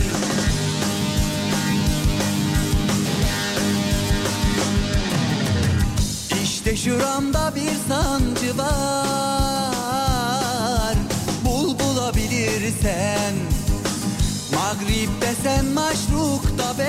İşte 6.44 6.78
şuramda 6.78 7.54
bir 7.56 7.72
sancı 7.90 8.58
var. 8.58 9.76
Bul 11.46 11.80
bulabilirsen 11.80 13.34
Mağrip 14.54 15.10
desen 15.22 15.66
maşruk 15.66 16.58
da 16.58 16.76
ben 16.80 16.88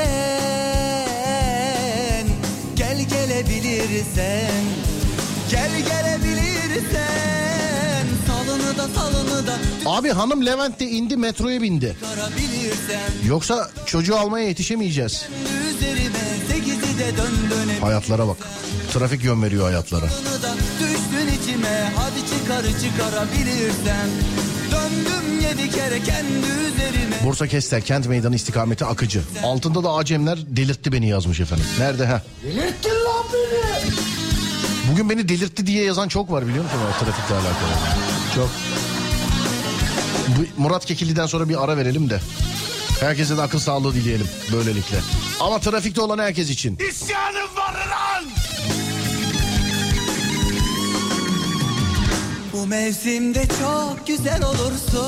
Gel 2.77 3.01
gelebilirsen 3.09 4.65
Gel 5.51 5.71
gelebilirsen 5.77 7.23
Salını 8.27 8.79
da 8.79 8.89
salını 8.89 9.47
da 9.47 9.59
Abi 9.87 10.11
hanım 10.11 10.47
Levent'te 10.47 10.89
indi 10.89 11.17
metroya 11.17 11.63
bindi. 11.63 11.97
Yoksa 13.27 13.71
çocuğu 13.87 14.17
almaya 14.17 14.47
yetişemeyeceğiz. 14.49 15.27
Hayatlara 17.81 18.29
bak. 18.29 18.37
Trafik 18.93 19.25
yön 19.25 19.43
veriyor 19.43 19.65
hayatlara. 19.65 20.07
Düştün 20.81 21.43
içime 21.43 21.93
Hadi 21.97 22.21
çıkar 22.31 22.63
çıkarabilirsen 22.81 24.09
Bursa 27.25 27.47
Kestel 27.47 27.81
kent 27.81 28.07
meydanı 28.07 28.37
istikameti 28.37 28.85
akıcı. 28.85 29.23
Altında 29.45 29.85
da 29.85 29.93
Acemler 29.93 30.39
delirtti 30.47 30.93
beni 30.93 31.09
yazmış 31.09 31.41
efendim. 31.41 31.65
Nerede 31.79 32.07
ha? 32.07 32.23
Delirttin 32.43 32.91
lan 32.91 33.25
beni. 33.33 33.93
Bugün 34.93 35.11
beni 35.11 35.29
delirtti 35.29 35.67
diye 35.67 35.85
yazan 35.85 36.09
çok 36.09 36.31
var 36.31 36.47
biliyor 36.47 36.65
musun 36.65 36.79
o 36.91 37.05
trafikle 37.05 37.35
alakalı. 37.35 37.73
Çok. 38.35 38.51
Bu 40.29 40.63
Murat 40.63 40.85
Kekilli'den 40.87 41.27
sonra 41.27 41.49
bir 41.49 41.65
ara 41.65 41.77
verelim 41.77 42.11
de. 42.11 42.21
Herkese 43.01 43.37
de 43.37 43.43
akıl 43.43 43.59
sağlığı 43.59 43.95
dileyelim 43.95 44.29
böylelikle. 44.53 44.97
Ama 45.41 45.59
trafikte 45.59 46.01
olan 46.01 46.19
herkes 46.19 46.51
için. 46.51 46.79
İsyanım 46.91 47.57
var 47.57 47.75
Bu 52.53 52.67
mevsimde 52.67 53.47
çok 53.61 54.07
güzel 54.07 54.43
olursun. 54.45 55.03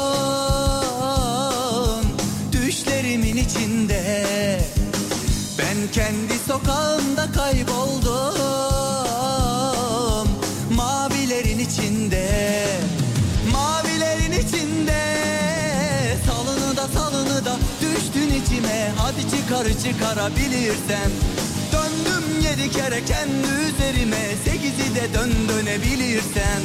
Düşlerimin 2.53 3.37
içinde. 3.37 4.27
Ben 5.59 5.77
kendi 5.93 6.39
sokağımda 6.49 7.33
kayboldum. 7.33 8.39
Mavilerin 10.77 11.59
içinde. 11.59 12.29
Mavilerin 13.53 14.33
içinde. 14.33 15.03
Salını 16.27 16.77
da 16.77 16.89
salını 16.89 17.45
da 17.45 17.57
düştün 17.81 18.43
içime. 18.43 18.93
Hadi 18.97 19.21
çıkar 19.31 19.67
çıkarabilirsen 19.85 21.11
Döndüm 21.73 22.41
yedi 22.43 22.71
kere 22.71 23.05
kendi 23.05 23.49
üzerime. 23.69 24.35
Sekizi 24.45 24.95
de 24.95 25.15
dön 25.15 25.33
dönebilirsen 25.49 26.61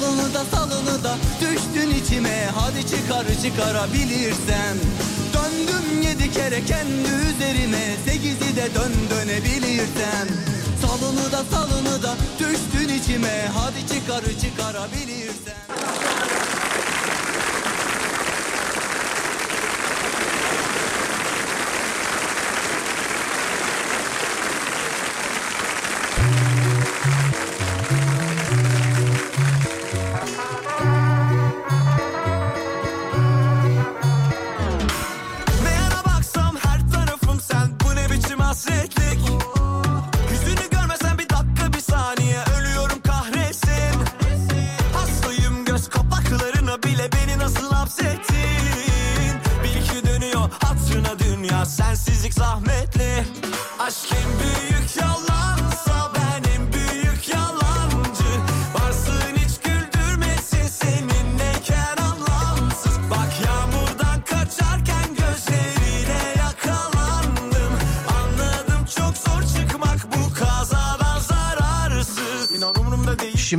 Salını 0.00 0.34
da 0.34 0.44
salını 0.44 1.04
da 1.04 1.16
düştün 1.40 1.90
içime. 1.90 2.46
Hadi 2.54 2.86
çıkar 2.86 3.26
çıkarabilirsen 3.42 4.76
Döndüm 5.34 6.02
yedi 6.02 6.32
kere 6.32 6.64
kendi 6.64 7.08
üzerime. 7.08 7.96
Sekizi 8.06 8.56
de 8.56 8.74
dön 8.74 8.92
dönebilirsen 9.10 10.28
Salını 10.82 11.32
da 11.32 11.44
salını 11.50 12.02
da 12.02 12.14
düştün 12.38 12.88
içime. 12.88 13.48
Hadi 13.54 13.94
çıkar 13.94 14.22
çıkarabilirsen 14.40 16.07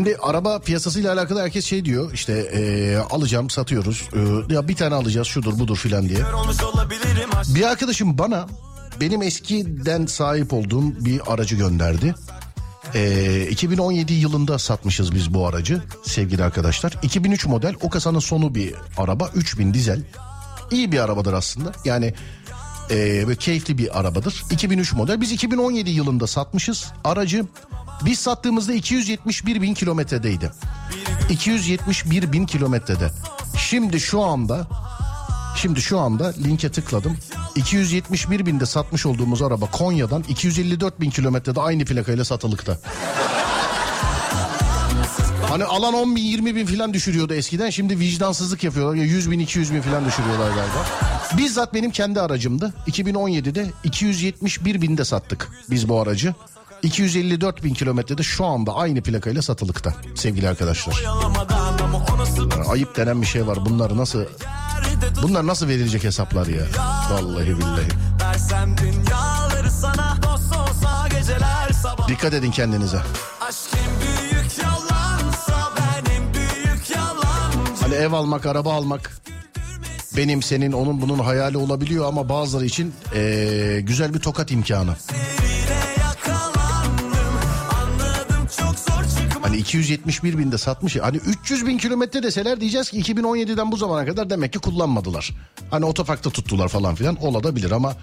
Şimdi 0.09 0.21
araba 0.21 0.59
piyasasıyla 0.59 1.13
alakalı 1.13 1.41
herkes 1.41 1.65
şey 1.65 1.85
diyor 1.85 2.13
işte 2.13 2.51
eee, 2.53 2.97
alacağım 2.97 3.49
satıyoruz 3.49 4.09
Eee, 4.15 4.55
ya 4.55 4.67
bir 4.67 4.75
tane 4.75 4.95
alacağız 4.95 5.27
şudur 5.27 5.59
budur 5.59 5.77
filan 5.77 6.09
diye. 6.09 6.19
Bir 7.55 7.63
arkadaşım 7.63 8.17
bana 8.17 8.47
benim 9.01 9.21
eskiden 9.21 10.05
sahip 10.05 10.53
olduğum 10.53 11.05
bir 11.05 11.33
aracı 11.33 11.55
gönderdi. 11.55 12.15
Ee, 12.95 13.47
2017 13.49 14.13
yılında 14.13 14.59
satmışız 14.59 15.15
biz 15.15 15.33
bu 15.33 15.47
aracı 15.47 15.81
sevgili 16.05 16.43
arkadaşlar. 16.43 16.93
2003 17.01 17.45
model 17.45 17.75
o 17.81 17.89
kasanın 17.89 18.19
sonu 18.19 18.55
bir 18.55 18.73
araba 18.97 19.29
3000 19.35 19.73
dizel. 19.73 20.03
İyi 20.71 20.91
bir 20.91 20.99
arabadır 20.99 21.33
aslında. 21.33 21.71
Yani 21.85 22.13
ee, 22.91 23.23
böyle 23.27 23.35
keyifli 23.35 23.77
bir 23.77 23.99
arabadır. 23.99 24.43
2003 24.51 24.93
model. 24.93 25.21
Biz 25.21 25.31
2017 25.31 25.89
yılında 25.89 26.27
satmışız 26.27 26.91
aracı. 27.03 27.45
Biz 28.05 28.19
sattığımızda 28.19 28.73
271 28.73 29.61
bin 29.61 29.73
kilometredeydi. 29.73 30.51
271 31.29 32.31
bin 32.31 32.45
kilometrede. 32.45 33.11
Şimdi 33.57 33.99
şu 33.99 34.21
anda 34.21 34.67
Şimdi 35.55 35.81
şu 35.81 35.99
anda 35.99 36.33
linke 36.43 36.71
tıkladım. 36.71 37.17
271 37.55 38.45
binde 38.45 38.65
satmış 38.65 39.05
olduğumuz 39.05 39.41
araba 39.41 39.65
Konya'dan 39.65 40.23
254 40.29 41.01
bin 41.01 41.09
kilometrede 41.09 41.61
aynı 41.61 41.85
plakayla 41.85 42.25
satılıkta. 42.25 42.77
Hani 45.49 45.63
alan 45.63 45.93
10 45.93 46.15
bin 46.15 46.23
20 46.23 46.55
bin 46.55 46.65
falan 46.65 46.93
düşürüyordu 46.93 47.33
eskiden. 47.33 47.69
Şimdi 47.69 47.99
vicdansızlık 47.99 48.63
yapıyorlar. 48.63 48.95
Ya 48.95 49.03
100 49.03 49.31
bin 49.31 49.39
200 49.39 49.73
bin 49.73 49.81
falan 49.81 50.05
düşürüyorlar 50.05 50.47
galiba. 50.47 50.85
Bizzat 51.37 51.73
benim 51.73 51.91
kendi 51.91 52.21
aracımdı. 52.21 52.73
2017'de 52.87 53.67
271 53.83 54.81
binde 54.81 55.05
sattık 55.05 55.49
biz 55.69 55.89
bu 55.89 56.01
aracı. 56.01 56.33
254 56.83 57.63
bin 57.63 57.73
kilometrede 57.73 58.23
şu 58.23 58.45
anda 58.45 58.75
aynı 58.75 59.01
plakayla 59.01 59.41
satılıkta 59.41 59.93
sevgili 60.15 60.49
arkadaşlar. 60.49 61.03
Ayıp 62.69 62.95
denen 62.97 63.21
bir 63.21 63.27
şey 63.27 63.47
var. 63.47 63.57
Bunlar 63.65 63.97
nasıl 63.97 64.25
bunlar 65.23 65.47
nasıl 65.47 65.67
verilecek 65.67 66.03
hesaplar 66.03 66.47
ya? 66.47 66.63
Vallahi 67.11 67.57
billahi. 67.57 67.87
Dikkat 72.07 72.33
edin 72.33 72.51
kendinize. 72.51 73.01
Hani 77.81 77.93
ev 77.95 78.11
almak, 78.13 78.45
araba 78.45 78.73
almak 78.73 79.11
benim, 80.17 80.43
senin, 80.43 80.71
onun, 80.71 81.01
bunun 81.01 81.19
hayali 81.19 81.57
olabiliyor 81.57 82.05
ama 82.05 82.29
bazıları 82.29 82.65
için 82.65 82.93
eee, 83.15 83.81
güzel 83.81 84.13
bir 84.13 84.19
tokat 84.19 84.51
imkanı. 84.51 84.95
Hani 89.49 89.57
271 89.57 90.37
binde 90.37 90.57
satmış. 90.57 90.95
Hani 90.95 91.17
300 91.17 91.67
bin 91.67 91.77
kilometre 91.77 92.23
deseler 92.23 92.61
diyeceğiz 92.61 92.89
ki 92.89 93.01
2017'den 93.01 93.71
bu 93.71 93.77
zamana 93.77 94.05
kadar 94.05 94.29
demek 94.29 94.53
ki 94.53 94.59
kullanmadılar. 94.59 95.31
Hani 95.71 95.85
otoparkta 95.85 96.29
tuttular 96.29 96.67
falan 96.67 96.95
filan 96.95 97.15
olabilir 97.15 97.71
ama 97.71 97.93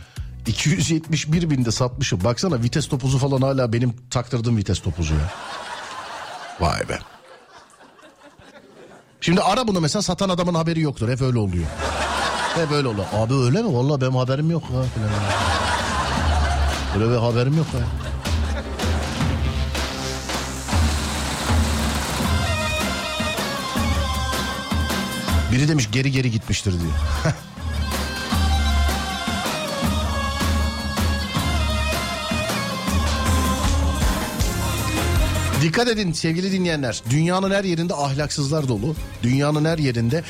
271 0.46 1.50
binde 1.50 1.70
satmışım. 1.70 2.24
Baksana 2.24 2.62
vites 2.62 2.88
topuzu 2.88 3.18
falan 3.18 3.42
hala 3.42 3.72
benim 3.72 3.94
taktırdığım 4.10 4.56
vites 4.56 4.80
topuzu 4.80 5.14
ya. 5.14 5.30
Vay 6.60 6.88
be. 6.88 6.98
Şimdi 9.20 9.40
ara 9.40 9.68
bunu 9.68 9.80
mesela 9.80 10.02
satan 10.02 10.28
adamın 10.28 10.54
haberi 10.54 10.80
yoktur. 10.80 11.08
Hep 11.08 11.22
öyle 11.22 11.38
oluyor. 11.38 11.66
Hep 12.54 12.72
öyle 12.72 12.88
oluyor. 12.88 13.06
Abi 13.12 13.34
öyle 13.34 13.62
mi? 13.62 13.74
Vallahi 13.74 14.00
benim 14.00 14.16
haberim 14.16 14.50
yok. 14.50 14.62
Ha. 14.62 14.84
Böyle 16.98 17.10
bir 17.10 17.16
haberim 17.16 17.56
yok. 17.56 17.66
Ha. 17.66 18.05
Biri 25.56 25.68
demiş 25.68 25.88
geri 25.92 26.12
geri 26.12 26.30
gitmiştir 26.30 26.72
diye. 26.72 26.90
Dikkat 35.62 35.88
edin 35.88 36.12
sevgili 36.12 36.52
dinleyenler. 36.52 37.02
Dünyanın 37.10 37.50
her 37.50 37.64
yerinde 37.64 37.94
ahlaksızlar 37.94 38.68
dolu. 38.68 38.94
Dünyanın 39.22 39.64
her 39.64 39.78
yerinde... 39.78 40.24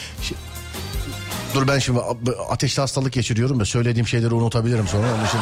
Dur 1.54 1.68
ben 1.68 1.78
şimdi 1.78 2.00
ateşli 2.48 2.80
hastalık 2.80 3.12
geçiriyorum 3.12 3.60
ve 3.60 3.64
söylediğim 3.64 4.06
şeyleri 4.06 4.34
unutabilirim 4.34 4.88
sonra. 4.88 5.06
Onun 5.14 5.26
için... 5.26 5.40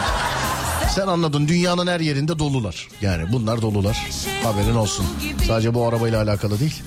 Sen 0.95 1.07
anladın 1.07 1.49
dünyanın 1.49 1.87
her 1.87 2.01
yerinde 2.01 2.39
dolular. 2.39 2.89
Yani 3.01 3.33
bunlar 3.33 3.63
dolular. 3.63 4.07
Haberin 4.43 4.75
olsun. 4.75 5.07
Sadece 5.47 5.75
bu 5.75 5.87
arabayla 5.87 6.23
alakalı 6.23 6.61
değil. 6.61 6.83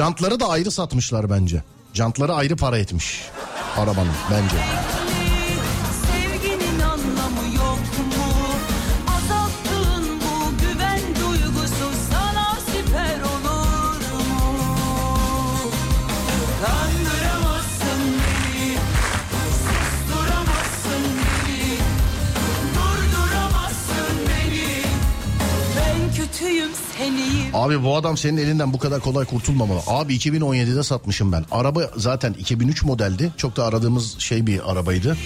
Jantları 0.00 0.40
da 0.40 0.48
ayrı 0.48 0.70
satmışlar 0.70 1.30
bence. 1.30 1.62
Jantları 1.94 2.34
ayrı 2.34 2.56
para 2.56 2.78
etmiş. 2.78 3.20
Arabanın 3.76 4.12
bence. 4.30 4.56
Abi 27.54 27.84
bu 27.84 27.96
adam 27.96 28.16
senin 28.16 28.36
elinden 28.36 28.72
bu 28.72 28.78
kadar 28.78 29.00
kolay 29.00 29.24
kurtulmamalı. 29.24 29.80
Abi 29.86 30.16
2017'de 30.16 30.82
satmışım 30.82 31.32
ben. 31.32 31.44
Araba 31.50 31.90
zaten 31.96 32.32
2003 32.32 32.84
modeldi. 32.84 33.32
Çok 33.36 33.56
da 33.56 33.64
aradığımız 33.64 34.18
şey 34.18 34.46
bir 34.46 34.72
arabaydı. 34.72 35.16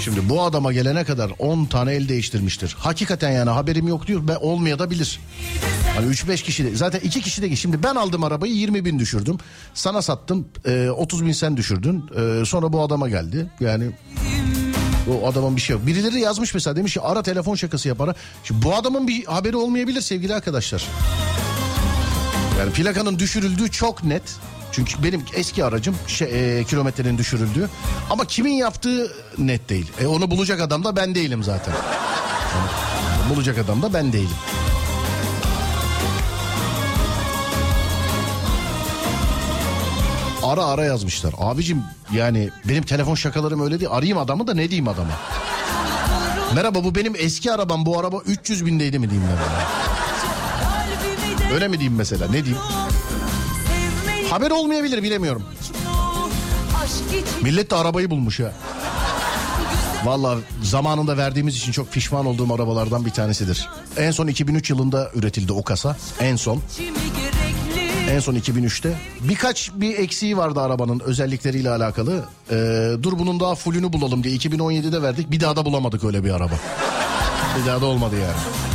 Şimdi 0.00 0.28
bu 0.28 0.42
adama 0.42 0.72
gelene 0.72 1.04
kadar 1.04 1.32
10 1.38 1.64
tane 1.64 1.92
el 1.94 2.08
değiştirmiştir. 2.08 2.76
Hakikaten 2.78 3.30
yani 3.30 3.50
haberim 3.50 3.88
yok 3.88 4.06
diyor. 4.06 4.20
Ben 4.28 4.36
olmaya 4.40 4.78
da 4.78 4.90
bilir. 4.90 5.20
Hani 5.96 6.06
3-5 6.06 6.42
kişi 6.42 6.64
de 6.64 6.76
zaten 6.76 7.00
2 7.00 7.20
kişi 7.20 7.42
de 7.42 7.56
şimdi 7.56 7.82
ben 7.82 7.94
aldım 7.94 8.24
arabayı 8.24 8.52
20 8.52 8.84
bin 8.84 8.98
düşürdüm. 8.98 9.38
Sana 9.74 10.02
sattım 10.02 10.48
e, 10.66 10.90
30 10.90 11.26
bin 11.26 11.32
sen 11.32 11.56
düşürdün. 11.56 12.04
E, 12.16 12.44
sonra 12.44 12.72
bu 12.72 12.82
adama 12.82 13.08
geldi. 13.08 13.50
Yani 13.60 13.90
o 15.22 15.28
adamın 15.28 15.56
bir 15.56 15.60
şey 15.60 15.76
yok. 15.76 15.86
Birileri 15.86 16.20
yazmış 16.20 16.54
mesela 16.54 16.76
demiş 16.76 16.94
ki 16.94 17.00
ara 17.00 17.22
telefon 17.22 17.54
şakası 17.54 17.88
yapara. 17.88 18.14
Şimdi 18.44 18.64
bu 18.64 18.74
adamın 18.74 19.08
bir 19.08 19.24
haberi 19.24 19.56
olmayabilir 19.56 20.00
sevgili 20.00 20.34
arkadaşlar. 20.34 20.84
Yani 22.58 22.72
plakanın 22.72 23.18
düşürüldüğü 23.18 23.70
çok 23.70 24.04
net. 24.04 24.22
Çünkü 24.72 25.02
benim 25.02 25.24
eski 25.34 25.64
aracım 25.64 25.96
şey, 26.06 26.60
e, 26.60 26.64
kilometrenin 26.64 27.18
düşürüldüğü. 27.18 27.68
Ama 28.10 28.24
kimin 28.24 28.52
yaptığı 28.52 29.12
net 29.38 29.68
değil. 29.68 29.92
E, 30.00 30.06
onu 30.06 30.30
bulacak 30.30 30.60
adam 30.60 30.84
da 30.84 30.96
ben 30.96 31.14
değilim 31.14 31.42
zaten. 31.42 31.72
Yani 31.72 33.34
bulacak 33.34 33.58
adam 33.58 33.82
da 33.82 33.94
ben 33.94 34.12
değilim. 34.12 34.36
Ara 40.42 40.64
ara 40.64 40.84
yazmışlar. 40.84 41.34
Abicim 41.38 41.82
yani 42.12 42.50
benim 42.64 42.82
telefon 42.82 43.14
şakalarım 43.14 43.60
öyle 43.60 43.80
değil. 43.80 43.90
Arayayım 43.90 44.18
adamı 44.18 44.46
da 44.46 44.54
ne 44.54 44.68
diyeyim 44.70 44.88
adama? 44.88 45.12
Merhaba 46.54 46.84
bu 46.84 46.94
benim 46.94 47.14
eski 47.18 47.52
arabam. 47.52 47.86
Bu 47.86 47.98
araba 47.98 48.18
300 48.26 48.66
bindeydi 48.66 48.98
mi 48.98 49.10
diyeyim 49.10 49.28
ben? 49.30 49.87
Öyle 51.54 51.68
mi 51.68 51.78
diyeyim 51.78 51.96
mesela? 51.96 52.26
Ne 52.26 52.44
diyeyim? 52.44 52.62
Haber 54.30 54.50
olmayabilir 54.50 55.02
bilemiyorum. 55.02 55.42
Millet 57.42 57.70
de 57.70 57.76
arabayı 57.76 58.10
bulmuş 58.10 58.40
ya. 58.40 58.52
Vallahi 60.04 60.38
zamanında 60.62 61.16
verdiğimiz 61.16 61.56
için 61.56 61.72
çok 61.72 61.92
pişman 61.92 62.26
olduğum 62.26 62.54
arabalardan 62.54 63.06
bir 63.06 63.10
tanesidir. 63.10 63.68
En 63.96 64.10
son 64.10 64.26
2003 64.26 64.70
yılında 64.70 65.10
üretildi 65.14 65.52
o 65.52 65.62
kasa. 65.62 65.96
En 66.20 66.36
son. 66.36 66.62
En 68.10 68.20
son 68.20 68.34
2003'te. 68.34 68.94
Birkaç 69.20 69.70
bir 69.74 69.98
eksiği 69.98 70.36
vardı 70.36 70.60
arabanın 70.60 71.00
özellikleriyle 71.00 71.70
alakalı. 71.70 72.24
Ee, 72.50 72.54
dur 73.02 73.18
bunun 73.18 73.40
daha 73.40 73.54
fullünü 73.54 73.92
bulalım 73.92 74.24
diye 74.24 74.36
2017'de 74.36 75.02
verdik. 75.02 75.30
Bir 75.30 75.40
daha 75.40 75.56
da 75.56 75.64
bulamadık 75.64 76.04
öyle 76.04 76.24
bir 76.24 76.30
araba. 76.30 76.54
Bir 77.60 77.66
daha 77.66 77.80
da 77.80 77.86
olmadı 77.86 78.14
yani. 78.20 78.67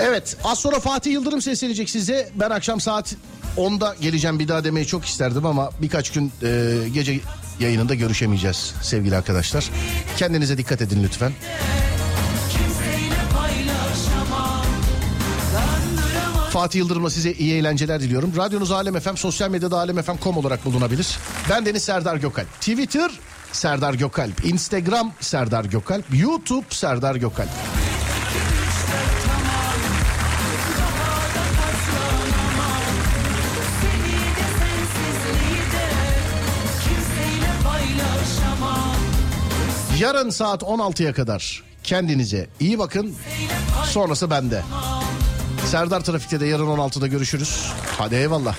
Evet 0.00 0.36
az 0.44 0.58
sonra 0.58 0.80
Fatih 0.80 1.12
Yıldırım 1.12 1.42
seslenecek 1.42 1.90
size. 1.90 2.28
Ben 2.34 2.50
akşam 2.50 2.80
saat 2.80 3.14
10'da 3.56 3.96
geleceğim 4.00 4.38
bir 4.38 4.48
daha 4.48 4.64
demeyi 4.64 4.86
çok 4.86 5.04
isterdim 5.04 5.46
ama 5.46 5.70
birkaç 5.82 6.12
gün 6.12 6.32
e, 6.42 6.74
gece 6.94 7.20
yayınında 7.60 7.94
görüşemeyeceğiz 7.94 8.74
sevgili 8.82 9.16
arkadaşlar. 9.16 9.70
Kendinize 10.16 10.58
dikkat 10.58 10.82
edin 10.82 11.02
lütfen. 11.04 11.32
Fatih 16.50 16.78
Yıldırım'la 16.78 17.10
size 17.10 17.32
iyi 17.32 17.54
eğlenceler 17.54 18.00
diliyorum. 18.00 18.32
Radyonuz 18.36 18.70
Alem 18.70 19.00
FM, 19.00 19.14
sosyal 19.14 19.50
medyada 19.50 19.78
alemfm.com 19.78 20.36
olarak 20.36 20.64
bulunabilir. 20.64 21.18
Ben 21.50 21.66
Deniz 21.66 21.82
Serdar 21.82 22.16
Gökalp. 22.16 22.54
Twitter 22.60 23.10
Serdar 23.52 23.94
Gökalp. 23.94 24.44
Instagram 24.44 25.12
Serdar 25.20 25.64
Gökalp. 25.64 26.04
YouTube 26.14 26.66
Serdar 26.70 27.16
Gökalp. 27.16 27.48
Yarın 40.00 40.30
saat 40.30 40.62
16'ya 40.62 41.12
kadar 41.12 41.62
kendinize 41.82 42.48
iyi 42.60 42.78
bakın. 42.78 43.14
Sonrası 43.84 44.30
bende. 44.30 44.62
Serdar 45.66 46.00
Trafik'te 46.00 46.40
de 46.40 46.46
yarın 46.46 46.66
16'da 46.66 47.06
görüşürüz. 47.06 47.72
Hadi 47.98 48.14
eyvallah. 48.14 48.56